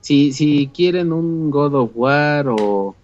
[0.05, 2.95] si, si quieren un God of War o,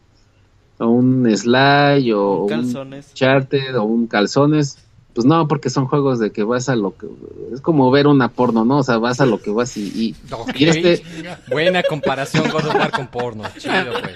[0.78, 4.78] un Sly o un, Charter o un Calzones,
[5.16, 7.08] pues no, porque son juegos de que vas a lo que...
[7.52, 8.78] Es como ver una porno, ¿no?
[8.78, 10.16] O sea, vas a lo que vas y...
[10.56, 11.02] y, este...
[11.50, 13.46] Buena comparación God of War con porno.
[13.58, 14.16] Chido, pues.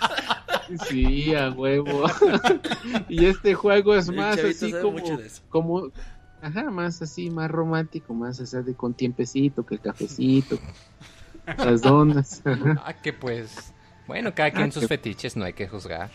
[0.88, 2.06] Sí, a huevo.
[3.10, 5.00] y este juego es más así como...
[5.50, 5.92] como
[6.46, 10.60] Ajá, más así, más romántico, más así de con tiempecito, que el cafecito.
[11.58, 12.44] Las donas.
[12.86, 13.74] ah, que pues.
[14.06, 16.12] Bueno, cada quien ah, sus fetiches, no hay que juzgar.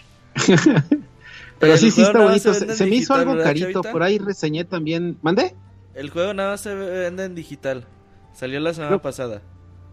[1.59, 2.55] Pero sí, sí está bonito.
[2.55, 3.83] Se, me hizo algo carito.
[3.83, 5.19] Por ahí reseñé también.
[5.23, 5.57] ¿Mandé?
[5.95, 7.85] El juego nada más se vende en digital.
[8.33, 9.43] Salió la semana pasada.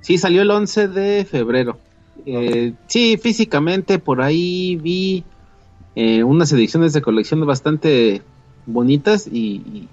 [0.02, 1.80] Sí, salió el 11 de febrero.
[2.26, 5.23] Eh, sí, físicamente por ahí vi
[5.95, 8.22] eh, unas ediciones de colección bastante
[8.68, 9.88] bonitas y,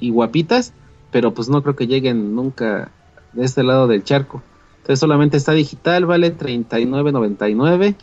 [0.00, 0.72] guapitas,
[1.10, 2.90] pero pues no creo que lleguen nunca
[3.34, 4.42] de este lado del charco.
[4.78, 7.94] Entonces solamente está digital, vale 39.99.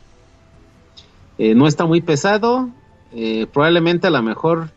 [1.40, 2.70] Eh, no está muy pesado.
[3.12, 4.70] Eh, probablemente a lo mejor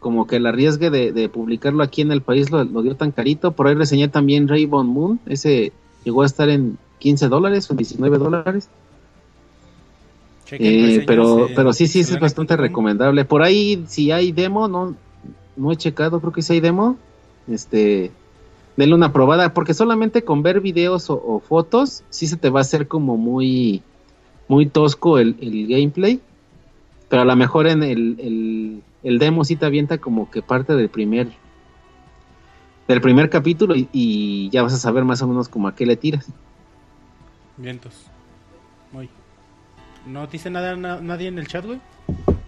[0.00, 3.52] como que el arriesgue de, publicarlo aquí en el país lo, dio tan carito.
[3.52, 5.20] Por ahí reseñé también Rainbow Moon.
[5.26, 5.72] Ese
[6.04, 8.68] llegó a estar en 15 dólares o 19 dólares.
[10.50, 13.24] Eh, pero, pero sí, sí, es bastante recomendable.
[13.24, 14.94] Por ahí, si hay demo, no,
[15.56, 16.96] no he checado, creo que si hay demo.
[17.48, 18.12] Este,
[18.76, 22.62] denle una probada, porque solamente con ver videos o, fotos, sí se te va a
[22.62, 23.82] hacer como muy,
[24.48, 25.36] muy tosco el,
[25.68, 26.20] gameplay,
[27.08, 30.88] pero a lo mejor en el, el, demo sí te avienta como que parte del
[30.88, 31.28] primer,
[32.88, 35.96] del primer capítulo y, ya vas a saber más o menos como a qué le
[35.96, 36.26] tiras.
[37.56, 38.06] Vientos.
[38.92, 39.08] Muy.
[40.06, 41.80] ¿No dice nada nadie en el chat, güey?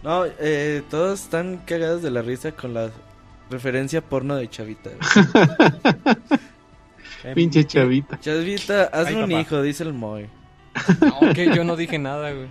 [0.03, 2.91] No, eh, todos están cagados de la risa con la
[3.51, 4.91] Referencia porno de Chavita.
[7.35, 8.19] Pinche Chavita.
[8.21, 10.29] Chavita, hazme un hijo, dice el Moy.
[11.01, 12.49] No, que yo no dije nada, güey.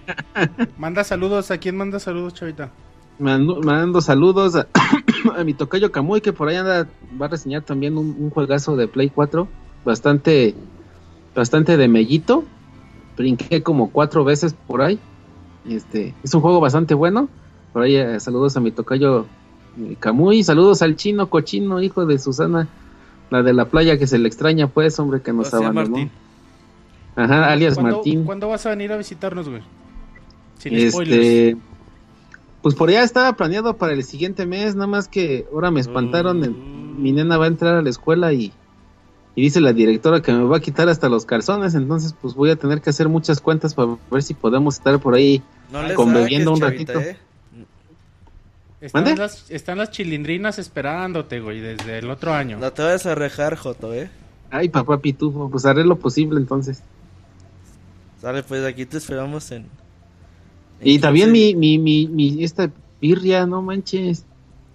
[0.77, 1.51] Manda saludos.
[1.51, 2.71] ¿A quién manda saludos, chavita?
[3.19, 4.67] Mando, mando saludos a,
[5.37, 6.87] a mi tocayo Camuy, que por ahí anda,
[7.19, 9.47] va a reseñar también un, un juegazo de Play 4,
[9.83, 10.55] bastante,
[11.35, 12.43] bastante de mellito.
[13.17, 14.99] Brinqué como cuatro veces por ahí.
[15.67, 17.29] Este, es un juego bastante bueno.
[17.73, 19.25] Por ahí eh, saludos a mi tocayo
[19.79, 22.67] eh, Camuy, saludos al chino cochino, hijo de Susana,
[23.29, 25.89] la de la playa que se le extraña, pues, hombre, que nos abandonó.
[25.89, 26.11] Martín.
[27.15, 28.23] Ajá, alias ¿Cuándo, Martín.
[28.25, 29.61] ¿Cuándo vas a venir a visitarnos, güey?
[30.57, 31.57] Sin spoilers.
[32.65, 36.43] Pues por allá estaba planeado para el siguiente mes, nada más que ahora me espantaron.
[36.43, 38.51] el- mi nena va a entrar a la escuela y,
[39.35, 42.49] y dice la directora que me va a quitar hasta los calzones, entonces pues voy
[42.49, 45.43] a tener que hacer muchas cuentas para ver si podemos estar por ahí.
[45.71, 47.07] No Conviviendo un chavita, ratito.
[47.11, 47.17] ¿eh?
[48.81, 49.21] Están ¿Mande?
[49.21, 52.57] las, están las chilindrinas esperándote, güey, desde el otro año.
[52.57, 54.09] No te vayas a rejar, Joto, ¿eh?
[54.49, 56.81] Ay, papá Pitufo, pues haré lo posible entonces.
[58.19, 59.67] Sale, pues aquí te esperamos en...
[60.81, 61.56] Y también 15.
[61.56, 62.72] mi, mi, mi, mi, esta
[63.02, 64.26] birria, no manches.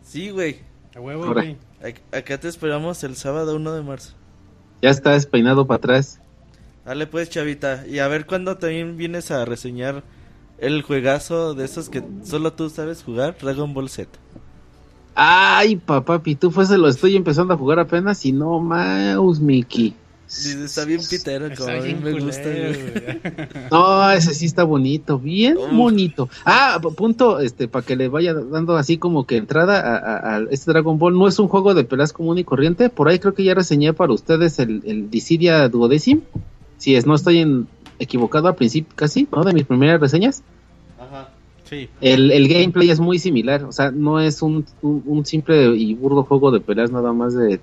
[0.02, 0.58] Sí, güey.
[0.96, 1.56] A huevo, güey.
[1.82, 4.14] Ac- Acá te esperamos el sábado 1 de marzo.
[4.82, 6.20] Ya está despeinado para atrás.
[6.84, 7.84] Dale pues, chavita.
[7.86, 10.02] Y a ver cuándo también vienes a reseñar
[10.58, 14.10] el juegazo de esos que solo tú sabes jugar, Dragon Ball Z.
[15.14, 19.94] Ay, papá Pitufo, ese lo estoy empezando a jugar apenas y no mouse, Mickey.
[20.30, 22.42] Dice, Está bien pitero, como Está a mí bien me gusta.
[22.42, 22.92] culero, güey.
[22.92, 23.48] güey.
[23.72, 25.72] No, ese sí está bonito, bien Uf.
[25.72, 26.28] bonito.
[26.44, 30.40] Ah, punto, este, para que le vaya dando así como que entrada a, a- a
[30.52, 31.18] este Dragon Ball.
[31.18, 32.90] No es un juego de peleas común y corriente.
[32.90, 36.20] Por ahí creo que ya reseñé para ustedes el, el Dissidia Duodecim.
[36.78, 37.66] Si es, no estoy en,
[37.98, 39.42] equivocado al principio, casi, ¿no?
[39.42, 40.42] De mis primeras reseñas.
[40.98, 41.28] Ajá.
[41.68, 41.88] Sí.
[42.00, 43.64] El, el gameplay es muy similar.
[43.64, 47.34] O sea, no es un, un, un simple y burdo juego de peleas nada más
[47.34, 47.60] de,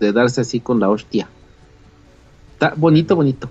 [0.00, 1.28] de darse así con la hostia.
[2.60, 3.48] Está bonito, bonito.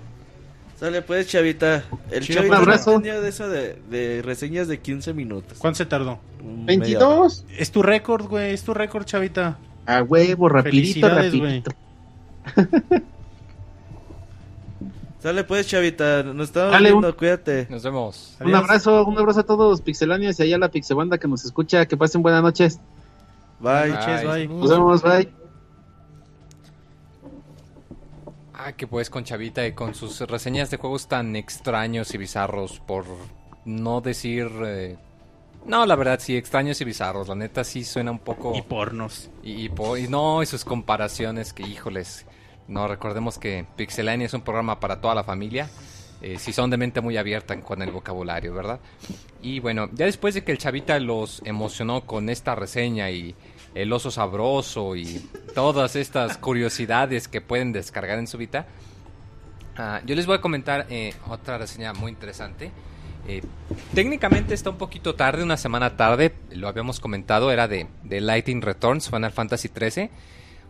[0.78, 1.82] Sale pues, chavita.
[2.12, 2.92] El Chido, chavita un abrazo.
[3.00, 5.58] tenía de eso de, de reseñas de 15 minutos.
[5.58, 6.20] ¿Cuánto se tardó?
[6.40, 7.22] Un media hora.
[7.22, 7.44] 22.
[7.58, 9.58] Es tu récord, güey, es tu récord, chavita.
[9.84, 11.72] A huevo, rapidito, rapidito.
[15.20, 16.22] Sale pues, chavita.
[16.22, 17.66] Nos estamos Dale, viendo, cuídate.
[17.68, 18.36] Nos vemos.
[18.38, 21.84] Un abrazo, un abrazo a todos pixelanios y allá a la pixebanda que nos escucha.
[21.86, 22.78] Que pasen buenas noches.
[23.58, 23.88] Bye.
[23.88, 24.46] Noches, bye.
[24.46, 25.39] Nos vemos, bye.
[28.62, 32.78] Ah, que pues con Chavita y con sus reseñas de juegos tan extraños y bizarros,
[32.80, 33.06] por
[33.64, 34.50] no decir...
[34.66, 34.98] eh,
[35.64, 37.28] No, la verdad sí, extraños y bizarros.
[37.28, 38.54] La neta sí suena un poco...
[38.54, 39.30] Y pornos.
[39.42, 42.26] Y, y po- y no, y sus comparaciones que, híjoles,
[42.68, 45.70] no, recordemos que Pixelania es un programa para toda la familia,
[46.20, 48.78] eh, si son de mente muy abierta con el vocabulario, ¿verdad?
[49.40, 53.34] Y bueno, ya después de que el chavita los emocionó con esta reseña y
[53.74, 55.24] el oso sabroso y
[55.54, 58.66] todas estas curiosidades que pueden descargar en su vida,
[59.76, 62.70] ah, yo les voy a comentar eh, otra reseña muy interesante.
[63.28, 63.42] Eh,
[63.94, 68.62] técnicamente está un poquito tarde, una semana tarde, lo habíamos comentado, era de, de Lighting
[68.62, 70.10] Returns, Final Fantasy XIII,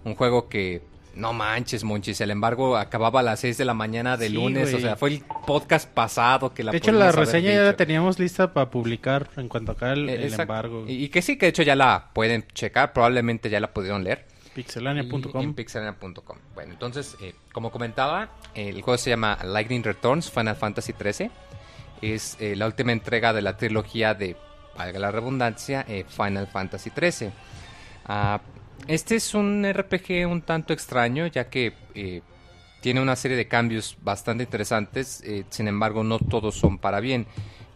[0.04, 0.82] un juego que
[1.14, 4.72] no manches, monchis, sin embargo acababa a las 6 de la mañana de Sí, lunes,
[4.74, 8.18] o sea, fue el podcast pasado que la de hecho, la reseña ya la teníamos
[8.18, 10.84] lista para publicar en cuanto acá el, Eh, el embargo.
[10.86, 14.04] Y, y que sí, que de hecho ya la pueden checar, probablemente ya la pudieron
[14.04, 14.26] leer.
[14.44, 15.54] En Pixelania.com.
[15.54, 16.38] pixelania.com.
[16.54, 21.30] Bueno, entonces, eh, como comentaba, el juego se llama Lightning Returns Final Fantasy XIII.
[22.02, 24.36] Es eh, la última entrega de la trilogía de,
[24.76, 27.30] valga la redundancia, eh, Final Fantasy XIII.
[28.06, 28.40] Ah,
[28.86, 32.22] este es un RPG un tanto extraño, ya que eh,
[32.80, 37.26] tiene una serie de cambios bastante interesantes, eh, sin embargo no todos son para bien.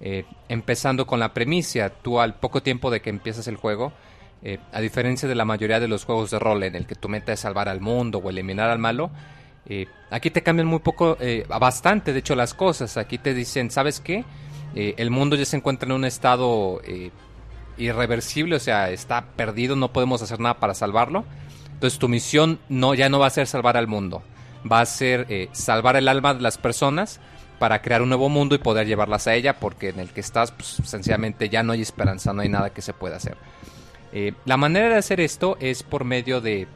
[0.01, 3.93] Eh, empezando con la premisa, tú al poco tiempo de que empiezas el juego,
[4.73, 7.33] a diferencia de la mayoría de los juegos de rol en el que tu meta
[7.33, 9.11] es salvar al mundo o eliminar al malo,
[10.11, 12.99] aquí te cambian muy poco, eh, bastante de hecho las cosas.
[12.99, 14.23] Aquí te dicen, ¿sabes qué?
[14.75, 16.83] El mundo ya se encuentra en un estado
[17.77, 21.25] irreversible, o sea, está perdido, no podemos hacer nada para salvarlo.
[21.73, 24.23] Entonces tu misión no, ya no va a ser salvar al mundo,
[24.71, 27.21] va a ser eh, salvar el alma de las personas
[27.59, 30.53] para crear un nuevo mundo y poder llevarlas a ella, porque en el que estás,
[30.53, 33.37] pues sencillamente ya no hay esperanza, no hay nada que se pueda hacer.
[34.13, 36.69] Eh, la manera de hacer esto es por medio de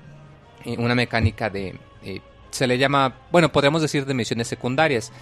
[0.64, 1.78] eh, una mecánica de...
[2.50, 5.12] se le llama, bueno, podríamos decir de misiones secundarias.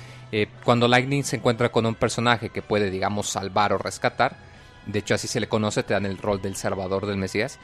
[0.64, 4.36] Cuando Lightning se encuentra con un personaje que puede, digamos, salvar o rescatar,
[4.86, 7.58] de hecho así se le conoce, te dan el rol del salvador del Mesías,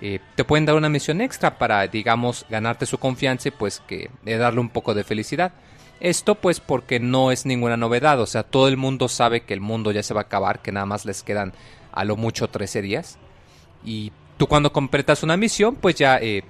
[0.00, 4.10] eh, te pueden dar una misión extra para, digamos, ganarte su confianza y pues que
[4.24, 5.52] eh, darle un poco de felicidad.
[6.00, 9.60] Esto pues porque no es ninguna novedad, o sea, todo el mundo sabe que el
[9.60, 11.52] mundo ya se va a acabar, que nada más les quedan
[11.90, 13.18] a lo mucho 13 días.
[13.84, 16.44] Y tú cuando completas una misión, pues ya eh,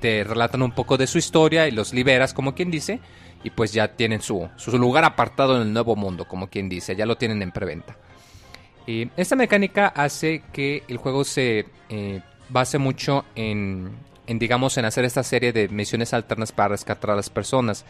[0.00, 3.00] te relatan un poco de su historia y los liberas, como quien dice.
[3.42, 6.96] y pues ya tienen su, su lugar apartado en el nuevo mundo, como quien dice,
[6.96, 7.94] ya lo tienen en preventa.
[8.86, 13.96] Y esta mecánica hace que el juego se eh, base mucho en,
[14.26, 17.84] digamos, en hacer esta serie de misiones alternas para rescatar a las personas.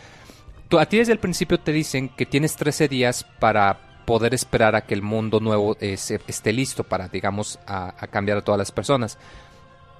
[0.79, 4.83] A ti desde el principio te dicen que tienes 13 días para poder esperar a
[4.83, 5.97] que el mundo nuevo eh,
[6.27, 9.19] esté listo para, digamos, a, a cambiar a todas las personas.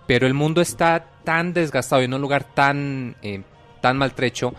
[0.07, 3.43] Pero el mundo está tan desgastado y en un lugar tan, eh,
[3.81, 4.55] tan maltrecho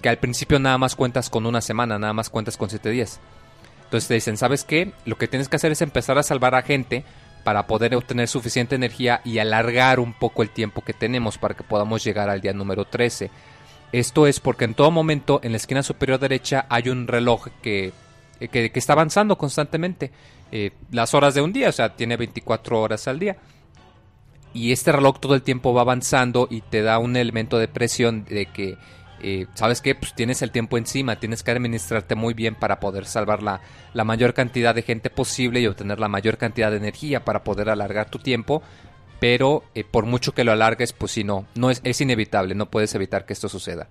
[0.00, 3.20] que al principio nada más cuentas con una semana, nada más cuentas con 7 días.
[3.86, 4.92] Entonces te dicen, ¿sabes qué?
[5.04, 7.04] Lo que tienes que hacer es empezar a salvar a gente
[7.44, 11.62] para poder obtener suficiente energía y alargar un poco el tiempo que tenemos para que
[11.62, 13.30] podamos llegar al día número 13.
[13.92, 17.92] Esto es porque en todo momento en la esquina superior derecha hay un reloj que,
[18.50, 20.10] que, está avanzando constantemente.
[20.50, 23.36] eh, las horas de un día, o sea, tiene 24 horas al día.
[24.52, 28.24] Y este reloj todo el tiempo va avanzando y te da un elemento de presión
[28.24, 28.76] de que,
[29.54, 29.94] ¿sabes qué?
[29.94, 33.60] Pues tienes el tiempo encima, tienes que administrarte muy bien para poder salvar la,
[33.94, 37.68] la mayor cantidad de gente posible y obtener la mayor cantidad de energía para poder
[37.70, 38.62] alargar tu tiempo.
[39.18, 42.70] Pero eh, por mucho que lo alargues, pues si no, no es, es inevitable, no
[42.70, 43.88] puedes evitar que esto suceda.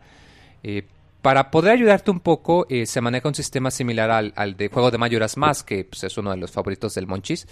[0.62, 0.88] Eh,
[1.22, 4.92] para poder ayudarte un poco, eh, se maneja un sistema similar al, al de juego
[4.92, 7.48] de Mayoras Más, que pues, es uno de los favoritos del Monchis.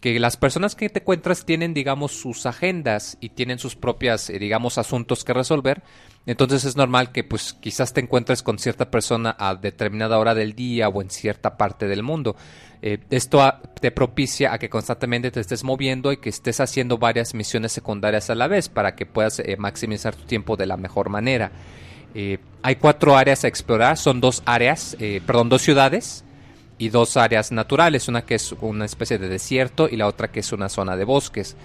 [0.00, 4.78] Que las personas que te encuentras tienen, digamos, sus agendas y tienen sus propias, digamos,
[4.78, 5.84] asuntos que resolver.
[6.26, 10.54] Entonces es normal que, pues, quizás te encuentres con cierta persona a determinada hora del
[10.54, 12.34] día o en cierta parte del mundo.
[12.80, 13.42] Eh, esto
[13.80, 18.30] te propicia a que constantemente te estés moviendo y que estés haciendo varias misiones secundarias
[18.30, 21.52] a la vez para que puedas eh, maximizar tu tiempo de la mejor manera.
[22.14, 24.96] Eh, hay cuatro áreas a explorar, son dos áreas,
[25.26, 26.24] perdón, dos ciudades
[26.78, 30.40] y dos áreas naturales, una que es una especie de desierto y la otra que
[30.40, 31.56] es una zona de bosques.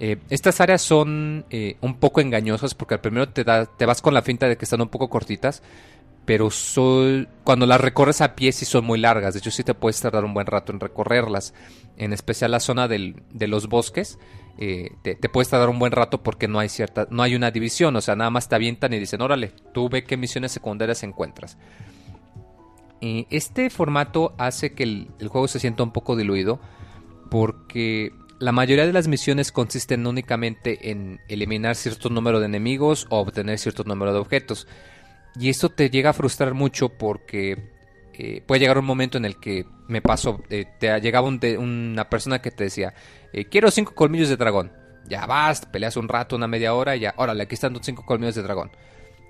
[0.00, 4.02] Eh, estas áreas son eh, un poco engañosas porque al primero te, da, te vas
[4.02, 5.62] con la finta de que están un poco cortitas,
[6.24, 9.74] pero son, cuando las recorres a pie sí son muy largas, de hecho sí te
[9.74, 11.54] puedes tardar un buen rato en recorrerlas,
[11.96, 14.18] en especial la zona del- de los bosques,
[14.58, 17.94] eh, te, puedes tardar un buen rato porque no hay cierta, no hay una división,
[17.96, 21.56] o sea, nada más te avientan y dicen, órale, tú ve qué misiones secundarias encuentras.
[23.00, 26.58] Este formato hace que el juego se sienta un poco diluido
[27.30, 33.18] porque la mayoría de las misiones consisten únicamente en eliminar cierto número de enemigos o
[33.20, 34.66] obtener cierto número de objetos.
[35.38, 37.70] Y esto te llega a frustrar mucho porque
[38.12, 42.08] eh, puede llegar un momento en el que me pasó, eh, te llegaba de- una
[42.08, 42.94] persona que te decía,
[43.32, 44.72] eh, quiero cinco colmillos de dragón.
[45.06, 48.04] Ya vas, peleas un rato, una media hora y ya, órale, aquí están tus cinco
[48.06, 48.70] colmillos de dragón.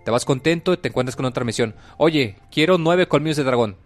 [0.04, 1.74] Te vas contento y te encuentras con otra misión.
[1.96, 3.76] Oye, quiero nueve colmillos de dragón.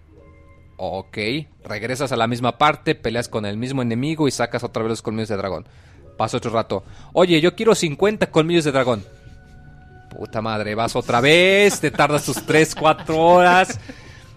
[0.81, 1.19] Ok,
[1.65, 5.03] regresas a la misma parte, peleas con el mismo enemigo y sacas otra vez los
[5.03, 5.67] colmillos de dragón.
[6.17, 6.85] Pasa otro rato.
[7.13, 9.05] Oye, yo quiero 50 colmillos de dragón.
[10.11, 13.79] Puta madre, vas otra vez, te tardas tus 3, 4 horas.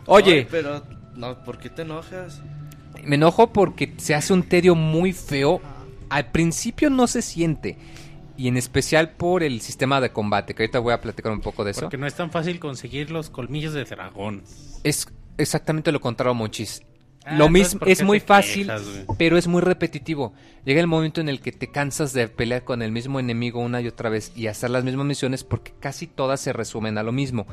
[0.07, 0.83] Oye, Ay, pero,
[1.15, 2.41] no, ¿por qué te enojas?
[3.03, 5.61] me enojo porque se hace un tedio muy feo.
[6.09, 7.77] Al principio no se siente.
[8.35, 11.63] Y en especial por el sistema de combate, que ahorita voy a platicar un poco
[11.63, 11.81] de eso.
[11.81, 14.43] Porque no es tan fácil conseguir los colmillos de dragón.
[14.83, 15.07] Es
[15.37, 16.81] exactamente lo contrario, Monchis.
[17.23, 18.81] Ah, lo mismo, ¿por qué es muy fácil, quejas,
[19.17, 20.33] pero es muy repetitivo.
[20.65, 23.79] Llega el momento en el que te cansas de pelear con el mismo enemigo una
[23.79, 27.11] y otra vez y hacer las mismas misiones porque casi todas se resumen a lo
[27.11, 27.45] mismo.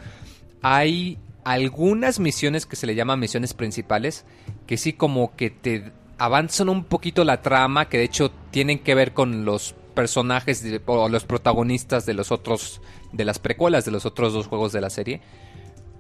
[0.63, 4.25] Hay algunas misiones que se le llaman misiones principales
[4.67, 8.95] que sí como que te avanzan un poquito la trama, que de hecho tienen que
[8.95, 12.81] ver con los personajes de- o los protagonistas de los otros
[13.13, 15.21] de las precuelas de los otros dos juegos de la serie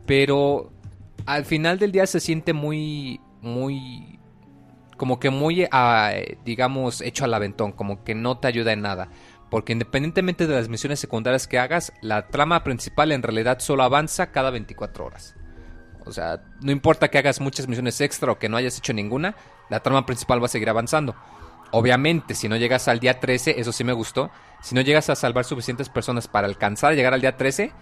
[0.06, 0.70] pero
[1.26, 4.18] al final del día se siente muy, muy,
[4.96, 6.12] como que muy, ah,
[6.44, 9.08] digamos, hecho al aventón, como que no te ayuda en nada.
[9.50, 14.30] Porque independientemente de las misiones secundarias que hagas, la trama principal en realidad solo avanza
[14.30, 15.36] cada 24 horas.
[16.04, 19.36] O sea, no importa que hagas muchas misiones extra o que no hayas hecho ninguna,
[19.68, 21.14] la trama principal va a seguir avanzando.
[21.70, 24.30] Obviamente, si no llegas al día 13, eso sí me gustó,
[24.62, 27.72] si no llegas a salvar suficientes personas para alcanzar a llegar al día 13,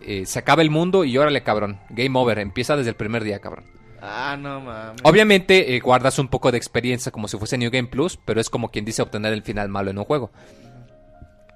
[0.00, 1.78] eh, se acaba el mundo y órale, cabrón.
[1.90, 3.64] Game over, empieza desde el primer día, cabrón.
[4.00, 5.00] Ah, no mames.
[5.04, 8.50] Obviamente eh, guardas un poco de experiencia como si fuese New Game Plus, pero es
[8.50, 10.32] como quien dice obtener el final malo en un juego.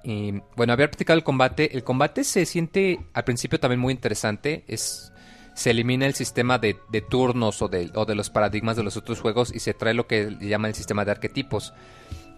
[0.03, 1.75] Y bueno, había practicado el combate.
[1.75, 4.63] El combate se siente al principio también muy interesante.
[4.67, 5.11] Es,
[5.53, 8.95] se elimina el sistema de, de turnos o de, o de los paradigmas de los
[8.95, 11.73] otros juegos y se trae lo que le llama el sistema de arquetipos.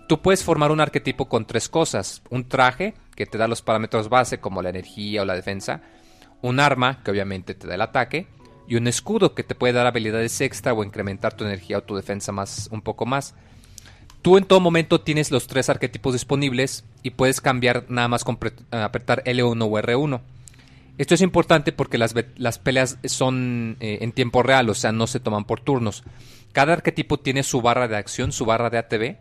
[0.07, 2.23] Tú puedes formar un arquetipo con tres cosas.
[2.31, 5.81] Un traje, que te da los parámetros base como la energía o la defensa.
[6.41, 8.27] Un arma, que obviamente te da el ataque.
[8.65, 11.97] Y un escudo, que te puede dar habilidades extra o incrementar tu energía o tu
[11.97, 13.35] defensa más, un poco más.
[14.21, 18.37] Tú en todo momento tienes los tres arquetipos disponibles y puedes cambiar nada más con
[18.37, 20.21] pre- apretar L1 o R1.
[20.97, 25.07] Esto es importante porque las, las peleas son eh, en tiempo real, o sea, no
[25.07, 26.03] se toman por turnos.
[26.53, 29.15] Cada arquetipo tiene su barra de acción, su barra de ATB.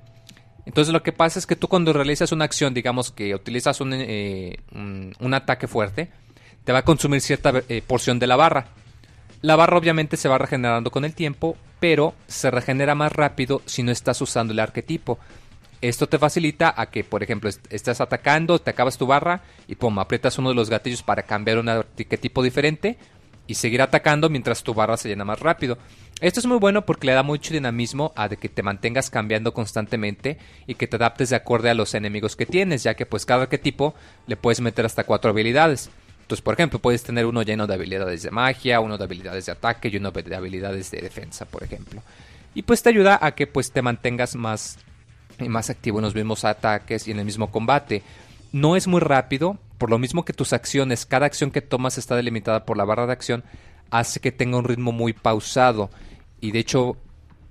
[0.69, 3.95] Entonces lo que pasa es que tú cuando realizas una acción, digamos que utilizas un,
[3.95, 6.11] eh, un, ataque fuerte,
[6.63, 8.67] te va a consumir cierta eh, porción de la barra.
[9.41, 13.83] La barra obviamente se va regenerando con el tiempo, pero se regenera más rápido si
[13.83, 15.19] no estás usando el arquetipo.
[15.81, 19.99] Esto te facilita a que, por ejemplo, estás atacando, te acabas tu barra y pum,
[19.99, 22.99] aprietas uno de los gatillos para cambiar un arquetipo diferente
[23.49, 25.79] y seguir atacando mientras tu barra se llena más rápido.
[26.21, 29.53] Esto es muy bueno porque le da mucho dinamismo a de que te mantengas cambiando
[29.53, 33.25] constantemente y que te adaptes de acuerdo a los enemigos que tienes, ya que pues
[33.25, 33.95] cada arquetipo
[34.27, 35.91] le puedes meter hasta cuatro habilidades.
[36.21, 39.53] Entonces, por ejemplo, puedes tener uno lleno de habilidades de magia, uno de habilidades de
[39.53, 42.03] ataque y uno de habilidades de defensa, por ejemplo.
[42.55, 44.79] Y pues te ayuda a que pues te mantengas más
[45.47, 48.03] más activo en los mismos ataques y en el mismo combate.
[48.53, 52.17] No es muy rápido, por lo mismo que tus acciones, cada acción que tomas está
[52.17, 53.45] delimitada por la barra de acción,
[53.91, 55.91] hace que tenga un ritmo muy pausado
[56.41, 56.97] y de hecho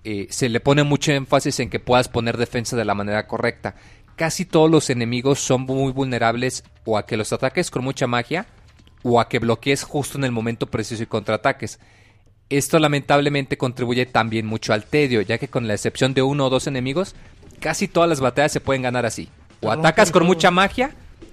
[0.04, 3.76] eh, se le pone mucho énfasis en que puedas poner defensa de la manera correcta.
[4.16, 8.48] Casi todos los enemigos son muy vulnerables o a que los ataques con mucha magia
[9.04, 11.80] o a que bloquees justo en el momento preciso y contraataques.
[12.50, 16.50] Esto lamentablemente contribuye también mucho al tedio, ya que con la excepción de uno o
[16.50, 17.14] dos enemigos,
[17.60, 19.30] casi todas las batallas se pueden ganar así.
[19.68, 20.92] O atacas con mucha magia,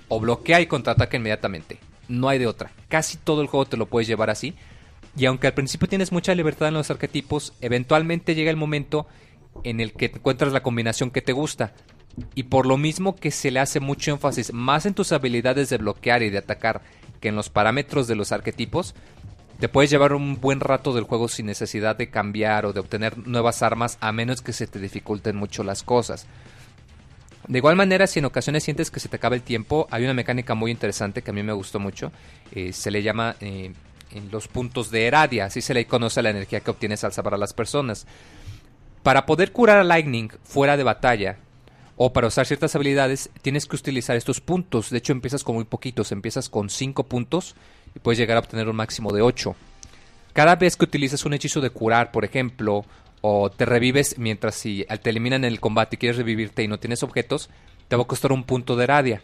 [0.09, 1.79] o bloquea y contraataca inmediatamente.
[2.09, 2.71] No hay de otra.
[2.89, 4.55] Casi todo el juego te lo puedes llevar así.
[5.17, 9.07] Y aunque al principio tienes mucha libertad en los arquetipos, eventualmente llega el momento
[9.63, 11.73] en el que encuentras la combinación que te gusta.
[12.35, 15.79] Y por lo mismo que se le hace mucho énfasis más en tus habilidades de
[15.79, 16.83] bloquear y de atacar
[17.21, 18.95] que en los parámetros de los arquetipos,
[19.59, 23.27] te puedes llevar un buen rato del juego sin necesidad de cambiar o de obtener
[23.27, 26.27] nuevas armas a menos que se te dificulten mucho las cosas.
[27.47, 30.15] De igual manera, si en ocasiones sientes que se te acaba el tiempo, hay una
[30.15, 32.11] mecánica muy interesante que a mí me gustó mucho.
[32.53, 33.73] Eh, se le llama eh,
[34.31, 37.39] los puntos de Eradia, así se le conoce la energía que obtienes al salvar a
[37.39, 38.07] las personas.
[39.03, 41.37] Para poder curar a Lightning fuera de batalla,
[41.97, 44.91] o para usar ciertas habilidades, tienes que utilizar estos puntos.
[44.91, 47.55] De hecho, empiezas con muy poquitos, empiezas con 5 puntos
[47.95, 49.55] y puedes llegar a obtener un máximo de 8.
[50.33, 52.85] Cada vez que utilizas un hechizo de curar, por ejemplo,
[53.27, 56.79] o te revives mientras si te eliminan en el combate y quieres revivirte y no
[56.79, 57.49] tienes objetos,
[57.89, 59.23] te va a costar un punto de radia.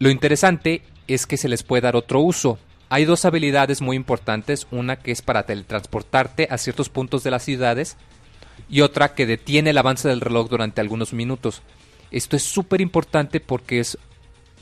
[0.00, 2.58] Lo interesante es que se les puede dar otro uso.
[2.88, 7.44] Hay dos habilidades muy importantes, una que es para teletransportarte a ciertos puntos de las
[7.44, 7.96] ciudades
[8.68, 11.62] y otra que detiene el avance del reloj durante algunos minutos.
[12.10, 13.98] Esto es súper importante porque es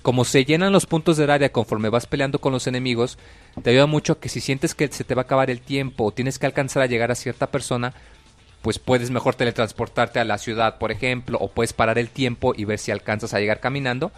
[0.03, 3.17] como se llenan los puntos del área conforme vas peleando con los enemigos,
[3.63, 6.13] te ayuda mucho que si sientes que se te va a acabar el tiempo o
[6.13, 7.95] tienes que alcanzar a llegar a cierta persona,
[8.65, 12.65] pues puedes mejor teletransportarte a la ciudad, por ejemplo, o puedes parar el tiempo y
[12.65, 14.11] ver si alcanzas a llegar caminando.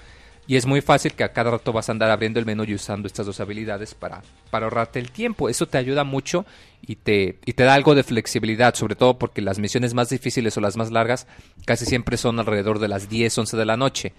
[0.46, 2.72] Y es muy fácil que a cada rato vas a andar abriendo el menú y
[2.72, 5.48] usando estas dos habilidades para, para ahorrarte el tiempo.
[5.48, 6.46] Eso te ayuda mucho
[6.86, 10.56] y te, y te da algo de flexibilidad, sobre todo porque las misiones más difíciles
[10.56, 11.26] o las más largas
[11.64, 14.12] casi siempre son alrededor de las 10, 11 de la noche.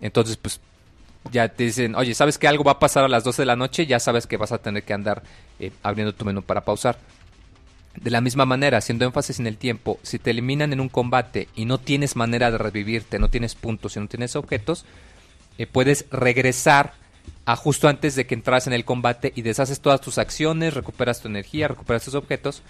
[0.00, 0.60] Entonces, pues
[1.30, 3.54] ya te dicen, oye, ¿sabes que algo va a pasar a las 12 de la
[3.54, 3.86] noche?
[3.86, 5.22] Ya sabes que vas a tener que andar
[5.60, 6.98] eh, abriendo tu menú para pausar.
[8.02, 11.48] De la misma manera, haciendo énfasis en el tiempo, si te eliminan en un combate
[11.56, 14.84] y no tienes manera de revivirte, no tienes puntos y no tienes objetos,
[15.58, 16.94] eh, puedes regresar
[17.44, 21.20] a justo antes de que entras en el combate y deshaces todas tus acciones, recuperas
[21.20, 22.62] tu energía, recuperas tus objetos,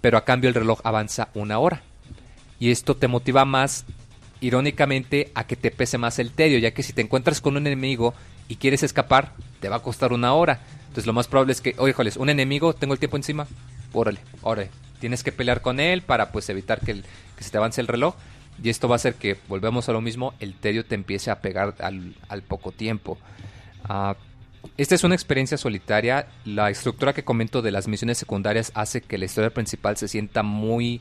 [0.00, 1.82] pero a cambio el reloj avanza una hora.
[2.58, 3.84] Y esto te motiva más
[4.40, 7.66] irónicamente a que te pese más el tedio, ya que si te encuentras con un
[7.66, 8.14] enemigo
[8.48, 10.60] y quieres escapar, te va a costar una hora.
[10.82, 13.46] Entonces lo más probable es que, oye, un enemigo, tengo el tiempo encima,
[13.92, 14.70] órale, órale.
[14.98, 17.02] Tienes que pelear con él para pues evitar que,
[17.38, 18.14] se te avance el reloj.
[18.62, 21.40] Y esto va a hacer que, volvemos a lo mismo, el tedio te empiece a
[21.40, 23.18] pegar al, poco tiempo.
[23.84, 24.16] Ah,
[24.76, 26.26] esta es una experiencia solitaria.
[26.44, 30.42] La estructura que comento de las misiones secundarias hace que la historia principal se sienta
[30.42, 31.00] muy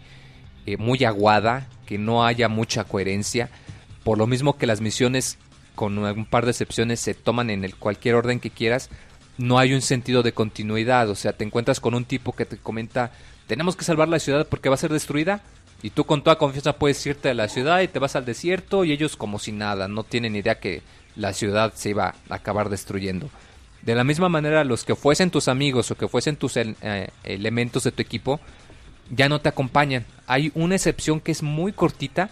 [0.69, 3.49] eh, muy aguada, que no haya mucha coherencia,
[4.03, 5.39] por lo mismo que las misiones,
[5.73, 8.91] con un par de excepciones, se toman en cualquier orden que quieras,
[9.39, 12.57] no hay un sentido de continuidad, o sea, te encuentras con un tipo que te
[12.57, 13.11] comenta,
[13.47, 15.41] tenemos que salvar la ciudad porque va a ser destruida,
[15.81, 18.83] y tú con toda confianza puedes irte a la ciudad y te vas al desierto,
[18.83, 20.81] y ellos como si nada, no tienen idea que
[21.15, 23.29] la ciudad se iba a acabar destruyendo.
[23.81, 27.85] De la misma manera, los que fuesen tus amigos o que fuesen tus eh, elementos
[27.85, 28.41] de tu equipo,
[29.09, 30.05] ya no te acompañan.
[30.27, 32.29] Hay una excepción que es muy cortita,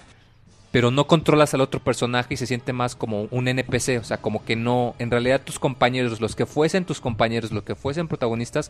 [0.78, 4.18] pero no controlas al otro personaje y se siente más como un NPC, o sea,
[4.18, 8.08] como que no, en realidad tus compañeros, los que fuesen tus compañeros, los que fuesen
[8.08, 8.70] protagonistas,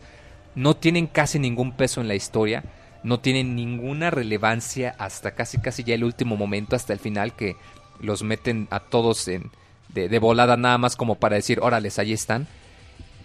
[0.54, 2.64] no tienen casi ningún peso en la historia,
[3.02, 7.56] no tienen ninguna relevancia hasta casi casi ya el último momento, hasta el final que
[8.00, 9.50] los meten a todos en,
[9.90, 12.46] de, volada nada más como para decir, órales, ahí están.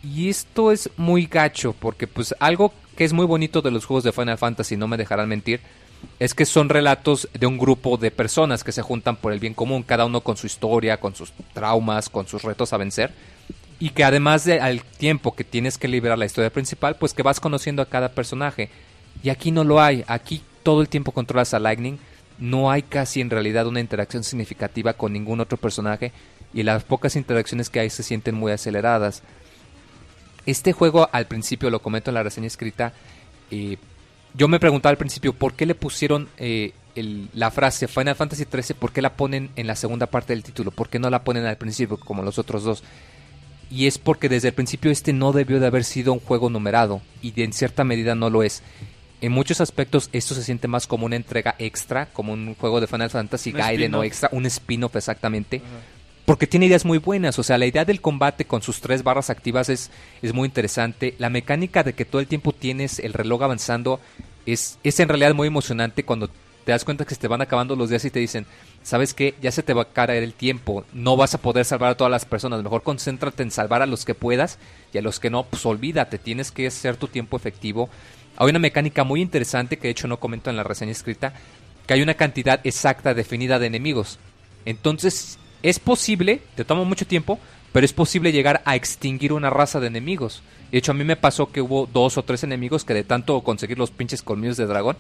[0.04, 4.04] Y esto es muy gacho, porque pues algo que es muy bonito de los juegos
[4.04, 5.62] de Final Fantasy, no me dejarán mentir,
[6.20, 9.54] es que son relatos de un grupo de personas que se juntan por el bien
[9.54, 13.12] común, cada uno con su historia, con sus traumas, con sus retos a vencer.
[13.80, 17.24] Y que además de al tiempo que tienes que liberar la historia principal, pues que
[17.24, 18.70] vas conociendo a cada personaje.
[19.22, 21.98] Y aquí no lo hay, aquí todo el tiempo controlas a Lightning,
[22.40, 26.12] no hay casi en realidad una interacción significativa con ningún otro personaje
[26.54, 29.24] y las pocas interacciones que hay se sienten muy aceleradas.
[30.46, 32.94] Este juego al principio, lo comento en la reseña escrita,
[33.50, 33.78] eh,
[34.36, 38.46] yo me preguntaba al principio por qué le pusieron eh, el- la frase Final Fantasy
[38.52, 41.24] XIII, por qué la ponen en la segunda parte del título, por qué no la
[41.24, 42.84] ponen al principio como los otros dos.
[43.72, 47.02] Y es porque desde el principio este no debió de haber sido un juego numerado
[47.22, 48.62] y de- en cierta medida no lo es.
[49.22, 52.88] En muchos aspectos esto se siente más como una entrega extra, como un juego de
[52.88, 55.62] Final Fantasy Gaiden o extra, un spin-off exactamente.
[56.26, 59.30] Porque tiene ideas muy buenas, o sea, la idea del combate con sus tres barras
[59.30, 59.92] activas es,
[60.22, 61.16] es muy interesante.
[61.18, 64.00] La mecánica de que todo el tiempo tienes el reloj avanzando
[64.46, 66.30] es, es en realidad muy emocionante cuando
[66.64, 68.46] te das cuenta que se te van acabando los días y te dicen,
[68.84, 69.36] ¿sabes qué?
[69.42, 72.12] Ya se te va a caer el tiempo, no vas a poder salvar a todas
[72.12, 74.60] las personas, mejor concéntrate en salvar a los que puedas
[74.94, 77.90] y a los que no, pues olvídate, tienes que hacer tu tiempo efectivo.
[78.38, 81.34] Hay una mecánica muy interesante que de hecho no comento en la reseña escrita,
[81.86, 84.20] que hay una cantidad exacta definida de enemigos.
[84.66, 87.40] Entonces, es posible, te toma mucho tiempo,
[87.72, 90.44] pero es posible llegar a extinguir una raza de enemigos.
[90.72, 93.42] De hecho, a mí me pasó que hubo dos o tres enemigos que de tanto
[93.42, 94.98] conseguir los pinches colmillos de dragón,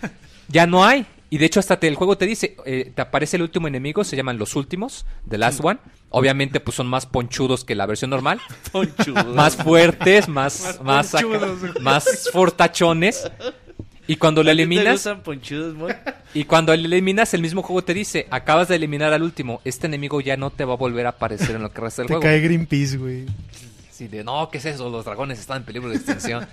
[0.48, 1.06] ya no hay.
[1.28, 4.04] Y de hecho, hasta te- el juego te dice, eh, te aparece el último enemigo,
[4.04, 5.80] se llaman los últimos, The Last One.
[6.10, 8.40] Obviamente, pues son más ponchudos que la versión normal.
[8.72, 9.24] Ponchudo.
[9.34, 11.72] Más fuertes, más, más, ponchudos, güey.
[11.82, 13.28] más fortachones.
[14.08, 15.94] Y cuando lo ¿A ti te eliminas, ponchudos,
[16.34, 19.86] y cuando lo eliminas, el mismo juego te dice, acabas de eliminar al último, este
[19.86, 22.14] enemigo ya no te va a volver a aparecer en lo que resta del Te
[22.14, 22.22] juego.
[22.22, 23.26] cae Greenpeace, güey.
[23.90, 24.90] Sí, de no, ¿qué es eso?
[24.90, 26.46] Los dragones están en peligro de extinción.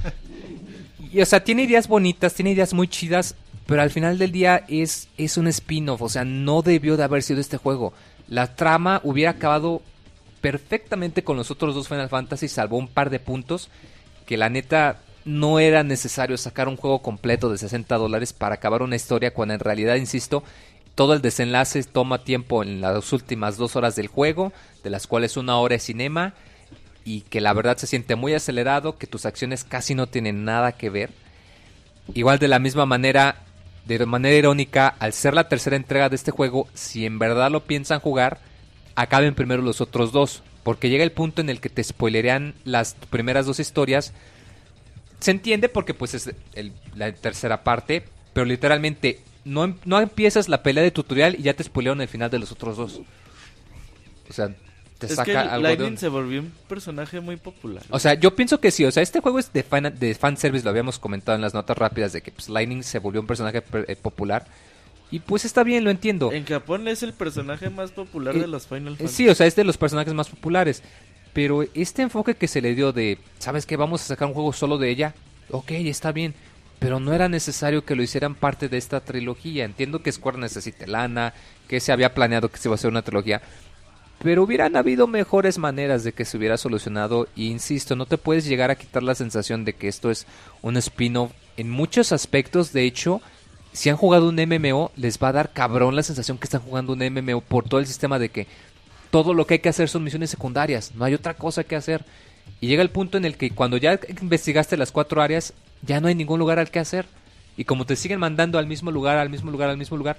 [1.12, 3.36] y, o sea, tiene ideas bonitas, tiene ideas muy chidas,
[3.68, 6.02] pero al final del día es, es un spin-off.
[6.02, 7.94] O sea, no debió de haber sido este juego.
[8.30, 9.82] La trama hubiera acabado
[10.42, 13.70] perfectamente con los otros dos Final Fantasy, salvo un par de puntos
[14.26, 18.82] que la neta no era necesario sacar un juego completo de 60 dólares para acabar
[18.82, 20.44] una historia cuando en realidad, insisto,
[20.96, 25.38] todo el desenlace toma tiempo en las últimas dos horas del juego, de las cuales
[25.38, 26.34] una hora es cinema
[27.06, 30.74] y que la verdad se siente muy acelerado, que tus acciones casi no tienen nada
[30.74, 31.10] que ver.
[32.14, 33.38] Igual de la misma manera,
[33.86, 37.64] de manera irónica, al ser la tercera entrega de este juego, si en verdad lo
[37.64, 38.40] piensan jugar,
[38.96, 42.96] acaben primero los otros dos, porque llega el punto en el que te spoilerean las
[43.10, 44.14] primeras dos historias.
[45.24, 50.50] Se entiende porque pues es el- la tercera parte, pero literalmente no, em- no empiezas
[50.50, 53.00] la pelea de tutorial y ya te spoilearon el final de los otros dos.
[54.30, 54.50] O sea,
[54.98, 57.84] te Es saca que algo de un- se volvió un personaje muy popular.
[57.90, 58.84] o sea, yo pienso que sí.
[58.84, 61.78] O sea, este juego es de, fan, de fanservice, lo habíamos comentado en las notas
[61.78, 64.46] rápidas, de que pues, Lightning se volvió un personaje per- eh, popular.
[65.10, 66.32] Y pues está bien, lo entiendo.
[66.34, 69.16] En Japón es el personaje más popular Eh, de los Final Eh, Fantasy.
[69.16, 70.84] Sí, o sea, es de los personajes más populares.
[71.34, 73.76] Pero este enfoque que se le dio de, ¿sabes qué?
[73.76, 75.16] Vamos a sacar un juego solo de ella.
[75.50, 76.36] Ok, está bien.
[76.80, 79.66] Pero no era necesario que lo hicieran parte de esta trilogía.
[79.66, 81.34] Entiendo que Square necesita lana,
[81.68, 83.42] que se había planeado que se iba a hacer una trilogía.
[84.22, 87.28] Pero hubieran habido mejores maneras de que se hubiera solucionado.
[87.36, 90.28] Y insisto, no te puedes llegar a quitar la sensación de que esto es
[90.62, 91.32] un spin-off.
[91.58, 93.22] En muchos aspectos, de hecho,
[93.72, 96.94] si han jugado un MMO, les va a dar cabrón la sensación que están jugando
[96.94, 98.48] un MMO por todo el sistema de que
[99.14, 102.04] todo lo que hay que hacer son misiones secundarias, no hay otra cosa que hacer.
[102.60, 105.54] Y llega el punto en el que cuando ya investigaste las cuatro áreas,
[105.84, 107.06] ya no hay ningún lugar al que hacer.
[107.56, 110.18] Y como te siguen mandando al mismo lugar, al mismo lugar, al mismo lugar,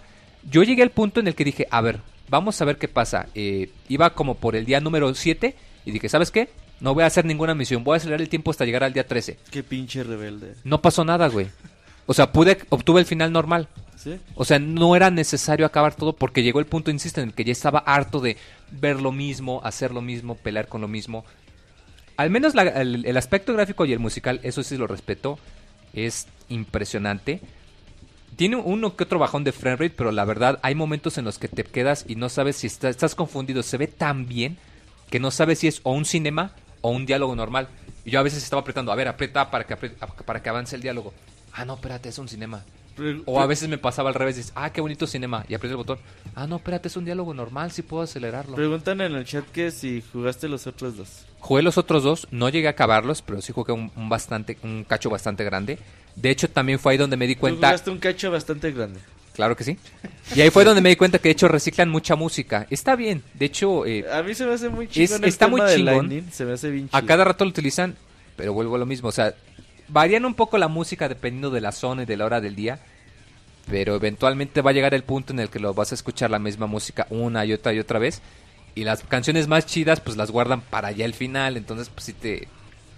[0.49, 1.99] yo llegué al punto en el que dije, a ver,
[2.29, 3.27] vamos a ver qué pasa.
[3.35, 5.57] Eh, iba como por el día número 7
[5.87, 6.51] y dije, ¿sabes qué?
[6.79, 9.09] No voy a hacer ninguna misión, voy a acelerar el tiempo hasta llegar al día
[9.09, 9.39] 13.
[9.51, 10.55] Qué pinche rebelde.
[10.63, 11.49] No pasó nada, güey.
[12.07, 13.69] O sea, pude, obtuve el final normal.
[13.97, 14.21] ¿Sí?
[14.35, 17.45] O sea, no era necesario acabar todo porque llegó el punto, insisto, en el que
[17.45, 18.37] ya estaba harto de
[18.81, 21.25] ver lo mismo, hacer lo mismo, pelear con lo mismo.
[22.17, 25.39] Al menos el, aspecto gráfico y el musical, eso sí lo respeto,
[25.93, 27.41] es impresionante.
[28.37, 31.39] Tiene uno que otro bajón de frame rate, pero la verdad hay momentos en los
[31.39, 33.63] que te quedas y no sabes si está- estás confundido.
[33.63, 34.59] Se ve tan bien
[35.11, 37.69] que no sabes si es o un cinema o un diálogo normal.
[38.05, 40.83] Y yo a veces estaba apretando, a ver, aprieta para que, para que avance el
[40.83, 41.15] diálogo.
[41.53, 42.65] Ah, no, espérate, es un cinema.
[43.27, 45.79] O a veces me pasaba al revés, dices, ah, qué bonito cinema, y aprieto el
[45.79, 45.99] botón.
[46.35, 48.55] Ah, no, espérate, es un diálogo normal, sí puedo acelerarlo.
[48.55, 51.25] Preguntan en el chat que si jugaste los otros dos.
[51.41, 54.85] Jugué los otros dos, no llegué a acabarlos, pero sí jugué un, un bastante, un
[54.85, 55.79] cacho bastante grande.
[56.17, 57.69] De hecho, también fue ahí donde me di cuenta.
[57.69, 59.01] jugaste un cacho bastante grande.
[59.35, 59.77] Claro que sí.
[60.37, 62.69] Y ahí fue donde me di cuenta que de hecho reciclan mucha música.
[62.71, 63.21] Está bien.
[63.35, 65.25] De hecho, eh, A mí se me hace muy chingón.
[65.25, 66.09] el está tema muy chingón.
[66.09, 67.09] Lightning, Se me hace bien a chido.
[67.09, 67.97] cada rato lo utilizan,
[68.37, 69.09] pero vuelvo a lo mismo.
[69.09, 69.35] O sea,
[69.95, 72.81] varían un poco la música dependiendo de la zona y de la hora del día.
[73.71, 76.39] Pero eventualmente va a llegar el punto en el que lo vas a escuchar la
[76.39, 78.21] misma música una y otra y otra vez.
[78.75, 81.57] Y las canciones más chidas, pues las guardan para ya el final.
[81.57, 82.49] Entonces, pues sí te,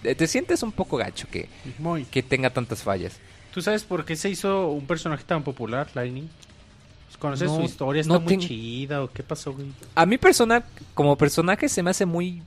[0.02, 1.48] te, te sientes un poco gacho que,
[1.78, 2.05] Muy.
[2.06, 3.18] que tenga tantas fallas.
[3.52, 6.28] ¿Tú sabes por qué se hizo un personaje tan popular, Lightning?
[7.18, 8.01] ¿Conoces No, su historia?
[8.01, 9.68] ¿Está no muy chida o qué pasó, güey?
[9.94, 10.64] A mí personal,
[10.94, 12.43] como personaje, se me hace muy...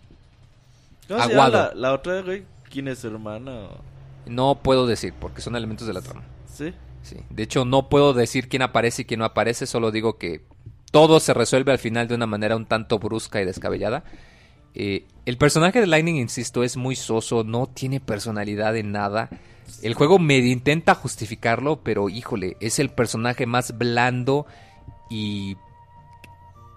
[1.08, 1.72] ¿Cómo se llama aguado.
[1.74, 3.70] La, la otra, güey, ¿quién es su hermana?
[4.26, 6.24] No puedo decir, porque son elementos de la trama.
[6.52, 6.74] ¿Sí?
[7.04, 7.18] Sí.
[7.30, 10.44] De hecho, no puedo decir quién aparece y quién no aparece, solo digo que
[10.92, 14.04] todo se resuelve al final de una manera un tanto brusca y descabellada.
[14.76, 19.30] Eh, el personaje de Lightning, insisto, es muy soso, no tiene personalidad en nada.
[19.82, 24.46] El juego medio intenta justificarlo, pero híjole, es el personaje más blando
[25.10, 25.58] y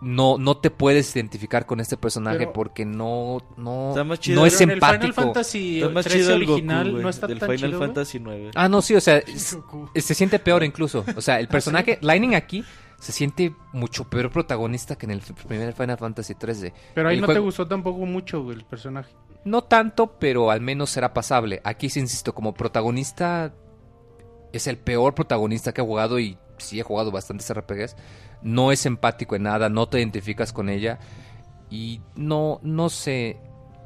[0.03, 4.41] no, no te puedes identificar con este personaje Pero- porque no, no, Está más chido
[4.41, 5.23] no es Pero en el Final empático.
[5.23, 7.81] Fantasy Está más 13 chido el Goku, original no está del tan Final chido.
[7.81, 8.51] Fantasy 9.
[8.55, 9.23] Ah, no, sí, o sea,
[9.95, 11.05] se siente peor incluso.
[11.17, 12.65] O sea, el personaje, Lightning aquí,
[12.99, 16.73] se siente mucho peor protagonista que en el primer Final Fantasy 13.
[16.95, 19.13] Pero ahí El no juego- te gustó tampoco mucho, el personaje.
[19.45, 21.61] No tanto, pero al menos será pasable.
[21.65, 23.55] Aquí sí insisto, como protagonista,
[24.53, 27.97] es el peor protagonista que he jugado y sí he jugado bastantes RPGs.
[28.43, 30.99] No es empático en nada, no te identificas con ella
[31.71, 33.39] y no, no sé.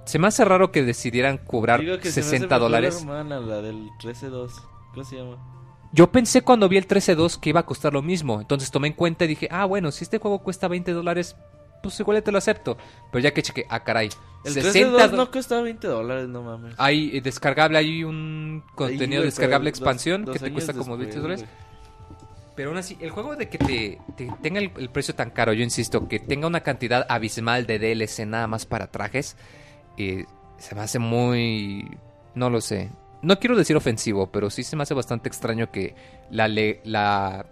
[0.04, 2.94] Se me hace raro que decidieran cobrar Digo que se me hace 60 mejor dólares.
[2.94, 4.50] La hermana, la del 13-2.
[4.92, 5.36] ¿Cómo se llama?
[5.92, 8.40] Yo pensé cuando vi el 13.2 que iba a costar lo mismo.
[8.40, 11.36] Entonces tomé en cuenta y dije, ah, bueno, si este juego cuesta 20 dólares,
[11.82, 12.76] pues igual te lo acepto.
[13.10, 14.10] Pero ya que chequé, ah, caray.
[14.44, 16.74] El 60 13-2 do- no costaba 20 dólares, no mames.
[16.78, 21.16] Hay eh, descargable, hay un contenido güey, descargable expansión dos- que te cuesta como 20
[21.16, 21.44] después, dólares.
[21.44, 21.65] güey.
[22.56, 25.62] Pero aún así, el juego de que te, te tenga el, precio tan caro, yo
[25.62, 29.36] insisto, que tenga una cantidad abismal de DLC nada más para trajes,
[29.98, 30.24] eh,
[30.56, 31.86] se me hace muy...
[32.34, 32.90] no lo sé.
[33.20, 35.94] No quiero decir ofensivo, pero sí se me hace bastante extraño que
[36.30, 36.48] la...
[36.48, 37.44] la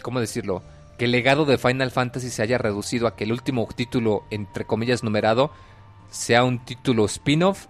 [0.00, 0.62] ¿Cómo decirlo?
[0.96, 4.64] Que el legado de Final Fantasy se haya reducido a que el último título, entre
[4.64, 5.50] comillas, numerado,
[6.08, 7.66] sea un título spin-off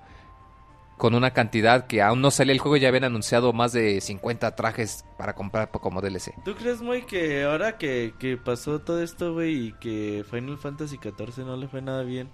[1.03, 4.55] con una cantidad que aún no salía el juego ya habían anunciado más de 50
[4.55, 6.33] trajes para comprar como DLC.
[6.45, 10.99] ¿Tú crees, muy que ahora que, que pasó todo esto, güey, y que Final Fantasy
[11.03, 12.31] XIV no le fue nada bien,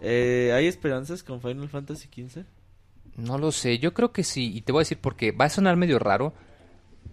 [0.00, 2.46] eh, ¿hay esperanzas con Final Fantasy XV?
[3.14, 5.50] No lo sé, yo creo que sí, y te voy a decir porque va a
[5.50, 6.34] sonar medio raro,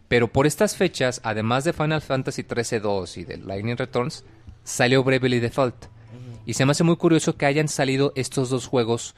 [0.07, 4.25] pero por estas fechas, además de Final Fantasy 13-2 y de Lightning Returns,
[4.63, 5.75] salió Bravely Default.
[6.47, 9.13] Y se me hace muy curioso que hayan salido estos dos juegos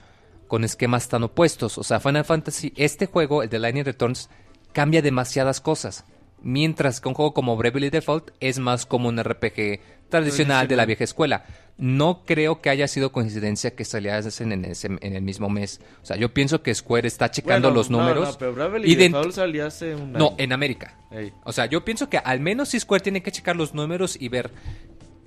[0.49, 1.77] con esquemas tan opuestos.
[1.77, 4.29] O sea, Final Fantasy, este juego, el de Lightning Returns,
[4.73, 6.03] cambia demasiadas cosas.
[6.41, 10.85] Mientras que un juego como Bravely Default es más como un RPG tradicional de la
[10.85, 11.45] vieja escuela.
[11.77, 15.79] No creo que haya sido coincidencia que saliesen en, ese, en el mismo mes.
[16.01, 18.29] O sea, yo pienso que Square está checando Bueno, los no, números.
[18.29, 20.97] No, pero Bravely y Default salió hace un No, en América.
[21.11, 21.31] Ey.
[21.43, 24.29] O sea, yo pienso que al menos si Square tiene que checar los números y
[24.29, 24.51] ver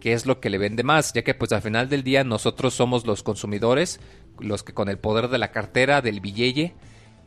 [0.02, 2.74] qué es lo que le vende más, ya que pues al final del día nosotros
[2.74, 4.00] somos los consumidores,
[4.40, 6.74] los que con el poder de la cartera, del billete,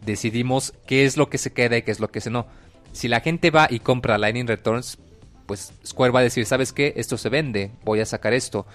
[0.06, 2.48] decidimos qué es lo que se queda y qué es lo que se no.
[2.92, 4.98] Si la gente va y compra Lightning Returns,
[5.46, 6.94] pues Square va a decir, ¿sabes qué?
[6.96, 8.66] Esto se vende, voy a sacar esto.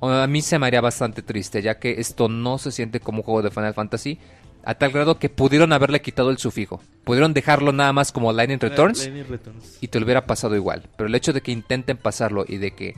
[0.00, 3.24] A mí se me haría bastante triste, ya que esto no se siente como un
[3.24, 4.18] juego de Final Fantasy,
[4.64, 6.80] a tal grado que pudieron haberle quitado el sufijo.
[7.04, 9.78] Pudieron dejarlo nada más como Lightning Returns Lightning Returns.
[9.80, 10.82] y te lo hubiera pasado igual.
[10.96, 12.94] Pero el hecho de que intenten pasarlo y de que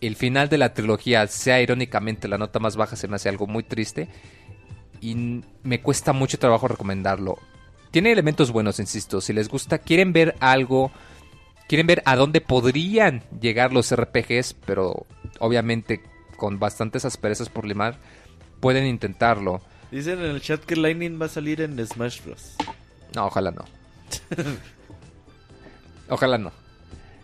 [0.00, 3.46] el final de la trilogía sea irónicamente la nota más baja se me hace algo
[3.46, 4.08] muy triste
[5.00, 7.38] y me cuesta mucho trabajo recomendarlo.
[7.90, 9.20] Tiene elementos buenos, insisto.
[9.20, 10.90] Si les gusta, quieren ver algo,
[11.68, 15.06] quieren ver a dónde podrían llegar los RPGs, pero
[15.38, 16.02] obviamente
[16.36, 17.98] con bastantes asperezas por limar,
[18.60, 19.60] pueden intentarlo.
[19.90, 22.56] Dicen en el chat que Lightning va a salir en Smash Bros.
[23.14, 23.64] No, ojalá no.
[26.08, 26.52] ojalá no.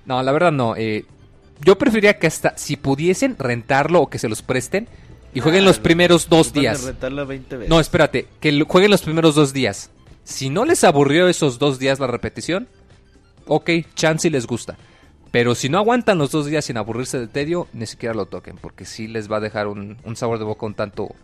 [0.06, 0.74] No, la verdad no.
[0.76, 1.04] eh,
[1.64, 4.88] yo preferiría que hasta si pudiesen rentarlo o que se los presten
[5.34, 6.82] y jueguen Ah, los primeros dos días.
[6.84, 7.70] rentarla 20 veces.
[7.70, 9.90] No, espérate, que jueguen los primeros dos días.
[10.24, 12.68] Si no les aburrió esos dos días la repetición,
[13.46, 14.76] ok, chance y les gusta.
[15.30, 18.56] Pero si no aguantan los dos días sin aburrirse del tedio, ni siquiera lo toquen,
[18.56, 21.14] porque sí les va a dejar un, un sabor de boca un tanto,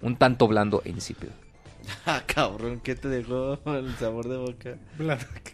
[0.00, 1.32] un tanto blando e insípido.
[2.06, 4.76] Ah, cabrón, ¿qué te dejó el sabor de boca?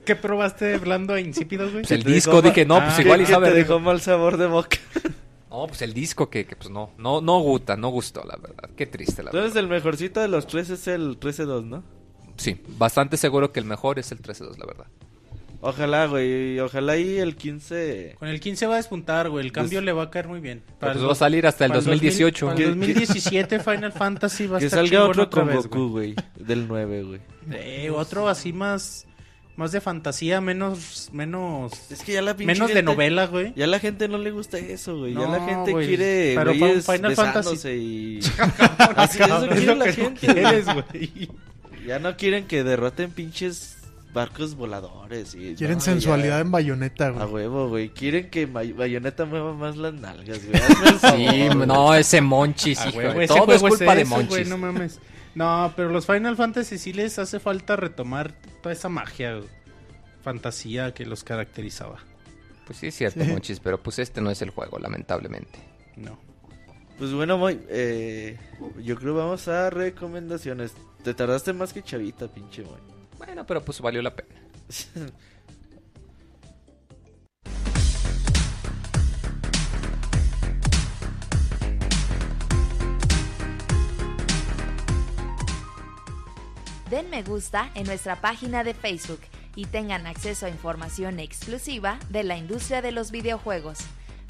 [0.05, 1.83] ¿Qué probaste blando e insípidos, güey?
[1.83, 3.49] Pues el disco dije, no, pues Ah, igual y ¿Qué sabe.
[3.51, 4.79] te dejó mal sabor de boca?
[5.51, 8.71] No, pues el disco que, que, pues no, no, no gusta, no gustó, la verdad.
[8.77, 9.41] Qué triste, la verdad.
[9.43, 11.85] Entonces el mejorcito de los tres es el 13-2, ¿no?
[12.37, 14.87] Sí, bastante seguro que el mejor es el 13-2, la verdad.
[15.67, 18.17] Ojalá, güey, ojalá y el 15...
[18.19, 19.47] Con el 15 va a despuntar, güey.
[19.47, 20.63] El cambio Pues- le va a caer muy bien.
[20.79, 22.47] Pues el va a salir hasta el para 2018.
[22.47, 25.67] Para el 2017 Final Fantasy va a Que estar salga chingón otro otra con vez,
[25.67, 27.21] Goku, güey, del 9, güey.
[27.53, 29.07] Eh, otro así más
[29.57, 33.53] más de fantasía, menos menos Es que ya la pinche menos de novela, güey.
[33.57, 35.15] Ya la gente no le gusta eso, güey.
[35.15, 35.87] ya la No, gente güey.
[35.89, 38.19] quiere Pero para un güeyes Final besándose y...
[38.97, 41.31] Así eso Es lo la que gente, quieres, güey.
[41.87, 43.77] Ya no quieren que derroten pinches
[44.15, 45.35] barcos voladores.
[45.35, 46.41] Y, Quieren no, sensualidad ya.
[46.41, 47.45] en bayoneta, A güey.
[47.47, 47.91] huevo, güey.
[47.91, 50.59] Quieren que Bayonetta mueva más las nalgas, güey.
[50.59, 51.67] Favor, Sí, güey.
[51.67, 53.01] no, ese Monchis, Ah, hijo.
[53.01, 54.29] ese Todo es juego culpa de Monchis.
[54.31, 55.01] güey, no mames.
[55.35, 58.33] No, pero los Final Fantasy sí les hace falta retomar
[58.63, 59.41] toda esa magia,
[60.23, 61.99] fantasía que los caracterizaba.
[62.67, 63.31] Pues sí es cierto, Sí.
[63.31, 65.59] Monchis, pero pues este no es el juego, lamentablemente.
[65.97, 66.19] No.
[66.99, 68.39] Pues bueno, Moy, eh,
[68.83, 70.73] yo creo vamos a recomendaciones.
[71.03, 72.79] Te tardaste más que chavita, pinche Moy.
[73.27, 74.35] Bueno, pero pues valió la pena.
[86.91, 89.21] Den me gusta en nuestra página de Facebook
[89.57, 93.79] y tengan acceso a información exclusiva de la industria de los videojuegos.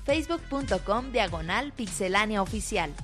[0.05, 2.95] Facebook.com Diagonal Pixelánea Oficial.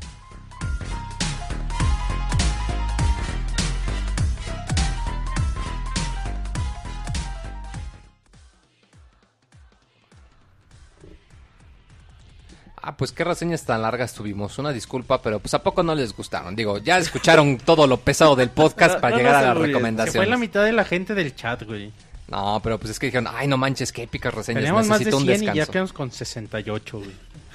[12.83, 14.59] Ah, pues qué reseñas tan largas tuvimos.
[14.59, 16.57] Una disculpa, pero pues a poco no les gustaron.
[16.57, 19.49] Digo, ya escucharon todo lo pesado del podcast para no llegar a las.
[19.51, 20.39] Se fue la recomendaciones.
[20.39, 21.93] mitad de la gente del chat, güey.
[22.29, 24.61] No, pero pues es que dijeron, ay, no manches, qué épicas reseñas.
[24.63, 25.73] Teníamos más de Necesito un 100 y ya descanso.
[25.73, 27.11] quedamos con 68, güey.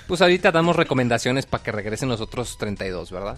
[0.08, 3.38] Pues ahorita damos recomendaciones para que regresen los otros 32, ¿verdad?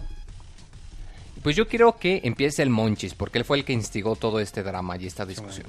[1.42, 4.62] Pues yo quiero que empiece el Monchis, porque él fue el que instigó todo este
[4.62, 5.66] drama y esta discusión.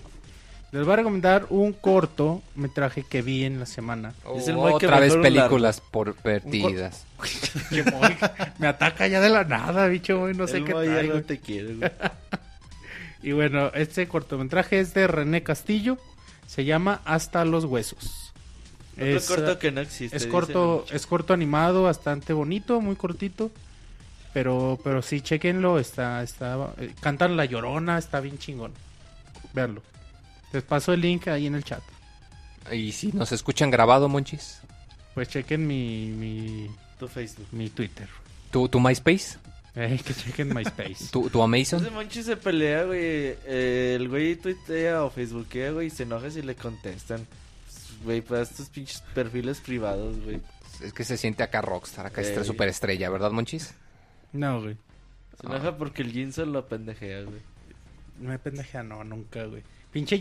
[0.72, 4.14] Les voy a recomendar un corto metraje que vi en la semana.
[4.36, 7.06] Es el Moy que Otra vez películas por perdidas.
[8.60, 11.08] Me ataca ya de la nada, bicho, güey, no sé El qué Moy ya trae,
[11.08, 11.24] no güey.
[11.24, 11.92] te quiere, güey.
[13.22, 15.98] Y bueno, este cortometraje es de René Castillo.
[16.48, 18.32] Se llama Hasta los huesos.
[18.94, 20.16] Otro Es, corto eh, que no existe.
[20.16, 20.96] es corto, mucho.
[20.96, 23.52] es corto animado, bastante bonito, muy cortito.
[24.34, 28.72] Pero, pero sí, chequenlo, está, está, eh, cantan La Llorona, está bien chingón.
[29.54, 29.82] Veanlo.
[30.54, 31.82] Les paso el link ahí en el chat.
[32.72, 34.60] Y si nos escuchan grabado, Monchis,
[35.14, 36.70] Pues chequen mi, mi,
[37.00, 37.48] Tu Facebook.
[37.52, 38.08] mi Twitter.
[38.52, 39.38] ¿tu, tu MySpace?
[39.76, 41.08] Eh, que chequen MySpace.
[41.12, 41.82] ¿Tu, tu Amazon?
[41.82, 43.00] Ese Monchi se pelea, güey.
[43.00, 47.26] Eh, el güey tuitea o facebookea, güey, y se enoja si le contestan.
[47.26, 50.40] Pues, Güey, para estos pinches perfiles privados, güey.
[50.82, 53.74] Es que se siente acá rockstar, acá es super estrella, ¿verdad, Monchis?
[54.32, 54.78] No, güey.
[55.40, 57.42] Se enoja porque el Jinso lo pendejea, güey.
[58.20, 59.64] No me pendejea, no, nunca, güey.
[59.92, 60.20] Pinche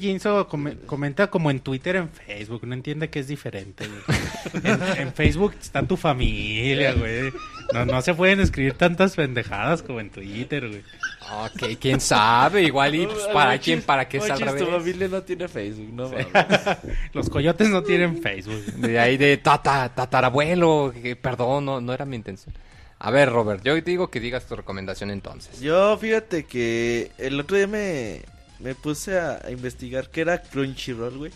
[0.48, 2.66] come- comenta como en Twitter, en Facebook.
[2.66, 4.18] No entiende que es diferente, güey.
[4.64, 7.30] En, en Facebook está tu familia, güey.
[7.74, 10.82] No, no se pueden escribir tantas pendejadas como en Twitter, güey.
[11.30, 15.48] Ok, quién sabe, igual y pues, para quién, para qué Monchis, tu familia no tiene
[15.48, 16.26] Facebook, no mames.
[17.12, 18.64] Los coyotes no tienen Facebook.
[18.76, 22.54] De ahí de tata, tatarabuelo, que, perdón, no, no era mi intención.
[23.00, 25.60] A ver, Robert, yo te digo que digas tu recomendación entonces.
[25.60, 28.22] Yo, fíjate que el otro día me,
[28.60, 31.32] me puse a, a investigar qué era Crunchyroll, güey.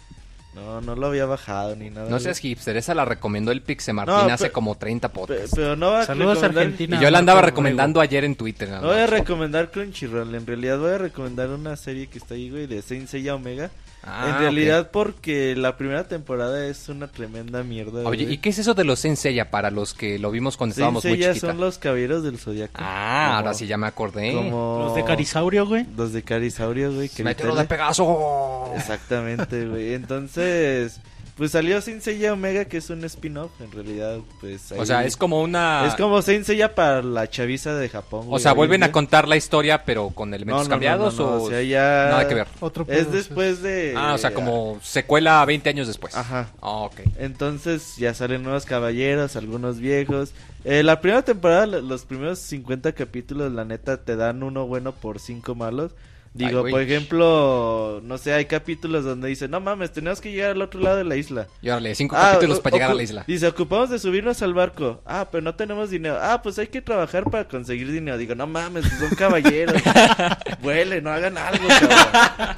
[0.55, 2.05] No, no lo había bajado ni nada.
[2.05, 2.21] No güey.
[2.25, 5.53] seas hipster, esa la recomendó el Pixe Martín No, hace como 30 Pe- podcasts.
[5.57, 6.99] pero no va a Saludos Argentina.
[6.99, 8.69] y yo la andaba recomendando ayer en Twitter.
[8.69, 12.51] No voy a recomendar Crunchyroll, en realidad voy a recomendar una serie que está ahí,
[12.51, 13.71] güey, de Saint Seiya Omega.
[14.05, 18.03] Ah, en realidad porque la primera temporada es una tremenda mierda.
[18.09, 18.25] Oye.
[18.25, 21.05] ¿y qué es eso de los Senseiya para los que lo vimos cuando Saint estábamos
[21.05, 21.39] muy chiquitas?
[21.39, 22.73] son los caballeros del zodiaco.
[22.77, 24.33] Ah, Como- ahora sí ya me acordé.
[24.35, 24.85] Como...
[24.87, 25.87] Los de Carisaurio, güey.
[25.97, 27.09] Los de Carisaurio, güey.
[27.17, 28.73] literal- de Pegaso.
[28.77, 29.95] Exactamente, güey.
[29.95, 31.01] Entonces,
[31.43, 34.71] pues salió Saint Seiya Omega, que es un spin-off, en realidad, pues...
[34.71, 35.85] O ahí- sea, es como una...
[35.89, 39.27] Es como Saint Seiya para la chaviza de Japón, O sea, vuelven en a contar
[39.27, 41.43] la historia, pero con elementos no, no, cambiados no, no, o...
[41.43, 42.11] o sea, ya...
[42.11, 42.47] Nada que ver.
[42.61, 43.93] Otro Es después de...
[43.97, 46.15] Ah, o sea, como secuela 20 años después.
[46.17, 46.49] Ajá.
[46.61, 47.01] Ah, ok.
[47.19, 50.31] Entonces ya salen nuevos caballeros, algunos viejos.
[50.65, 54.93] Eh, la primera temporada, lo- los primeros 50 capítulos, la neta, te dan uno bueno
[54.93, 55.91] por cinco malos.
[56.35, 60.53] Digo, Ay, por ejemplo, no sé, hay capítulos donde dicen, no mames, tenemos que llegar
[60.53, 61.47] al otro lado de la isla.
[61.61, 63.25] Y órale, cinco Ah, capítulos para llegar a la isla.
[63.27, 65.03] Dice, ocupamos de subirnos al barco.
[65.05, 66.17] Ah, pero no tenemos dinero.
[66.21, 68.17] Ah, pues hay que trabajar para conseguir dinero.
[68.17, 69.83] Digo, no mames, son caballeros.
[70.63, 72.57] Vuelen, no hagan algo, cabrón.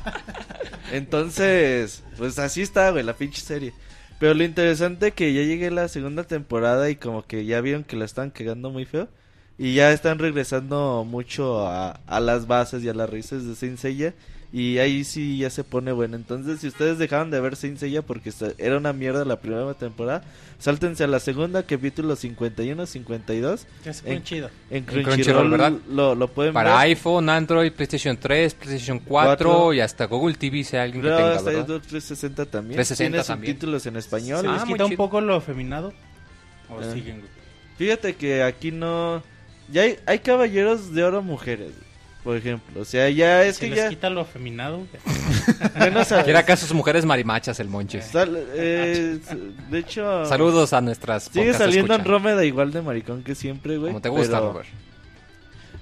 [0.92, 3.72] Entonces, pues así está, güey, la pinche serie.
[4.20, 7.82] Pero lo interesante que ya llegué a la segunda temporada y como que ya vieron
[7.84, 9.09] que la están cagando muy feo.
[9.56, 13.78] Y ya están regresando mucho a, a las bases y a las raíces de Saint
[13.78, 14.14] Seiya.
[14.52, 16.14] Y ahí sí ya se pone bueno.
[16.14, 20.22] Entonces, si ustedes dejaron de ver Saint Seiya porque era una mierda la primera temporada,
[20.60, 23.66] sáltense a la segunda, capítulo 51, 52.
[23.85, 24.51] Ya se En- chido.
[24.70, 25.72] En Crunchyroll, Crunchyroll, ¿verdad?
[25.89, 26.81] Lo, lo pueden Para ver.
[26.89, 29.09] iPhone, Android, PlayStation 3, PlayStation 4
[29.48, 29.72] Cuatro.
[29.72, 31.66] y hasta Google TV si hay alguien que Creo tenga, hasta ¿verdad?
[31.66, 32.76] Xbox 360 también.
[32.76, 33.52] 360 Tiene también.
[33.55, 34.40] subtítulos en español.
[34.43, 35.93] ¿Se Ah, les muy quita un poco lo afeminado?
[36.70, 36.93] ¿O Ah.
[36.93, 37.22] siguen?
[37.76, 39.20] Fíjate que aquí no...
[39.70, 41.72] Ya hay, hay caballeros de oro mujeres,
[42.22, 42.80] por ejemplo.
[42.80, 43.88] O sea, ya es ¿Se que les ya...
[43.88, 44.82] quita lo afeminado?
[45.78, 48.04] Bueno, sa- ¿Quiere acaso sus mujeres marimachas el Monches?
[48.06, 49.18] sal- eh,
[49.70, 50.24] de hecho...
[50.26, 52.12] Saludos a nuestras Sigue podcast saliendo en escucha.
[52.18, 53.90] Rómeda igual de maricón que siempre, güey.
[53.92, 54.68] Como te gusta, pero, Robert.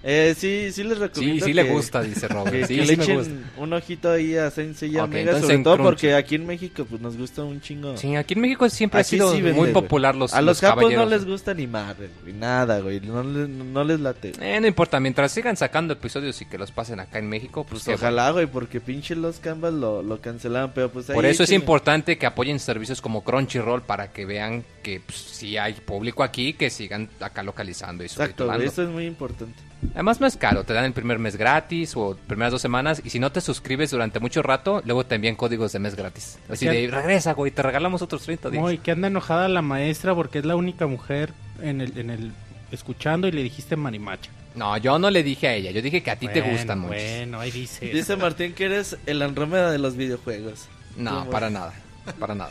[0.04, 2.66] Eh, sí, sí les Sí, recomiendo sí le que- gusta, dice Que, Robert.
[2.66, 3.32] Sí, que sí le me echen gusta.
[3.56, 6.84] un ojito ahí a Saint Seiya Ok, Mega, entonces sobre todo porque aquí en México
[6.88, 7.96] pues nos gusta un chingo.
[7.96, 10.60] Sí, aquí en México siempre Aquí ha sido sí vende, muy popular los, a los,
[10.60, 14.32] capos no les gusta ni Marvel, güey, nada, güey, no, les- no les late.
[14.40, 17.84] Eh, no importa, mientras sigan sacando episodios y que los pasen acá en México, pues,
[17.84, 21.44] Pues ojalá, güey, porque pinche los Canvas lo, lo cancelaron, pero pues ahí Por eso
[21.44, 26.24] es importante que apoyen servicios como Crunchyroll para que vean que pues, si hay público
[26.24, 29.54] aquí, que sigan acá localizando y Exacto, eso es muy importante.
[29.94, 33.10] Además no es caro, te dan el primer mes gratis o primeras dos semanas y
[33.10, 36.38] si no te suscribes durante mucho rato, luego te envían códigos de mes gratis.
[36.48, 38.62] Así de, regresa, güey, te regalamos otros 30 días.
[38.62, 42.32] Muy, que anda enojada la maestra porque es la única mujer en el, en el
[42.70, 44.30] escuchando y le dijiste marimacha.
[44.54, 46.94] No, yo no le dije a ella, yo dije que a ti te gustan mucho.
[46.94, 47.86] Bueno, ahí dice.
[47.86, 50.68] Dice Martín que eres el Andrómeda de los videojuegos.
[50.96, 51.30] No, ¿Cómo?
[51.30, 51.72] para nada,
[52.18, 52.50] para nada.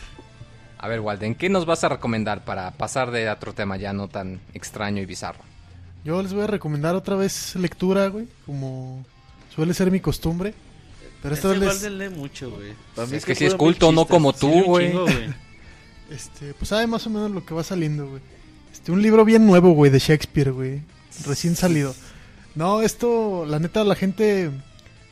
[0.79, 4.07] A ver, Walden, ¿qué nos vas a recomendar para pasar de otro tema ya no
[4.07, 5.50] tan extraño y bizarro?
[6.03, 9.05] Yo les voy a recomendar otra vez lectura, güey, como
[9.53, 10.53] suele ser mi costumbre.
[11.21, 12.73] Pero esta Ese vez les, lee mucho, güey.
[12.95, 14.91] Para mí Es que si es culto, no como tú, güey.
[16.09, 18.21] este, pues sabe más o menos lo que va saliendo, güey.
[18.71, 20.81] Este, un libro bien nuevo, güey, de Shakespeare, güey,
[21.25, 21.93] recién salido.
[22.55, 24.49] No, esto, la neta, la gente,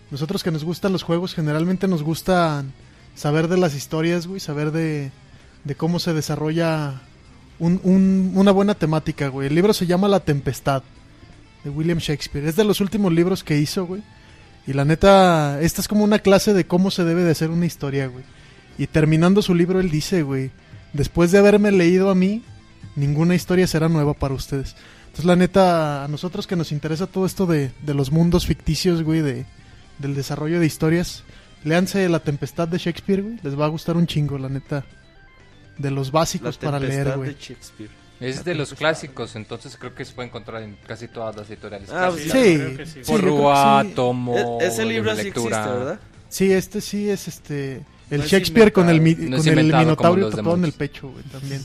[0.10, 2.64] nosotros que nos gustan los juegos, generalmente nos gusta
[3.16, 5.12] saber de las historias, güey, saber de,
[5.66, 7.02] de cómo se desarrolla
[7.60, 9.48] un- un- una buena temática, güey.
[9.48, 10.84] El libro se llama La Tempestad,
[11.64, 12.48] de William Shakespeare.
[12.48, 14.02] Es de los últimos libros que hizo, güey.
[14.68, 17.66] Y la neta, esta es como una clase de cómo se debe de hacer una
[17.66, 18.24] historia, güey.
[18.78, 20.52] Y terminando su libro, él dice, güey,
[20.94, 22.44] después de haberme leído a mí,
[22.96, 24.76] ninguna historia será nueva para ustedes.
[25.08, 29.04] Entonces, la neta, a nosotros que nos interesa todo esto de, de los mundos ficticios,
[29.04, 29.46] güey, de,
[29.98, 31.24] del desarrollo de historias,
[31.66, 33.40] léanse La Tempestad de Shakespeare, güey.
[33.44, 34.86] Les va a gustar un chingo, la neta.
[35.80, 37.34] De los La básicos para leer, güey.
[37.34, 37.90] de Shakespeare.
[38.20, 41.90] Es de los clásicos, entonces creo que se puede encontrar en casi todas las editoriales.
[41.90, 42.12] Ah.
[42.16, 42.60] Sí, sí.
[42.86, 43.94] sí, Porrúa, sí.
[43.96, 46.00] Tomo, E- ese libro de sí existe, ¿verdad?
[46.28, 47.86] Sí, este sí es este.
[48.12, 49.02] El No es Shakespeare con el.
[49.30, 51.62] No con el Minotauro tatuado en el pecho, güey, también.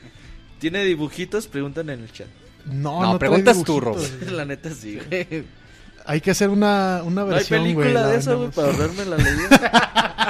[0.58, 1.46] ¿Tiene dibujitos?
[1.46, 2.26] Preguntan en el chat.
[2.66, 4.06] No, No, no, preguntas tú, güey.
[4.32, 5.44] La neta sí, güey.
[6.06, 7.74] Hay que hacer una, una No hay versión, güey.
[7.74, 10.26] película la de eso, güey, para ahorrarme la leída.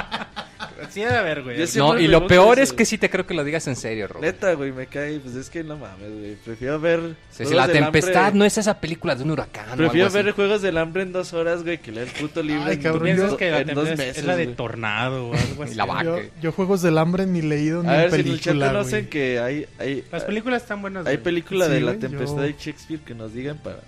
[0.91, 1.55] Sí, debe haber, güey.
[1.57, 2.85] Yo No, siempre y me lo gusta peor eso, es que güey.
[2.85, 4.21] sí te creo que lo digas en serio, Rob.
[4.21, 5.19] Neta, güey, me cae.
[5.19, 6.35] Pues es que no mames, güey.
[6.35, 7.15] Prefiero ver.
[7.31, 9.65] Sí, sí, la tempestad no es esa película de un huracán.
[9.71, 10.25] o Prefiero algo así.
[10.25, 12.81] ver Juegos del Hambre en dos horas, güey, que leer el puto libro Ay, en,
[12.81, 14.17] cabrón, piensas que la en dos meses.
[14.17, 14.55] es la de güey.
[14.55, 15.73] tornado o algo así.
[15.73, 16.03] Y la vaca.
[16.03, 18.67] Yo, yo Juegos del Hambre ni leído ni A ver, si en el chat película,
[18.67, 19.65] conocen que hay.
[19.79, 21.05] hay Las películas están buenas.
[21.07, 21.23] Hay güey.
[21.23, 23.77] película Sí, de la güey, tempestad yo- de Shakespeare que nos digan para.
[23.77, 23.81] De,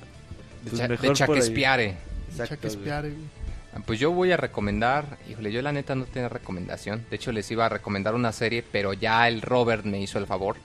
[0.70, 1.42] Pues Cha- mejor de por ahí.
[1.42, 1.96] Shakespeare.
[2.32, 2.72] Exacto, güey.
[2.74, 3.43] Shakespeare, güey.
[3.86, 7.06] Pues yo voy a recomendar, híjole, yo la neta no tenía recomendación.
[7.10, 10.28] De hecho, les iba a recomendar una serie, pero ya el Robert me hizo el
[10.28, 10.56] favor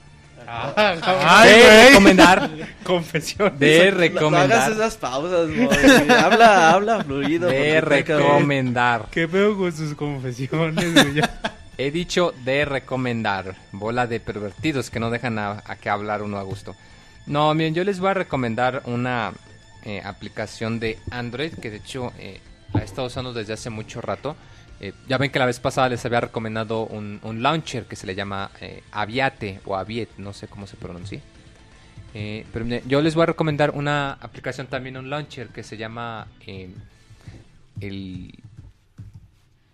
[0.51, 2.49] Ah, de recomendar,
[2.83, 3.59] Confesión.
[3.59, 5.67] de No hagas recomendar, esas pausas, güey.
[6.09, 7.49] habla, habla fluido.
[7.49, 9.07] de recomendar.
[9.11, 11.21] ¿Qué veo con sus confesiones, güey?
[11.77, 13.55] He dicho de recomendar.
[13.71, 16.75] Bola de pervertidos que no dejan a, a que hablar uno a gusto.
[17.27, 19.33] No, miren, yo les voy a recomendar una
[19.83, 22.39] eh, aplicación de Android que de hecho eh,
[22.75, 24.35] he estado usando desde hace mucho rato.
[24.81, 28.07] Eh, ya ven que la vez pasada les había recomendado un, un launcher que se
[28.07, 31.19] le llama eh, Aviate o Aviet, no sé cómo se pronuncia.
[32.13, 36.27] Eh, pero yo les voy a recomendar una aplicación también, un launcher que se llama
[36.47, 36.69] eh,
[37.81, 38.33] el...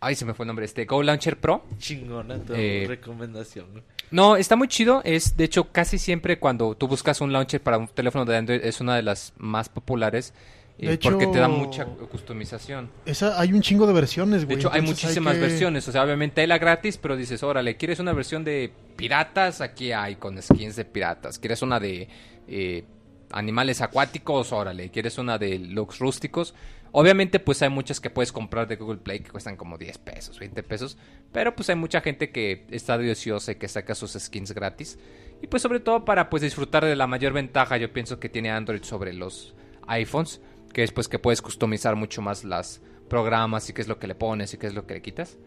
[0.02, 1.66] Ay, se me fue el nombre, este Go Launcher Pro.
[1.80, 3.66] Chingona tu Eh, recomendación.
[4.12, 5.02] No, está muy chido.
[5.04, 8.62] Es, de hecho, casi siempre cuando tú buscas un launcher para un teléfono de Android
[8.64, 10.34] es una de las más populares.
[10.78, 12.90] Eh, De hecho- porque te da mucha customización.
[13.06, 14.58] Esa, hay un chingo de versiones, De güey.
[14.58, 15.88] hecho, hay muchísimas que- versiones.
[15.88, 19.62] O sea, obviamente hay la gratis, pero dices, órale, ¿quieres una versión de piratas?
[19.62, 21.40] Aquí hay con skins de piratas.
[21.40, 22.08] ¿Quieres una de
[22.48, 22.84] eh,
[23.32, 24.52] animales acuáticos?
[24.52, 24.90] Órale.
[24.92, 26.54] ¿Quieres una de looks rústicos?
[26.92, 30.40] Obviamente, pues hay muchas que puedes comprar de Google Play que cuestan como 10 pesos,
[30.40, 30.98] 20 pesos.
[31.34, 34.98] Pero pues hay mucha gente que está de ociosa y que saca sus skins gratis.
[35.42, 38.50] Y pues sobre todo para pues disfrutar de la mayor ventaja, yo pienso que tiene
[38.52, 39.54] Android sobre los
[39.88, 40.40] iPhones.
[40.76, 44.08] Que es pues que puedes customizar mucho más las programas y qué es lo que
[44.08, 45.38] le pones y qué es lo que le quitas.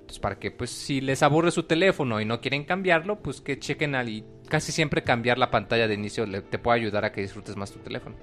[0.00, 3.58] Entonces, para que, pues, si les aburre su teléfono y no quieren cambiarlo, pues que
[3.58, 7.12] chequen al y casi siempre cambiar la pantalla de inicio le- te puede ayudar a
[7.12, 8.16] que disfrutes más tu teléfono.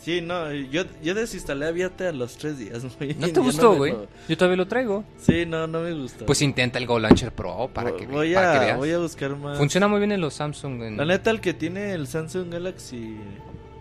[0.00, 3.14] Sí, no, yo, yo desinstalé Aviate a los tres días, güey.
[3.16, 3.92] ¿No te gustó, güey?
[3.92, 5.04] lo- Yo todavía lo traigo.
[5.18, 6.24] Sí, no, no me gustó.
[6.24, 8.76] Pues intenta el Go Launcher Pro para que, voy, para que a, veas.
[8.78, 9.58] voy a buscar más.
[9.58, 10.82] Funciona muy bien en los Samsung.
[10.84, 13.16] en- La neta, el que tiene el Samsung Galaxy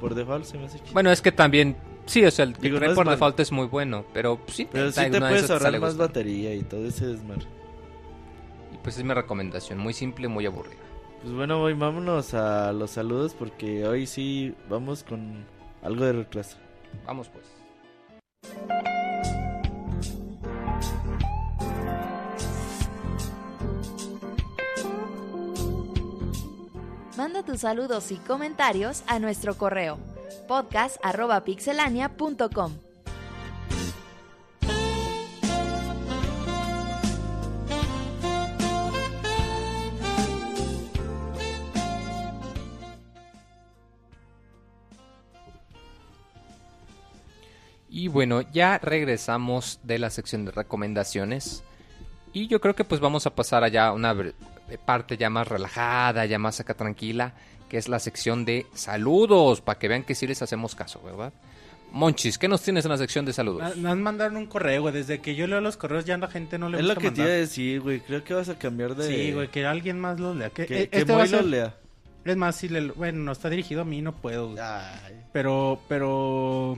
[0.01, 0.91] por default se me hace chido.
[0.93, 1.77] Bueno, es que también...
[2.07, 3.15] Sí, o sea, el que Digo, trae no es por mal.
[3.15, 5.79] default es muy bueno, pero pues, sí, Pero sí te de puedes esas ahorrar sale
[5.79, 6.07] más gustando.
[6.07, 7.45] batería y todo ese desmadre.
[8.73, 10.81] Y pues es mi recomendación, muy simple, muy aburrida.
[11.21, 15.45] Pues bueno, voy, vámonos a los saludos porque hoy sí vamos con
[15.83, 16.57] algo de retraso.
[17.05, 17.45] Vamos pues.
[27.17, 29.97] Manda tus saludos y comentarios a nuestro correo
[30.47, 32.71] podcast@pixelania.com.
[47.89, 51.63] Y bueno, ya regresamos de la sección de recomendaciones.
[52.31, 54.15] Y yo creo que pues vamos a pasar allá a una
[54.85, 57.33] parte ya más relajada, ya más acá tranquila,
[57.69, 61.33] que es la sección de saludos, para que vean que sí les hacemos caso, ¿verdad?
[61.91, 63.77] Monchis, ¿qué nos tienes en la sección de saludos?
[63.77, 64.93] Nos mandaron un correo, güey.
[64.93, 67.05] Desde que yo leo los correos ya la gente no le es gusta lo que
[67.07, 67.27] te mandar.
[67.27, 67.99] iba a decir, güey.
[68.01, 69.07] Creo que vas a cambiar de.
[69.07, 70.49] Sí, güey, que alguien más los lea.
[70.49, 71.75] Que, Que, eh, que este va a Moy lo ser- lea.
[72.25, 72.91] Es más, si le...
[72.91, 74.47] Bueno, no está dirigido a mí, no puedo.
[74.49, 74.59] güey.
[74.61, 75.21] Ay.
[75.31, 76.75] Pero, pero...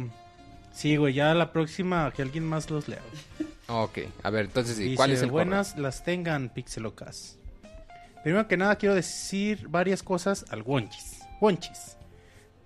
[0.72, 3.02] Sí, güey, ya la próxima que alguien más los lea.
[3.40, 3.49] güey.
[3.68, 7.39] Ok, a ver, entonces, ¿y Dice, ¿cuál es el buenas las tengan, Pixelocas.
[8.23, 11.21] Primero que nada quiero decir varias cosas al Wonchis.
[11.39, 11.97] Wonchis.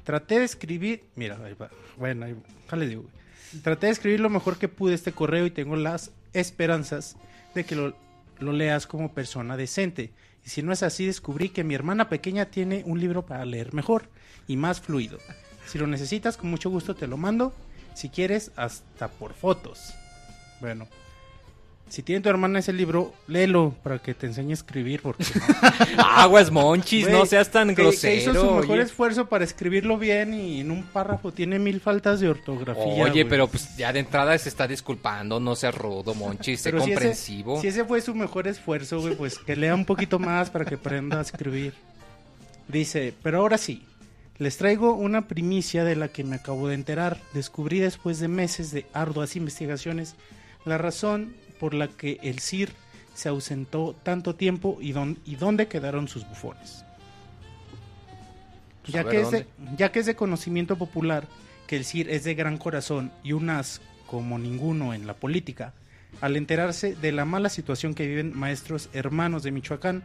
[0.03, 1.05] Traté de escribir...
[1.15, 1.69] Mira, ahí va.
[1.97, 2.35] Bueno, ahí
[2.69, 3.05] ya les digo.
[3.61, 7.15] Traté de escribir lo mejor que pude este correo y tengo las esperanzas
[7.53, 7.95] de que lo,
[8.39, 10.11] lo leas como persona decente.
[10.45, 13.73] Y si no es así, descubrí que mi hermana pequeña tiene un libro para leer
[13.73, 14.09] mejor
[14.47, 15.19] y más fluido.
[15.67, 17.53] Si lo necesitas, con mucho gusto te lo mando.
[17.93, 19.93] Si quieres, hasta por fotos.
[20.59, 20.87] Bueno,
[21.89, 25.01] si tiene tu hermana ese libro, léelo para que te enseñe a escribir.
[25.03, 25.23] Porque
[25.97, 28.15] Aguas, Monchis, Güey, no seas tan que- que grosero.
[28.15, 28.81] hizo su mejor oye.
[28.81, 32.83] esfuerzo para escribirlo bien y en un párrafo tiene mil faltas de ortografía.
[33.03, 36.83] Oye, pero pues ya de entrada se está disculpando, no seas rudo, Monchis, sé Pero
[36.83, 37.61] si ese- comprensivo.
[37.61, 40.75] Si ese, fue su mejor esfuerzo, güey, pues que lea un poquito más para que
[40.75, 41.73] aprenda a escribir.
[42.67, 43.83] Dice, pero ahora sí,
[44.39, 47.19] les traigo una primicia de la que me acabo de enterar.
[47.33, 50.15] Descubrí después de meses de arduas investigaciones
[50.65, 52.71] la razón por la que el CIR
[53.13, 56.83] se ausentó tanto tiempo y, dón- y dónde quedaron sus bufones.
[58.81, 59.77] Pues, Ya que, es de, ¿dónde?
[59.77, 61.27] ya que es de conocimiento popular
[61.67, 65.73] que el CIR es de gran corazón y un as como ninguno en la política,
[66.21, 70.03] al enterarse de la mala situación que viven maestros hermanos de Michoacán,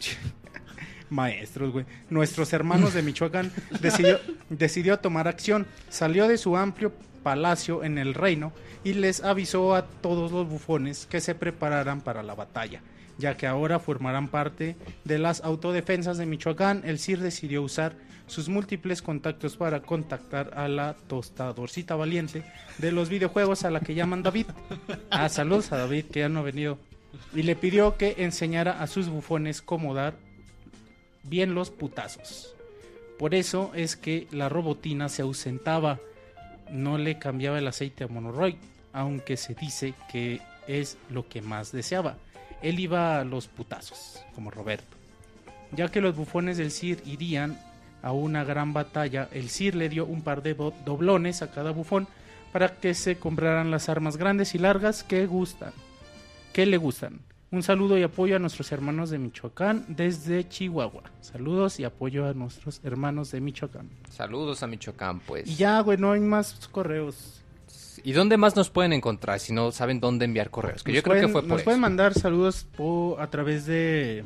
[1.10, 6.92] maestros, güey, nuestros hermanos de Michoacán, decidió, decidió tomar acción, salió de su amplio
[7.22, 8.52] palacio en el reino
[8.84, 12.82] y les avisó a todos los bufones que se prepararan para la batalla,
[13.18, 16.82] ya que ahora formarán parte de las autodefensas de Michoacán.
[16.84, 17.94] El CIR decidió usar
[18.26, 22.44] sus múltiples contactos para contactar a la tostadorcita valiente
[22.78, 24.46] de los videojuegos a la que llaman David.
[25.10, 26.78] Ah, saludos a David que ya no ha venido.
[27.34, 30.14] Y le pidió que enseñara a sus bufones cómo dar
[31.24, 32.54] bien los putazos.
[33.18, 36.00] Por eso es que la robotina se ausentaba,
[36.70, 38.56] no le cambiaba el aceite a Monoroid,
[38.92, 42.16] aunque se dice que es lo que más deseaba.
[42.62, 44.96] Él iba a los putazos, como Roberto.
[45.72, 47.58] Ya que los bufones del CIR irían
[48.02, 51.70] a una gran batalla, el CIR le dio un par de do- doblones a cada
[51.70, 52.06] bufón
[52.52, 55.72] para que se compraran las armas grandes y largas que gustan,
[56.52, 57.20] que le gustan.
[57.52, 61.02] Un saludo y apoyo a nuestros hermanos de Michoacán desde Chihuahua.
[61.20, 63.90] Saludos y apoyo a nuestros hermanos de Michoacán.
[64.10, 65.46] Saludos a Michoacán, pues.
[65.48, 67.42] Y ya, güey, no hay más correos.
[68.04, 70.82] ¿Y dónde más nos pueden encontrar si no saben dónde enviar correos?
[70.82, 71.64] Que Nos yo creo pueden- que fue por Nos eso.
[71.66, 72.66] pueden mandar saludos
[73.18, 74.24] a través de,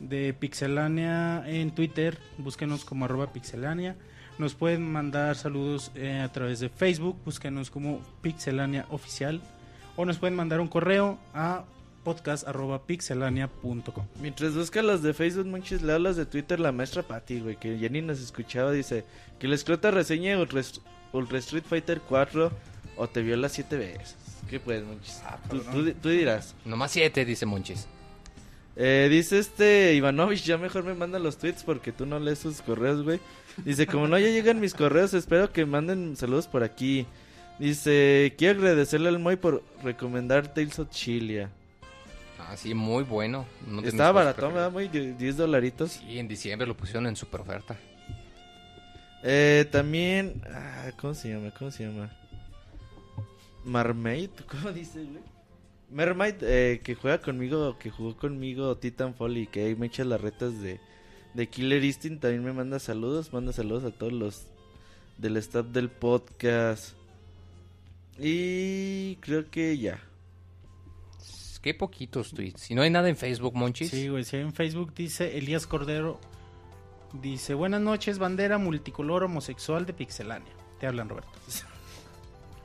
[0.00, 2.18] de Pixelania en Twitter.
[2.38, 3.94] Búsquenos como arroba Pixelania.
[4.38, 7.18] Nos pueden mandar saludos eh, a través de Facebook.
[7.26, 9.42] Búsquenos como Pixelania Oficial.
[9.96, 11.64] O nos pueden mandar un correo a
[12.04, 14.06] podcast arroba pixelania.com.
[14.20, 17.78] Mientras busca las de Facebook, Monchis, le hablas de Twitter la maestra Patty, güey, que
[17.78, 19.04] Jenny nos escuchaba, dice
[19.38, 20.62] que la escrota reseña Ultra,
[21.12, 22.50] Ultra Street Fighter 4
[22.96, 24.16] o te viola siete veces.
[24.50, 25.22] ¿Qué pues, Monchis?
[25.24, 26.54] Ah, tú, tú- tú dirás.
[26.64, 27.86] Nomás siete, dice Monchis.
[28.74, 32.62] Eh, dice este Ivanovich, ya mejor me manda los tweets porque tú no lees sus
[32.62, 33.20] correos, güey.
[33.64, 37.06] Dice, como no ya llegan mis correos, espero que manden saludos por aquí.
[37.58, 41.50] Dice, quiero agradecerle al Moy por recomendar Tales of Chilia.
[42.48, 43.46] Ah, sí, muy bueno.
[43.66, 44.72] No Estaba baratón, ¿verdad?
[44.90, 45.92] Die- 10 dolaritos.
[45.92, 47.76] Sí, en diciembre lo pusieron en super oferta.
[49.22, 51.52] Eh, también, ah, ¿cómo se llama?
[51.56, 52.10] ¿Cómo se llama?
[53.64, 55.22] Marmaid, ¿cómo dice, güey?
[55.90, 60.20] Mermaid, eh, que juega conmigo, que jugó conmigo Titanfall y que ahí me echa las
[60.20, 60.80] retas de,
[61.34, 64.46] de Killer Instinct, también me manda saludos, manda saludos a todos los
[65.18, 66.94] del staff del podcast.
[68.18, 70.00] Y creo que ya.
[71.62, 72.60] Qué poquitos tweets.
[72.60, 73.90] Si no hay nada en Facebook, Monchis.
[73.90, 76.18] Sí, güey, si en Facebook dice Elías Cordero,
[77.12, 80.52] dice, buenas noches, bandera multicolor homosexual de Pixelania.
[80.80, 81.30] Te hablan, Roberto.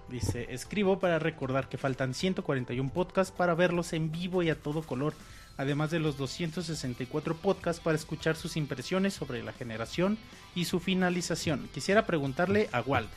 [0.10, 4.82] Dice, escribo para recordar que faltan 141 podcasts para verlos en vivo y a todo
[4.82, 5.14] color,
[5.58, 10.18] además de los 264 podcasts para escuchar sus impresiones sobre la generación
[10.56, 11.68] y su finalización.
[11.74, 13.12] Quisiera preguntarle a Walden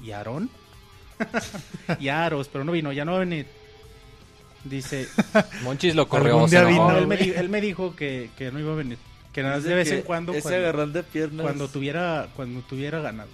[0.00, 0.48] y a Aaron
[1.98, 3.24] y a Aros, pero no vino, ya no va.
[4.64, 5.08] Dice,
[5.64, 6.46] Monchis lo corrió.
[6.48, 6.70] Se enojó.
[6.72, 7.30] vino, no, él, me güey.
[7.30, 8.98] di- él me dijo que, que no iba a venir.
[9.32, 11.42] Que nada más de vez en cuando, Ese cuando, agarrón de piernas.
[11.42, 13.30] cuando tuviera cuando tuviera ganado.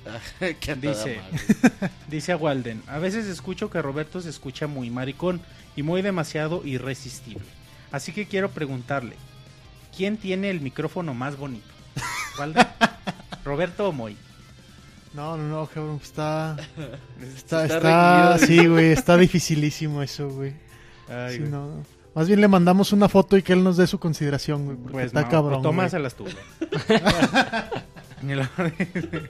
[0.61, 1.91] que a toda Dice, madre.
[2.09, 5.41] dice a Walden, a veces escucho que Roberto se escucha muy maricón
[5.75, 7.43] y muy demasiado irresistible.
[7.91, 9.17] Así que quiero preguntarle,
[9.97, 11.67] ¿quién tiene el micrófono más bonito?
[12.39, 12.65] ¿Walden?
[13.45, 14.17] ¿Roberto o Moy?
[15.15, 16.57] No, no, no, cabrón, está...
[17.37, 20.53] Está Está, está, reñido, sí, güey, está dificilísimo eso, güey.
[21.09, 21.85] Ay, Sí, no, no.
[22.15, 24.93] Más bien le mandamos una foto y que él nos dé su consideración, güey, porque
[24.93, 26.25] Pues está no, cabrón, tómaselas tú.
[26.25, 27.01] güey.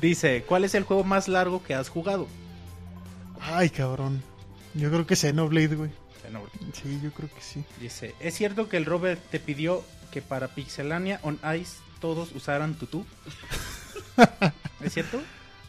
[0.00, 2.26] Dice, ¿cuál es el juego más largo que has jugado?
[3.40, 4.22] Ay, cabrón.
[4.74, 5.90] Yo creo que Xenoblade, güey.
[6.22, 6.42] Bueno,
[6.72, 7.64] Sí, yo creo que sí.
[7.80, 12.74] Dice, ¿es cierto que el Robert te pidió que para Pixelania on Ice todos usaran
[12.74, 13.04] tutú?
[14.80, 15.20] ¿Es cierto?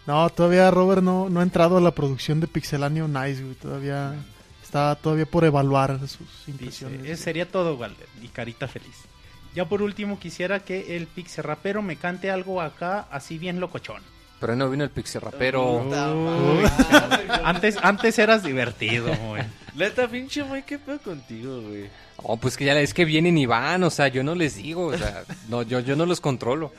[0.05, 3.55] No, todavía Robert no, no ha entrado a la producción de Pixelania Nice, güey.
[3.55, 4.15] Todavía
[4.69, 7.01] está todavía por evaluar sus Dice, impresiones.
[7.03, 8.07] "Ese sería todo, Walder.
[8.21, 8.95] Y carita feliz.
[9.55, 14.01] Ya por último quisiera que el Pixel Rapero me cante algo acá así bien locochón.
[14.39, 15.85] Pero no vino el pixel rapero.
[17.43, 19.43] Antes, antes eras divertido, güey.
[19.75, 21.89] Neta, pinche Moy, ¿qué pedo contigo, güey?
[22.17, 24.85] Oh, pues que ya es que vienen y van, o sea, yo no les digo,
[24.87, 26.71] o sea, no, yo, yo no los controlo.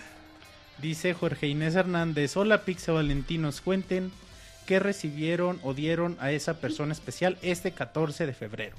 [0.78, 4.10] Dice Jorge Inés Hernández, hola Pixel Valentinos, cuenten
[4.70, 8.76] qué recibieron o dieron a esa persona especial este 14 de febrero.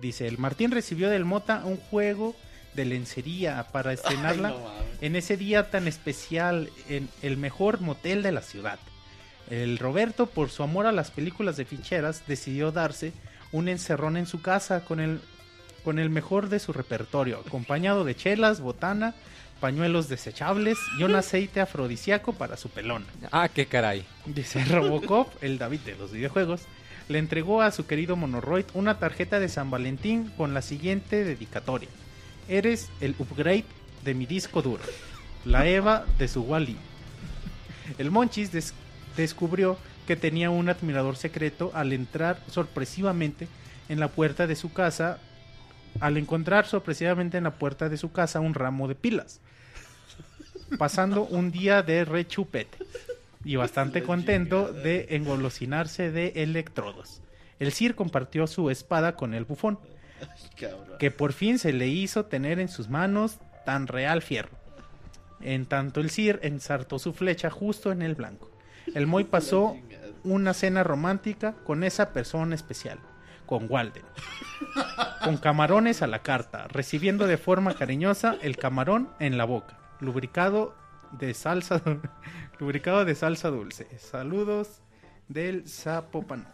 [0.00, 2.36] Dice, el Martín recibió del Mota un juego
[2.74, 4.82] de lencería para estrenarla Ay, no mames.
[5.00, 8.78] en ese día tan especial en el mejor motel de la ciudad.
[9.50, 13.12] El Roberto, por su amor a las películas de ficheras, decidió darse
[13.50, 15.20] un encerrón en su casa con el,
[15.82, 19.12] con el mejor de su repertorio, acompañado de chelas, botana,
[19.60, 23.04] pañuelos desechables y un aceite afrodisíaco para su pelón.
[23.32, 24.04] Ah, qué caray.
[24.26, 26.62] Dice Robocop, el David de los videojuegos,
[27.08, 31.88] le entregó a su querido Monoroid una tarjeta de San Valentín con la siguiente dedicatoria.
[32.48, 33.64] Eres el upgrade
[34.04, 34.82] de mi disco duro.
[35.44, 36.76] La Eva de su Wally.
[37.98, 38.74] El Monchis des-
[39.16, 43.48] descubrió que tenía un admirador secreto al entrar sorpresivamente
[43.88, 45.18] en la puerta de su casa.
[46.00, 49.40] Al encontrar sorpresivamente en la puerta de su casa un ramo de pilas.
[50.78, 52.78] Pasando un día de rechupete
[53.44, 57.22] y bastante contento de engolosinarse de electrodos.
[57.58, 59.78] El Sir compartió su espada con el bufón,
[60.98, 64.56] que por fin se le hizo tener en sus manos tan real fierro.
[65.40, 68.50] En tanto el Sir ensartó su flecha justo en el blanco.
[68.94, 69.76] El Moy pasó
[70.24, 72.98] una cena romántica con esa persona especial,
[73.46, 74.04] con Walden.
[75.24, 80.74] Con camarones a la carta, recibiendo de forma cariñosa el camarón en la boca, lubricado
[81.12, 81.80] de salsa
[82.58, 83.86] lubricado de salsa dulce.
[83.98, 84.80] Saludos
[85.28, 86.46] del Zapopan.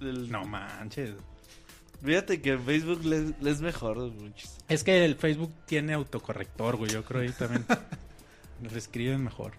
[0.00, 1.14] El- No manches.
[2.04, 4.58] Fíjate que Facebook les, les mejor, muchos.
[4.68, 6.90] Es que el Facebook tiene autocorrector, güey.
[6.90, 7.64] Yo creo ahí también
[8.62, 9.52] lo escriben mejor.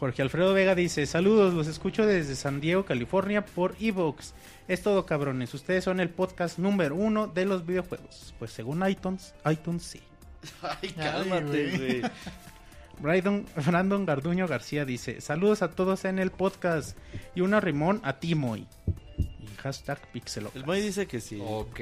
[0.00, 4.32] Jorge Alfredo Vega dice: Saludos, los escucho desde San Diego, California por Evox.
[4.66, 5.52] Es todo, cabrones.
[5.52, 8.34] Ustedes son el podcast número uno de los videojuegos.
[8.38, 10.00] Pues según iTunes, iTunes sí.
[10.62, 12.02] Ay, cálmate, güey.
[12.98, 16.96] Brandon, Brandon Garduño García dice: Saludos a todos en el podcast.
[17.34, 18.66] Y una rimón a Timoy.
[19.18, 20.56] Y hashtag Pixelocas.
[20.56, 21.38] El Moy dice que sí.
[21.44, 21.78] Ok.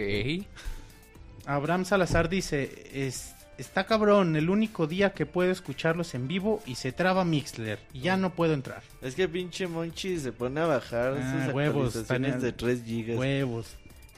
[1.46, 6.76] Abraham Salazar dice, es, está cabrón, el único día que puedo escucharlos en vivo y
[6.76, 8.82] se traba Mixler y ya no puedo entrar.
[9.02, 13.18] Es que pinche Monchi se pone a bajar Ah, sus huevos, actualizaciones de 3 gigas.
[13.18, 13.66] Huevos.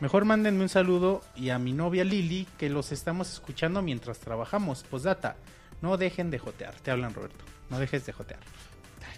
[0.01, 4.83] Mejor mándenme un saludo y a mi novia Lili que los estamos escuchando mientras trabajamos.
[4.85, 5.37] Postdata,
[5.83, 6.75] no dejen de jotear.
[6.77, 8.41] Te hablan Roberto, no dejes de jotear.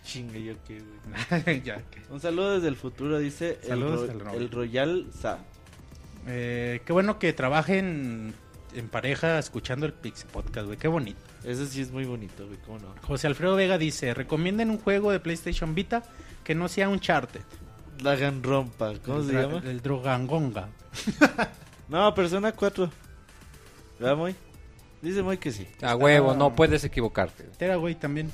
[0.05, 1.62] chingue, yo qué, güey.
[1.65, 5.39] ya, que- Un saludo desde el futuro, dice el, Ro- el Royal Sa.
[6.27, 8.35] Eh, qué bueno que trabajen
[8.74, 10.78] en pareja escuchando el Pixie Podcast, güey.
[10.78, 11.20] Qué bonito.
[11.44, 12.94] Ese sí es muy bonito, güey, cómo no.
[13.03, 16.03] José Alfredo Vega dice, recomienden un juego de PlayStation Vita
[16.44, 17.43] que no sea Uncharted.
[18.03, 19.62] Lagan rompa, ¿cómo el se llama?
[19.65, 20.69] El Drogangonga.
[21.89, 22.90] No, Persona 4.
[23.99, 24.35] ¿Verdad, Moy?
[25.03, 25.66] Dice Moy que sí.
[25.82, 27.44] A huevo, no puedes equivocarte.
[27.59, 28.31] Tera, güey, también.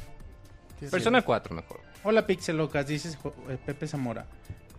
[0.90, 1.80] Persona 4 mejor.
[2.04, 4.26] Hola Pixelocas, dice Jo- eh, Pepe Zamora.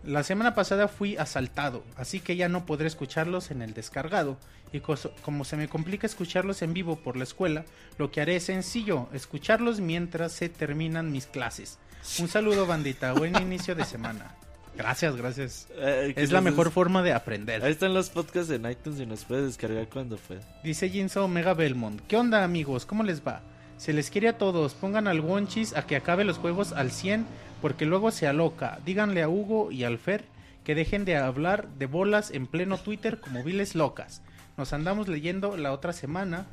[0.04, 4.38] La semana pasada fui asaltado, así que ya no podré escucharlos en el descargado.
[4.72, 7.64] Y como se me complica escucharlos en vivo por la escuela,
[7.98, 11.78] lo que haré es sencillo, escucharlos mientras se terminan mis clases.
[12.20, 14.34] Un saludo bandita, buen inicio de semana.
[14.76, 15.66] Gracias, gracias.
[15.74, 17.62] Eh, Es la mejor forma de Ahí aprender.
[17.66, 20.40] están los podcasts en iTunes y nos puedes descargar cuando pueda.
[20.62, 22.00] Dice Jinso Omega Belmont.
[22.06, 22.86] ¿Qué onda amigos?
[22.86, 23.42] ¿Cómo les va?
[23.76, 24.72] Se les quiere a todos.
[24.74, 27.26] Pongan al Wonchis a que acabe los juegos al 100
[27.60, 28.78] porque luego se aloca.
[28.84, 30.24] Díganle a Hugo y al Fer
[30.64, 34.22] que dejen de hablar de bolas en pleno Twitter como viles locas.
[34.56, 36.46] Nos andamos leyendo la otra semana.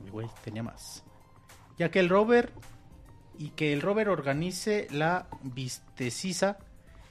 [0.00, 1.04] Uy, güey, tenía más.
[1.78, 2.52] Ya que el Robert
[3.38, 6.58] y que el Robert organice la vistecisa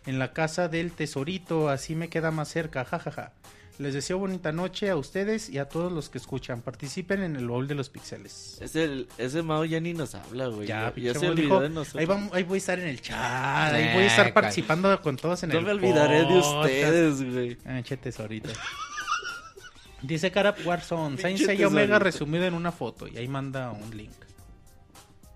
[0.06, 3.34] en la casa del tesorito, así me queda más cerca, jajaja.
[3.80, 6.62] Les deseo bonita noche a ustedes y a todos los que escuchan.
[6.64, 8.58] Participen en el baúl de los pixeles.
[8.60, 10.68] Ese, ese Mao ya ni nos habla, güey.
[10.68, 12.00] Ya, Ya, se Mao olvidó dijo, de nosotros.
[12.00, 15.00] ahí, vamos- ahí voy a estar en el chat, ahí voy a estar Eh, participando
[15.02, 17.58] con todos en No el me olvidaré de ustedes, güey.
[17.66, 18.50] Ah, tesorito.
[20.02, 24.12] Dice Carap Warzone, Seiya Omega resumido en una foto y ahí manda un link.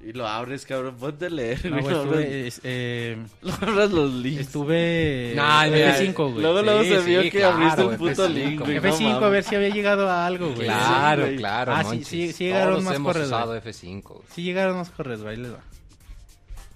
[0.04, 0.96] Y lo abres, cabrón.
[0.98, 1.64] Ponte a leer.
[1.70, 4.42] No, güey, güey, estuve, es- eh, lo abras los links.
[4.42, 5.68] estuve mira,
[5.98, 6.42] F5, güey.
[6.42, 8.76] Luego, luego Sí, se sí, vio que claro, abriste güey, puto F5, link, güey.
[8.76, 9.32] no F5 a mames.
[9.32, 10.66] ver si había llegado a algo, güey.
[10.68, 11.36] Claro, güey.
[11.38, 11.72] claro.
[11.76, 13.62] Ah, sí, sí, sí llegaron Todos más hemos usado güey.
[13.62, 14.22] F5.
[14.34, 15.60] Sí llegaron los correos, ahí les va.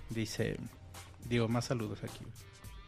[0.09, 0.57] Dice,
[1.27, 2.19] digo, más saludos aquí.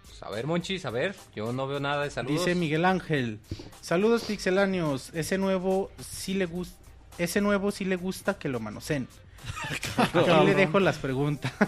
[0.06, 1.16] Pues, a ver, Monchis, a ver.
[1.36, 2.46] Yo no veo nada de saludos.
[2.46, 3.40] Dice Miguel Ángel,
[3.82, 6.76] saludos pixeláneos, ese nuevo sí le gusta,
[7.18, 9.08] ese nuevo sí le gusta que lo manoseen.
[9.98, 11.52] Aquí le dejo las preguntas.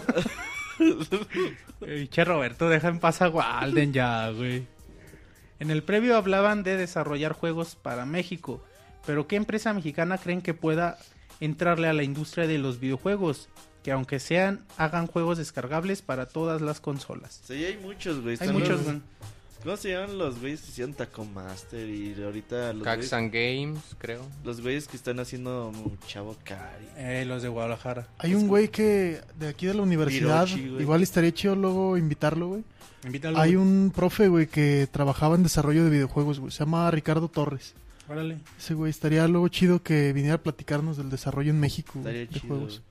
[2.10, 4.66] Che Roberto, deja en paz a Walden ya, güey.
[5.58, 8.64] En el previo hablaban de desarrollar juegos para México,
[9.06, 10.98] pero ¿qué empresa mexicana creen que pueda
[11.40, 13.48] entrarle a la industria de los videojuegos?
[13.82, 17.40] Que aunque sean, hagan juegos descargables para todas las consolas.
[17.46, 18.36] Sí, hay muchos, güey.
[18.40, 19.00] Hay muchos, los- güey.
[19.62, 21.86] ¿Cómo se llaman los güeyes que hicieron Taco Master?
[21.88, 24.22] Y ahorita los güeyes, Caxan Games, creo.
[24.42, 25.70] los güeyes que están haciendo
[26.06, 26.86] Chavo Cari.
[26.96, 28.08] Eh, los de Guadalajara.
[28.18, 32.64] Hay un güey que de aquí de la universidad, igual estaría chido luego invitarlo, güey.
[33.04, 33.38] Invítalo.
[33.38, 36.52] Hay un profe, güey, que trabajaba en desarrollo de videojuegos, güey.
[36.52, 37.74] Se llama Ricardo Torres.
[38.08, 38.38] Órale.
[38.58, 42.20] Ese güey estaría luego chido que viniera a platicarnos del desarrollo en México güey, Estaría
[42.20, 42.48] de chido.
[42.54, 42.82] juegos.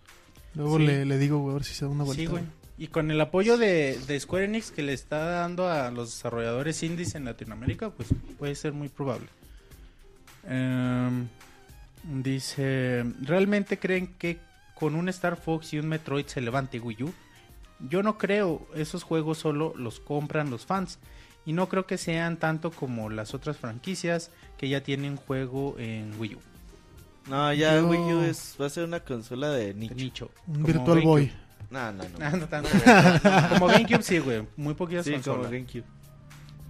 [0.55, 0.85] Luego Sí.
[0.85, 2.21] le, le digo, güey, a ver si se da una vuelta.
[2.21, 2.43] Sí, güey.
[2.79, 6.81] Y con el apoyo de, de Square Enix que le está dando a los desarrolladores
[6.81, 8.07] indies en Latinoamérica, pues
[8.37, 9.27] puede ser muy probable.
[10.47, 11.27] Em,
[12.03, 14.39] dice, ¿realmente creen que
[14.75, 17.13] con un Star Fox y un Metroid se levante Wii U?
[17.89, 20.99] Yo no creo, esos juegos solo los compran los fans.
[21.45, 26.13] Y no creo que sean tanto como las otras franquicias que ya tienen juego en
[26.17, 26.39] Wii U.
[27.29, 30.31] No, ya Yo- Wii U es, va a ser una consola de De nicho.
[30.47, 31.01] Un Como Virtual.
[31.01, 31.31] Boy.
[31.71, 32.09] No, no, no.
[32.25, 32.69] Ah, no tanto,
[33.49, 34.43] como GameCube sí, güey.
[34.57, 35.43] Muy poquitas sí, como.
[35.43, 35.83] GameCube.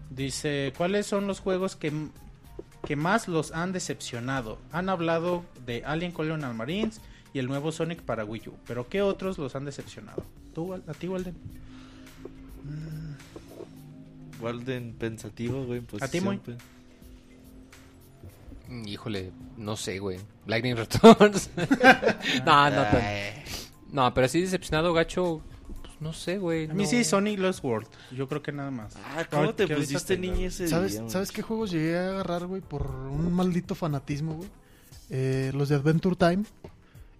[0.09, 1.93] Dice, ¿cuáles son los juegos que,
[2.85, 4.59] que más los han decepcionado?
[4.71, 6.99] Han hablado de Alien Colonial Marines
[7.33, 10.25] y el nuevo Sonic para Wii U, pero ¿qué otros los han decepcionado?
[10.53, 11.35] ¿Tú, ¿A ti, Walden?
[14.41, 15.79] Walden pensativo, güey.
[15.91, 16.39] en ¿A ti, pues.
[18.67, 20.19] Mm, Híjole, no sé, güey.
[20.47, 21.49] Lightning Returns.
[22.45, 23.01] no, no, tan-
[23.91, 25.41] no, pero así decepcionado, gacho.
[25.81, 26.69] Pues no sé, güey.
[26.69, 26.89] A mí no.
[26.89, 27.87] sí, Sonic Lost World.
[28.15, 28.95] Yo creo que nada más.
[28.97, 32.45] Ah, ¿cómo te pusiste te- niña ese ¿Sabes, día, ¿Sabes qué juegos llegué a agarrar,
[32.47, 34.49] güey, por un maldito fanatismo, güey?
[35.09, 36.43] Eh, los de Adventure Time.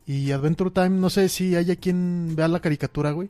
[0.06, 3.30] Y Adventure Time, no sé si haya quien vea la caricatura, güey.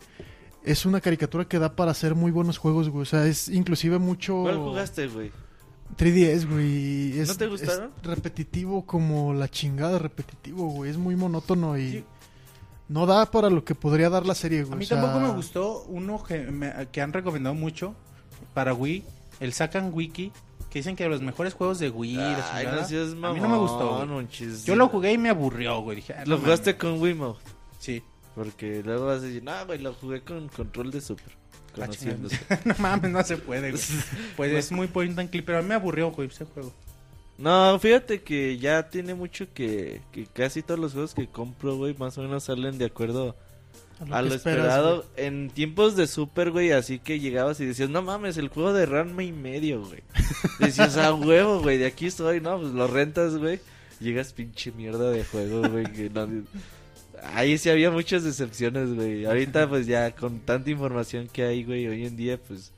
[0.64, 3.02] Es una caricatura que da para hacer muy buenos juegos, güey.
[3.04, 4.44] O sea, es inclusive mucho...
[4.44, 5.32] ¿Cuál jugaste, güey?
[5.98, 7.20] 3DS, güey.
[7.20, 7.92] Es, ¿No te gustaron?
[7.98, 10.92] es repetitivo como la chingada repetitivo, güey.
[10.92, 11.92] Es muy monótono y...
[11.92, 12.04] Sí.
[12.90, 14.74] No da para lo que podría dar la serie, güey.
[14.74, 17.96] A mí o sea, tampoco me gustó uno que, me- que han recomendado mucho
[18.54, 19.04] para Wii,
[19.40, 20.32] el Sakan Wiki,
[20.70, 22.18] que dicen que de los mejores juegos de Wii.
[22.52, 24.06] Ay, no seas a mí no me gustó.
[24.66, 25.98] Yo lo jugué y me aburrió, güey.
[25.98, 26.82] Dije, ah, no Lo jugaste mames.
[26.82, 27.40] con Wiimote.
[27.80, 28.04] Sí.
[28.36, 31.32] Porque luego vas a decir, no, güey, lo jugué con control de Super.
[31.74, 32.40] Ah, Conociéndose.
[32.66, 33.84] no mames, no se puede, güey.
[34.36, 36.74] Pues es muy point and click, pero a mí me aburrió, güey, ese juego.
[37.40, 41.96] No, fíjate que ya tiene mucho que, que casi todos los juegos que compro, güey,
[41.98, 43.36] más o menos salen de acuerdo
[44.02, 47.60] A lo A que lo esperas, esperado en tiempos de Super, güey, así que llegabas
[47.62, 50.02] y decías, no mames, el juego de Ranma y medio, güey.
[50.60, 52.60] Decías, a huevo, güey, de aquí estoy, ¿no?
[52.60, 53.60] Pues lo rentas, güey.
[54.02, 55.86] Llegas pinche mierda de juego, güey.
[55.86, 56.28] que no-
[57.34, 59.26] Ahí sí había muchas decepciones, güey.
[59.26, 62.72] Ahorita, pues ya con tanta información que hay, güey, hoy en día, pues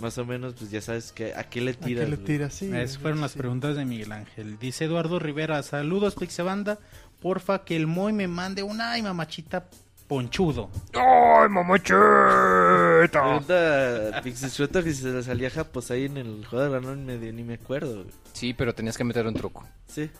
[0.00, 2.08] más o menos, pues ya sabes que a qué le ¿A qué tiras.
[2.08, 2.54] le tiras?
[2.54, 4.58] Sí, Esas fueron las preguntas de Miguel Ángel.
[4.58, 6.78] Dice Eduardo Rivera, saludos Pixebanda,
[7.20, 9.66] porfa que el Moy me mande una ay mamachita
[10.06, 10.70] ponchudo.
[10.94, 13.08] ¡Ay, mamachita!
[13.10, 17.04] Pregunta Pixisueto que si se le salía Japos ahí en el juego de Ranma y
[17.04, 18.14] medio, ni me acuerdo, güey.
[18.32, 19.64] Sí, pero tenías que meter un truco.
[19.86, 20.10] Sí.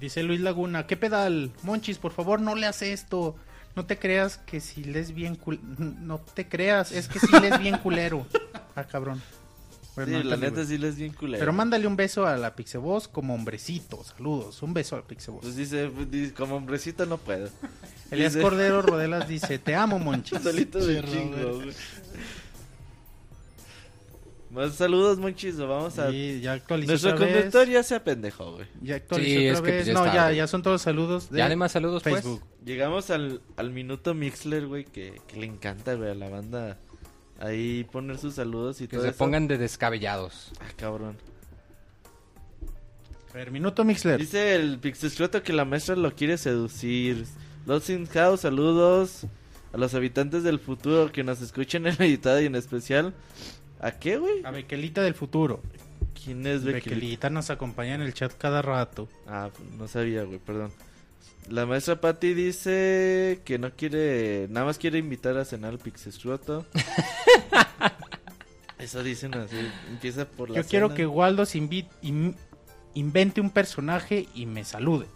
[0.00, 1.52] Dice Luis Laguna, ¿qué pedal?
[1.62, 3.36] Monchis, por favor, no le hace esto.
[3.76, 5.58] No te creas que si les bien cul...
[5.78, 8.26] No te creas, es que si les bien culero.
[8.76, 9.22] Ah, cabrón.
[9.94, 11.38] Bueno, sí, la neta sí les bien culero.
[11.38, 14.02] Pero mándale un beso a la Pixeboss como hombrecito.
[14.02, 15.42] Saludos, un beso al Pixeboss.
[15.42, 17.48] Pues dice, pues, dice, como hombrecito no puedo.
[18.10, 20.42] Elías dice- Cordero Rodelas dice, te amo, Monchis.
[20.42, 21.60] Solito de chingo.
[24.54, 26.10] Más saludos, Monchis, vamos a...
[26.10, 27.34] Ya actualizó Nuestro otra vez.
[27.36, 28.66] conductor ya se apendejó, güey.
[28.82, 29.74] Ya actualizó Sí, otra es que, vez.
[29.74, 32.02] pues, ya no, está, ya, ya son todos los saludos de ¿Ya hay más saludos,
[32.04, 32.14] pues?
[32.22, 32.42] Facebook.
[32.64, 36.78] Llegamos al, al minuto Mixler, güey, que, que le encanta, güey, a la banda
[37.40, 39.18] ahí poner sus saludos y Que todo se eso.
[39.18, 40.52] pongan de descabellados.
[40.60, 41.16] Ah, cabrón.
[43.30, 44.20] A ver, minuto Mixler.
[44.20, 47.24] Dice el Pixescroto que la maestra lo quiere seducir.
[47.66, 49.26] Lost in House, saludos
[49.72, 53.12] a los habitantes del futuro que nos escuchen en editado y en especial.
[53.84, 54.42] ¿A qué, güey?
[54.44, 55.60] A Bequelita del futuro.
[56.24, 56.88] ¿Quién es Becky?
[56.88, 59.08] Bequelita nos acompaña en el chat cada rato.
[59.26, 60.72] Ah, no sabía, güey, perdón.
[61.50, 66.64] La maestra Patty dice que no quiere, nada más quiere invitar a cenar al Pixescroto.
[68.78, 69.56] Eso dicen así,
[69.90, 72.36] empieza por la Yo quiero que Waldo se invi- in-
[72.94, 75.06] invente un personaje y me salude.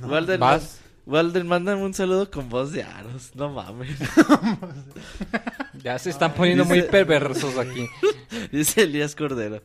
[0.02, 0.79] Walden, Vas.
[1.10, 3.98] Walden, mándame un saludo con voz de aros, no mames.
[5.82, 7.86] Ya se están poniendo Dice- muy perversos aquí.
[8.52, 9.62] Dice Elías Cordero.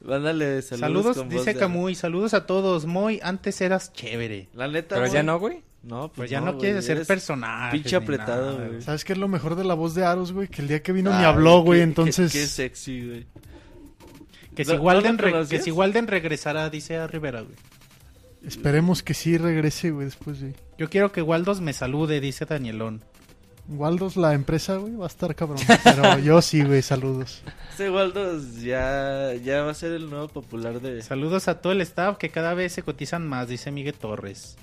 [0.00, 2.86] Mándale saludos, Saludos, con voz dice de Camuy, saludos a todos.
[2.86, 4.48] Moy, antes eras chévere.
[4.54, 5.62] La neta, Pero ya no, güey.
[5.82, 7.72] No, pues, Pues ya no, quieres ser personaje.
[7.72, 8.82] Pinche apretado, güey.
[8.82, 10.46] ¿Sabes qué es lo mejor de la voz de Aros, güey?
[10.48, 12.30] Que el día que vino ni Ay, habló, güey, entonces...
[12.32, 13.26] Qué, qué sexy, güey.
[14.54, 17.54] Que ¿No- si, Walden re- que si Walden regresará, dice a Rivera, güey.
[18.46, 20.54] Esperemos que sí regrese, güey, después, güey.
[20.78, 23.02] Yo quiero que Waldos me salude, dice Danielón.
[23.68, 25.58] Waldos, la empresa, güey, va a estar cabrón.
[25.82, 27.42] Pero yo sí, güey, saludos.
[27.70, 31.02] Este Waldo ya, ya va a ser el nuevo popular de...
[31.02, 34.56] Saludos a todo el staff que cada vez se cotizan más, dice Miguel Torres.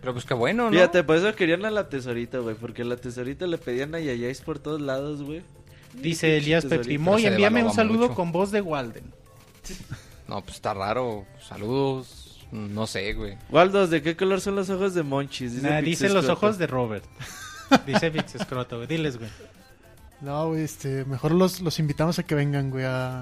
[0.00, 0.70] Pero pues qué bueno, ¿no?
[0.70, 2.54] Fíjate, por eso querían a la tesorita, güey.
[2.54, 5.42] Porque a la tesorita le pedían a Yayáis por todos lados, güey.
[5.94, 8.14] Dice Elías se envíame un saludo mucho.
[8.14, 9.12] con voz de Walden.
[10.28, 11.24] No, pues está raro.
[11.40, 12.25] Saludos.
[12.52, 13.36] No sé, güey.
[13.50, 15.62] Waldos, ¿de qué color son los ojos de Monchis?
[15.62, 17.04] Nah, dice los ojos de Robert.
[17.86, 18.86] dice Vix Escroto, güey.
[18.88, 19.30] Diles, güey.
[20.20, 23.20] No, güey, este, mejor los, los invitamos a que vengan, güey, a,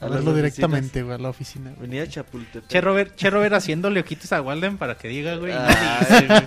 [0.00, 1.70] a verlo directamente, güey, a la oficina.
[1.76, 1.88] güey.
[1.88, 2.68] Venía a Chapultepec.
[2.68, 5.52] Che Robert, che Robert haciéndole ojitos a Walden para que diga, güey.
[5.52, 6.42] Ay, güey.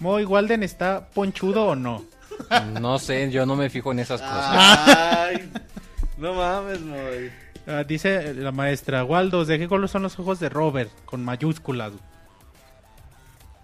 [0.00, 2.04] Moy, ¿Walden está ponchudo o no?
[2.80, 4.48] No sé, yo no me fijo en esas cosas.
[4.48, 5.52] Ay,
[6.16, 7.30] no mames, güey.
[7.66, 10.90] Ah, dice la maestra, Waldos, ¿de qué color son los ojos de Robert?
[11.04, 11.92] Con mayúsculas.
[11.92, 12.02] güey.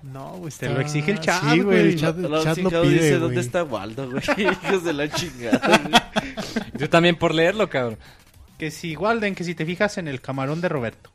[0.03, 1.81] No, güey, Te lo exige el chat, Sí, güey, güey.
[1.81, 3.21] el chat, el Los chat lo pide, dice, güey.
[3.21, 4.23] ¿dónde está Waldo, güey?
[4.65, 6.63] Hijos de la chingada, güey.
[6.79, 7.99] Yo también por leerlo, cabrón.
[8.59, 11.11] Que si Walden, que si te fijas en el camarón de Roberto.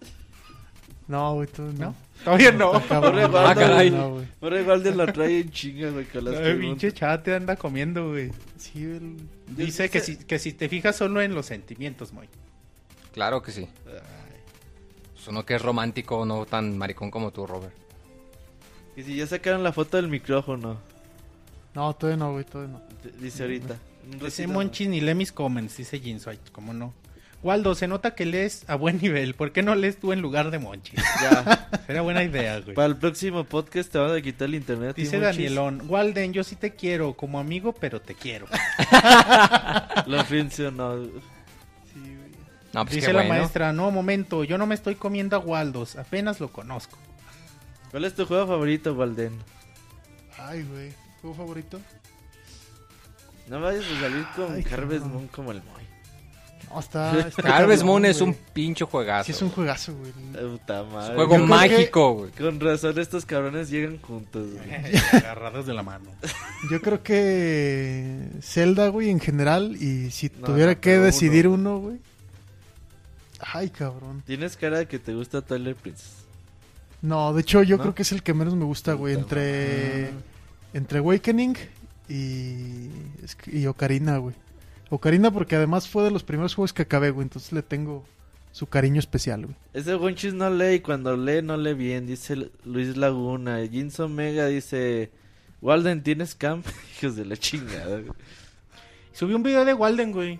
[1.07, 1.71] No, güey, tú no.
[1.87, 1.95] ¿No?
[2.25, 2.71] Todavía no.
[2.81, 4.25] Güey, Waldo, güey.
[4.41, 6.59] Ahora igual de lo trae en chinga, güey, con las preguntas.
[6.59, 8.31] pinche chat te anda comiendo, güey.
[8.57, 9.17] Sí, el...
[9.47, 12.27] Dice que si, que si te fijas solo en los sentimientos, Moy.
[13.13, 13.67] Claro que sí.
[15.13, 17.73] Pues uno que es romántico, no tan maricón como tú, Robert.
[18.97, 20.77] Y si ya sacaron la foto del micrófono,
[21.73, 22.81] No, todavía no, güey, todavía no.
[23.03, 23.75] d- dice ahorita.
[24.21, 26.93] Dice Monchis ni lee mis comments, dice Jinsoy, ¿cómo no?
[27.41, 29.33] Waldo, se nota que lees a buen nivel.
[29.33, 30.99] ¿Por qué no lees tú en lugar de Monchis?
[30.99, 31.21] más.
[31.45, 31.69] Ya.
[31.87, 32.73] Sería buena idea, güey.
[32.75, 34.95] Para el próximo podcast te van a quitar el internet.
[34.95, 35.19] Dice.
[35.19, 38.45] Danielón, Walden, yo sí te quiero como amigo, pero te quiero.
[40.07, 40.95] Lo funcionó.
[42.73, 43.35] No, pues Dice la bueno.
[43.35, 46.97] maestra, no, momento, yo no me estoy comiendo a Waldos, apenas lo conozco.
[47.91, 49.37] ¿Cuál es tu juego favorito, Walden?
[50.39, 50.91] Ay, güey.
[51.21, 51.79] ¿Juego favorito?
[53.47, 55.11] No vayas a salir con Ay, Harvest cabrón.
[55.13, 55.83] Moon como el Moy.
[56.71, 57.19] No, está...
[57.27, 59.25] está Harvest Moon es un pinche juegazo.
[59.25, 60.11] Sí, es un juegazo, güey.
[60.11, 61.15] Puta madre.
[61.15, 62.31] juego Yo mágico, güey.
[62.31, 64.95] Con razón estos cabrones llegan juntos, güey.
[65.13, 66.09] Agarrados de la mano.
[66.71, 69.75] Yo creo que Zelda, güey, en general.
[69.79, 71.99] Y si No, tuviera no, que decidir uno, güey.
[73.51, 74.23] Ay, cabrón.
[74.25, 76.23] Tienes cara de que te gusta Twilight Princess.
[77.01, 77.83] No, de hecho yo ¿No?
[77.83, 79.13] creo que es el que menos me gusta, güey.
[79.15, 80.11] Entre,
[80.73, 81.55] entre Awakening
[82.09, 84.35] y, Ocarina, güey.
[84.89, 87.25] Ocarina porque además fue de los primeros juegos que acabé, güey.
[87.25, 88.05] Entonces le tengo
[88.51, 89.55] su cariño especial, güey.
[89.73, 93.59] Ese Wonchis no lee y cuando lee no lee bien, dice Lu- Luis Laguna.
[93.67, 95.11] Jinso Mega dice,
[95.61, 96.65] Walden, ¿tienes camp?
[97.01, 97.99] Hijos de la chingada.
[97.99, 98.11] güey.
[99.11, 100.39] Subí un video de Walden, güey.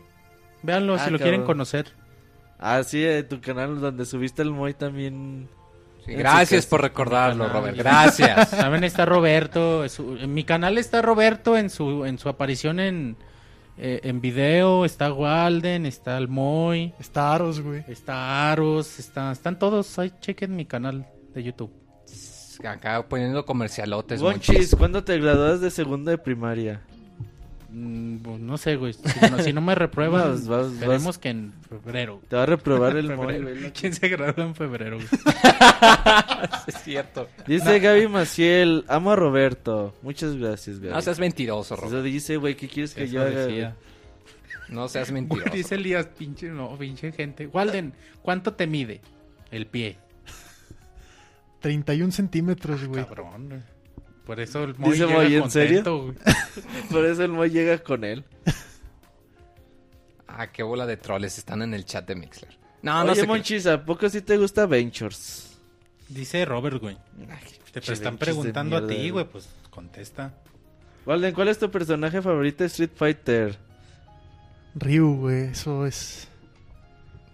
[0.61, 1.91] Véanlo Ah, si lo quieren conocer.
[2.65, 5.49] Ah, sí, tu canal donde subiste el Moy también.
[6.05, 7.77] Sí, gracias por recordarlo, Ah, Robert.
[7.77, 8.49] Gracias.
[8.51, 9.87] Saben, está Roberto.
[9.89, 13.17] su- en mi canal está Roberto en su, en su aparición en,
[13.77, 14.85] eh, en video.
[14.85, 17.83] Está Walden, está el Moy, Está Aros, güey.
[17.89, 19.99] está Aros, está, están todos.
[19.99, 21.71] Ahí chequen mi canal de YouTube.
[22.65, 24.73] Acá poniendo comercialotes, monchis.
[24.75, 26.81] ¿cuándo te graduas de segundo de primaria?
[27.75, 28.93] Mm, pues, no sé, güey.
[28.93, 31.17] Si no, si no me reprueban, Vas, vas.
[31.17, 32.21] que en febrero.
[32.29, 33.71] Te va a reprobar el güey.
[33.79, 34.97] ¿Quién se gradúa en febrero?
[34.97, 35.07] güey?
[36.67, 37.27] es cierto.
[37.47, 39.95] Dice Gaby Maciel, amo a Roberto.
[40.03, 40.93] Muchas gracias, Gaby.
[40.93, 41.93] No seas mentiroso, Robert.
[41.93, 43.45] Eso dice, güey, ¿qué quieres que Eso yo haga?
[43.47, 43.75] decía.
[44.69, 45.49] No seas Güey, mentiroso.
[45.55, 47.47] dice Elías, pinche, no, pinche gente.
[47.47, 49.01] Walden, ¿cuánto te mide
[49.51, 49.97] el pie?
[51.61, 53.03] 31 centímetros, güey.
[53.03, 53.49] Cabrón.
[53.49, 53.61] güey.
[54.25, 56.15] Por eso el Moy Dice llega Moy, ¿en contento, güey.
[56.91, 58.23] Por eso el Moy llega con él.
[60.35, 62.57] Ah, qué bola de troles están en el chat de Mixler.
[62.81, 63.21] No, no Oye, sé.
[63.21, 65.55] qué- Monchis, ¿a poco sí te gusta Ventures?
[66.09, 66.97] Dice Robert, güey.
[67.71, 70.33] Te están preguntando a ti, güey, pues contesta.
[71.05, 73.57] Walden, ¿cuál es tu personaje favorito de Street Fighter?
[74.75, 75.43] Ryu, güey.
[75.51, 76.27] Eso es.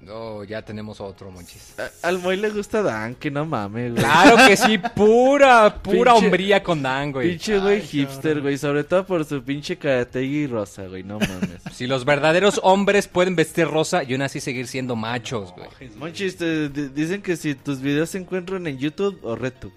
[0.10, 1.76] No, ya tenemos otro, Monchis.
[1.80, 4.04] A- al Moy le gusta Dan, que no mames, güey.
[4.04, 7.30] Claro que sí, pura, pura Pinche- hombría con Dan, güey.
[7.30, 8.58] Pinche güey hipster, güey.
[8.58, 11.04] Sobre todo por su pinche karategi rosa, güey.
[11.04, 11.62] No mames.
[11.74, 15.70] Si los verdaderos hombres pueden vestir rosa y aún así seguir siendo machos, güey.
[15.98, 19.74] Monchis, te di- dicen que si tus videos se encuentran en YouTube o RedTube.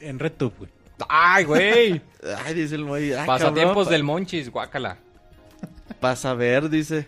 [0.00, 0.70] En RedTube, güey.
[1.08, 2.00] Ay, güey.
[2.44, 3.12] Ay, dice el Moy.
[3.12, 4.96] ay, Pasatiempos cabrón, del Monchis, guácala.
[5.88, 7.06] pa- Pa' saber, dice.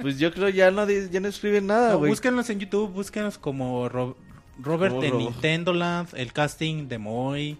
[0.00, 2.10] Pues yo creo ya no, ya no escriben nada, No, güey.
[2.10, 4.16] búsquenlos en YouTube, búsquenlos como Ro-
[4.60, 7.58] Robert de Nintendo Land, el casting de Moy.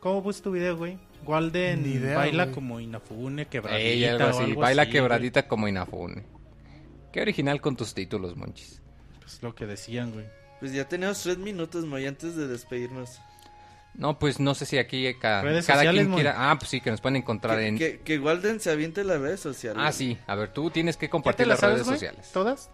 [0.00, 0.98] ¿Cómo puse tu video, güey?
[1.24, 4.42] Walden idea, baila como Inafune, quebradita Ey, algo o así.
[4.44, 6.22] algo Baila así, quebradita como Inafune.
[7.12, 8.80] Qué original con tus títulos, Monchis.
[9.20, 10.26] Pues lo que decían, güey.
[10.60, 13.18] Pues ya tenemos tres minutos, Moy, antes de despedirnos.
[13.98, 16.34] No, pues no sé si aquí ca- Redes cada sociales, quien quiera.
[16.50, 17.78] Ah, pues sí, que nos pueden encontrar Que, en.
[17.78, 19.82] que, que Walden se aviente las redes sociales.
[19.84, 20.18] Ah, sí.
[20.26, 22.30] A ver, tú tienes que ¿Ya te compartir las las redes sabes, sociales.
[22.32, 22.70] ¿Todas?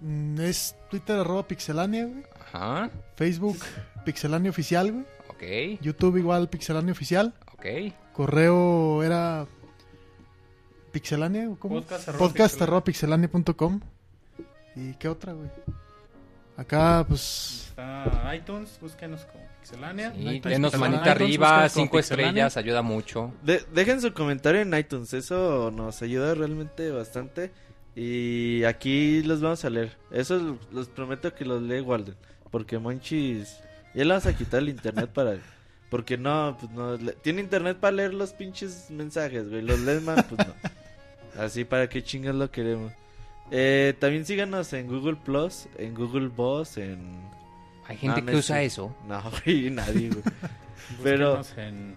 [0.00, 2.24] Mm, Es Twitter arroba pixelania, güey.
[2.52, 2.90] Ajá.
[3.16, 3.58] Facebook
[4.04, 5.04] pixelania oficial, güey.
[5.28, 7.32] Ok, YouTube igual pixelania oficial.
[7.54, 7.66] ok.
[8.12, 9.46] Correo era
[10.92, 11.76] pixelania cómo?
[11.76, 12.64] Podcast arroba Podcast pixelania.
[12.64, 13.80] arroba pixelania.com.
[14.76, 15.48] ¿Y qué otra, güey?
[16.56, 17.66] Acá, pues...
[17.70, 20.12] Está iTunes, búsquenos como Pixelania.
[20.16, 23.32] Y denos manita arriba, cinco estrellas, ayuda mucho.
[23.42, 27.50] De- dejen su comentario en iTunes, eso nos ayuda realmente bastante.
[27.96, 29.96] Y aquí los vamos a leer.
[30.10, 32.14] Eso los prometo que los lee Walden.
[32.50, 33.58] Porque Monchis.
[33.94, 35.36] Ya le vamos a quitar el internet para.
[35.90, 36.96] Porque no, pues no.
[36.96, 39.62] le- Tiene internet para leer los pinches mensajes, güey.
[39.62, 40.54] Los lees man, pues no.
[41.42, 42.92] Así para qué chingas lo queremos.
[43.50, 46.98] Eh, también síganos en Google Plus, en Google Boss, en.
[47.90, 48.94] Hay gente No, que no usa es- eso.
[49.06, 50.22] No, güey, nadie, güey.
[51.02, 51.36] Pero.
[51.38, 51.94] Búsquenos en,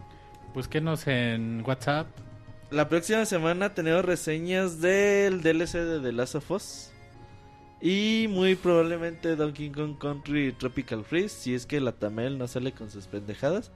[0.53, 2.07] búsquenos en WhatsApp.
[2.71, 6.89] La próxima semana tenemos reseñas del DLC de The Last of Us.
[7.81, 11.35] Y muy probablemente Donkey Kong Country Tropical Freeze.
[11.35, 13.71] Si es que la Tamel no sale con sus pendejadas.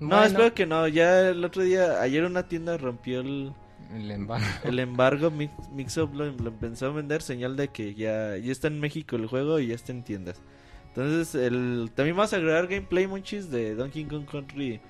[0.00, 0.86] No, Bueno, espero que no.
[0.88, 3.52] Ya el otro día, ayer una tienda rompió el,
[3.92, 4.46] el embargo.
[4.64, 5.30] el embargo.
[5.32, 7.20] Mix, Mixup lo, lo empezó a vender.
[7.20, 10.40] Señal de que ya, ya está en México el juego y ya está en tiendas.
[10.88, 14.80] Entonces, el, también vamos a agregar gameplay, monchis, de Donkey Kong Country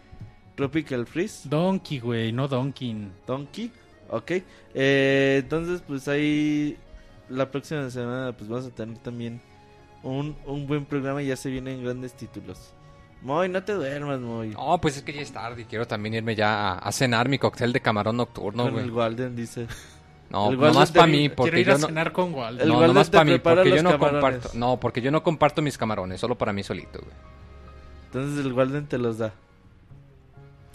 [0.55, 1.49] Tropical Freeze.
[1.49, 3.09] Donkey, güey, no Donkey.
[3.27, 3.71] Donkey,
[4.09, 4.33] ok.
[4.75, 6.77] Eh, entonces, pues ahí
[7.29, 9.41] la próxima semana pues vamos a tener también
[10.03, 12.73] un, un buen programa y ya se vienen grandes títulos.
[13.21, 14.51] Moy, no te duermas, Moy.
[14.51, 17.29] No, pues es que ya es tarde y quiero también irme ya a, a cenar
[17.29, 18.85] mi cóctel de camarón nocturno, Con güey.
[18.85, 19.67] el Walden dice.
[20.31, 21.87] No, nomás para mí, Quiero porque ir yo a no...
[21.87, 22.63] cenar con Walden.
[22.63, 24.23] El No, nomás para mí, porque yo no camarones.
[24.23, 24.59] comparto...
[24.59, 27.15] No, porque yo no comparto mis camarones, solo para mí solito, güey.
[28.07, 29.33] Entonces el Walden te los da.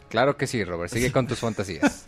[0.09, 2.05] Claro que sí, Robert, sigue con tus fantasías.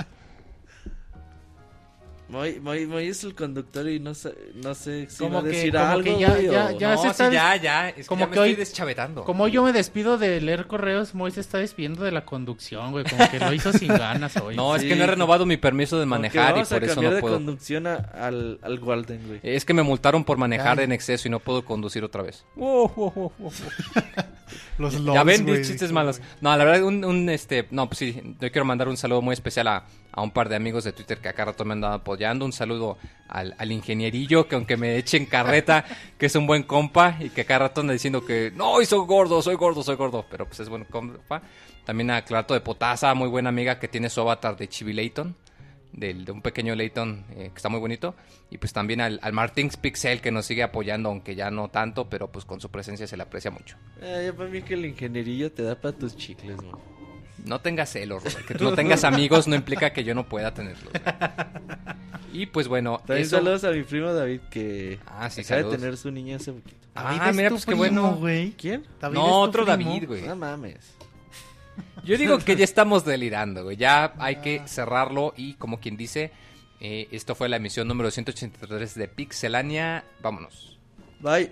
[2.28, 5.44] Moy, Moy, Moy es el conductor y no sé, no sé si Como va a
[5.44, 8.08] que- decir como algo, que ya- ya- ya no, se está sí, ya, ya, es
[8.08, 9.24] como que hoy- estoy deschavetando.
[9.24, 13.06] Como yo me despido de leer correos, Moy se está despidiendo de la conducción, güey.
[13.06, 14.56] Como que lo hizo sin ganas hoy.
[14.56, 17.16] No, es que no he renovado mi permiso de manejar y por eso cambiar no
[17.18, 17.36] de puedo.
[17.36, 19.40] conducción a- al, al Walden, güey.
[19.44, 20.86] Es que me multaron por manejar Ay.
[20.86, 22.44] en exceso y no puedo conducir otra vez.
[24.78, 25.62] Los ya LOLs, ven, güey.
[25.64, 26.22] chistes malos.
[26.42, 29.34] No, la verdad, un, un, este, no, pues sí, yo quiero mandar un saludo muy
[29.34, 31.96] especial a, a un par de amigos de Twitter que acá rato me han dado
[31.96, 32.46] apoyando.
[32.46, 35.84] Un saludo al, al ingenierillo, que aunque me echen carreta,
[36.18, 39.06] que es un buen compa y que acá rato anda diciendo que no, y soy
[39.06, 41.42] gordo, soy gordo, soy gordo, pero pues es buen compa.
[41.84, 45.36] También a Clarato de Potasa, muy buena amiga que tiene su avatar de Chibi Layton.
[45.92, 48.16] Del, de un pequeño Layton eh, que está muy bonito.
[48.50, 52.10] Y pues también al, al Martins Pixel que nos sigue apoyando, aunque ya no tanto,
[52.10, 53.78] pero pues con su presencia se le aprecia mucho.
[54.02, 56.95] Eh, ya para mí que el ingenierillo te da para tus chicles, man.
[57.46, 58.46] No tengas celos, Robert.
[58.46, 60.92] Que tú no tengas amigos no implica que yo no pueda tenerlos.
[60.92, 61.04] güey.
[62.34, 65.78] Y pues bueno, También eso- saludos a mi primo David que Ah, sí, acaba de
[65.78, 66.76] tener su niña hace poquito.
[66.94, 68.16] David Ah, es mira, tu pues qué bueno.
[68.16, 68.52] güey.
[68.52, 68.84] ¿Quién?
[69.00, 69.90] David No, es tu otro primo.
[69.92, 70.22] David, güey.
[70.24, 70.96] No mames.
[72.04, 73.78] Yo digo que ya estamos delirando, güey.
[73.78, 76.32] Ya hay que cerrarlo y como quien dice,
[76.82, 80.04] eh, esto fue la emisión número 183 de Pixelania.
[80.22, 80.78] Vámonos.
[81.20, 81.52] Bye.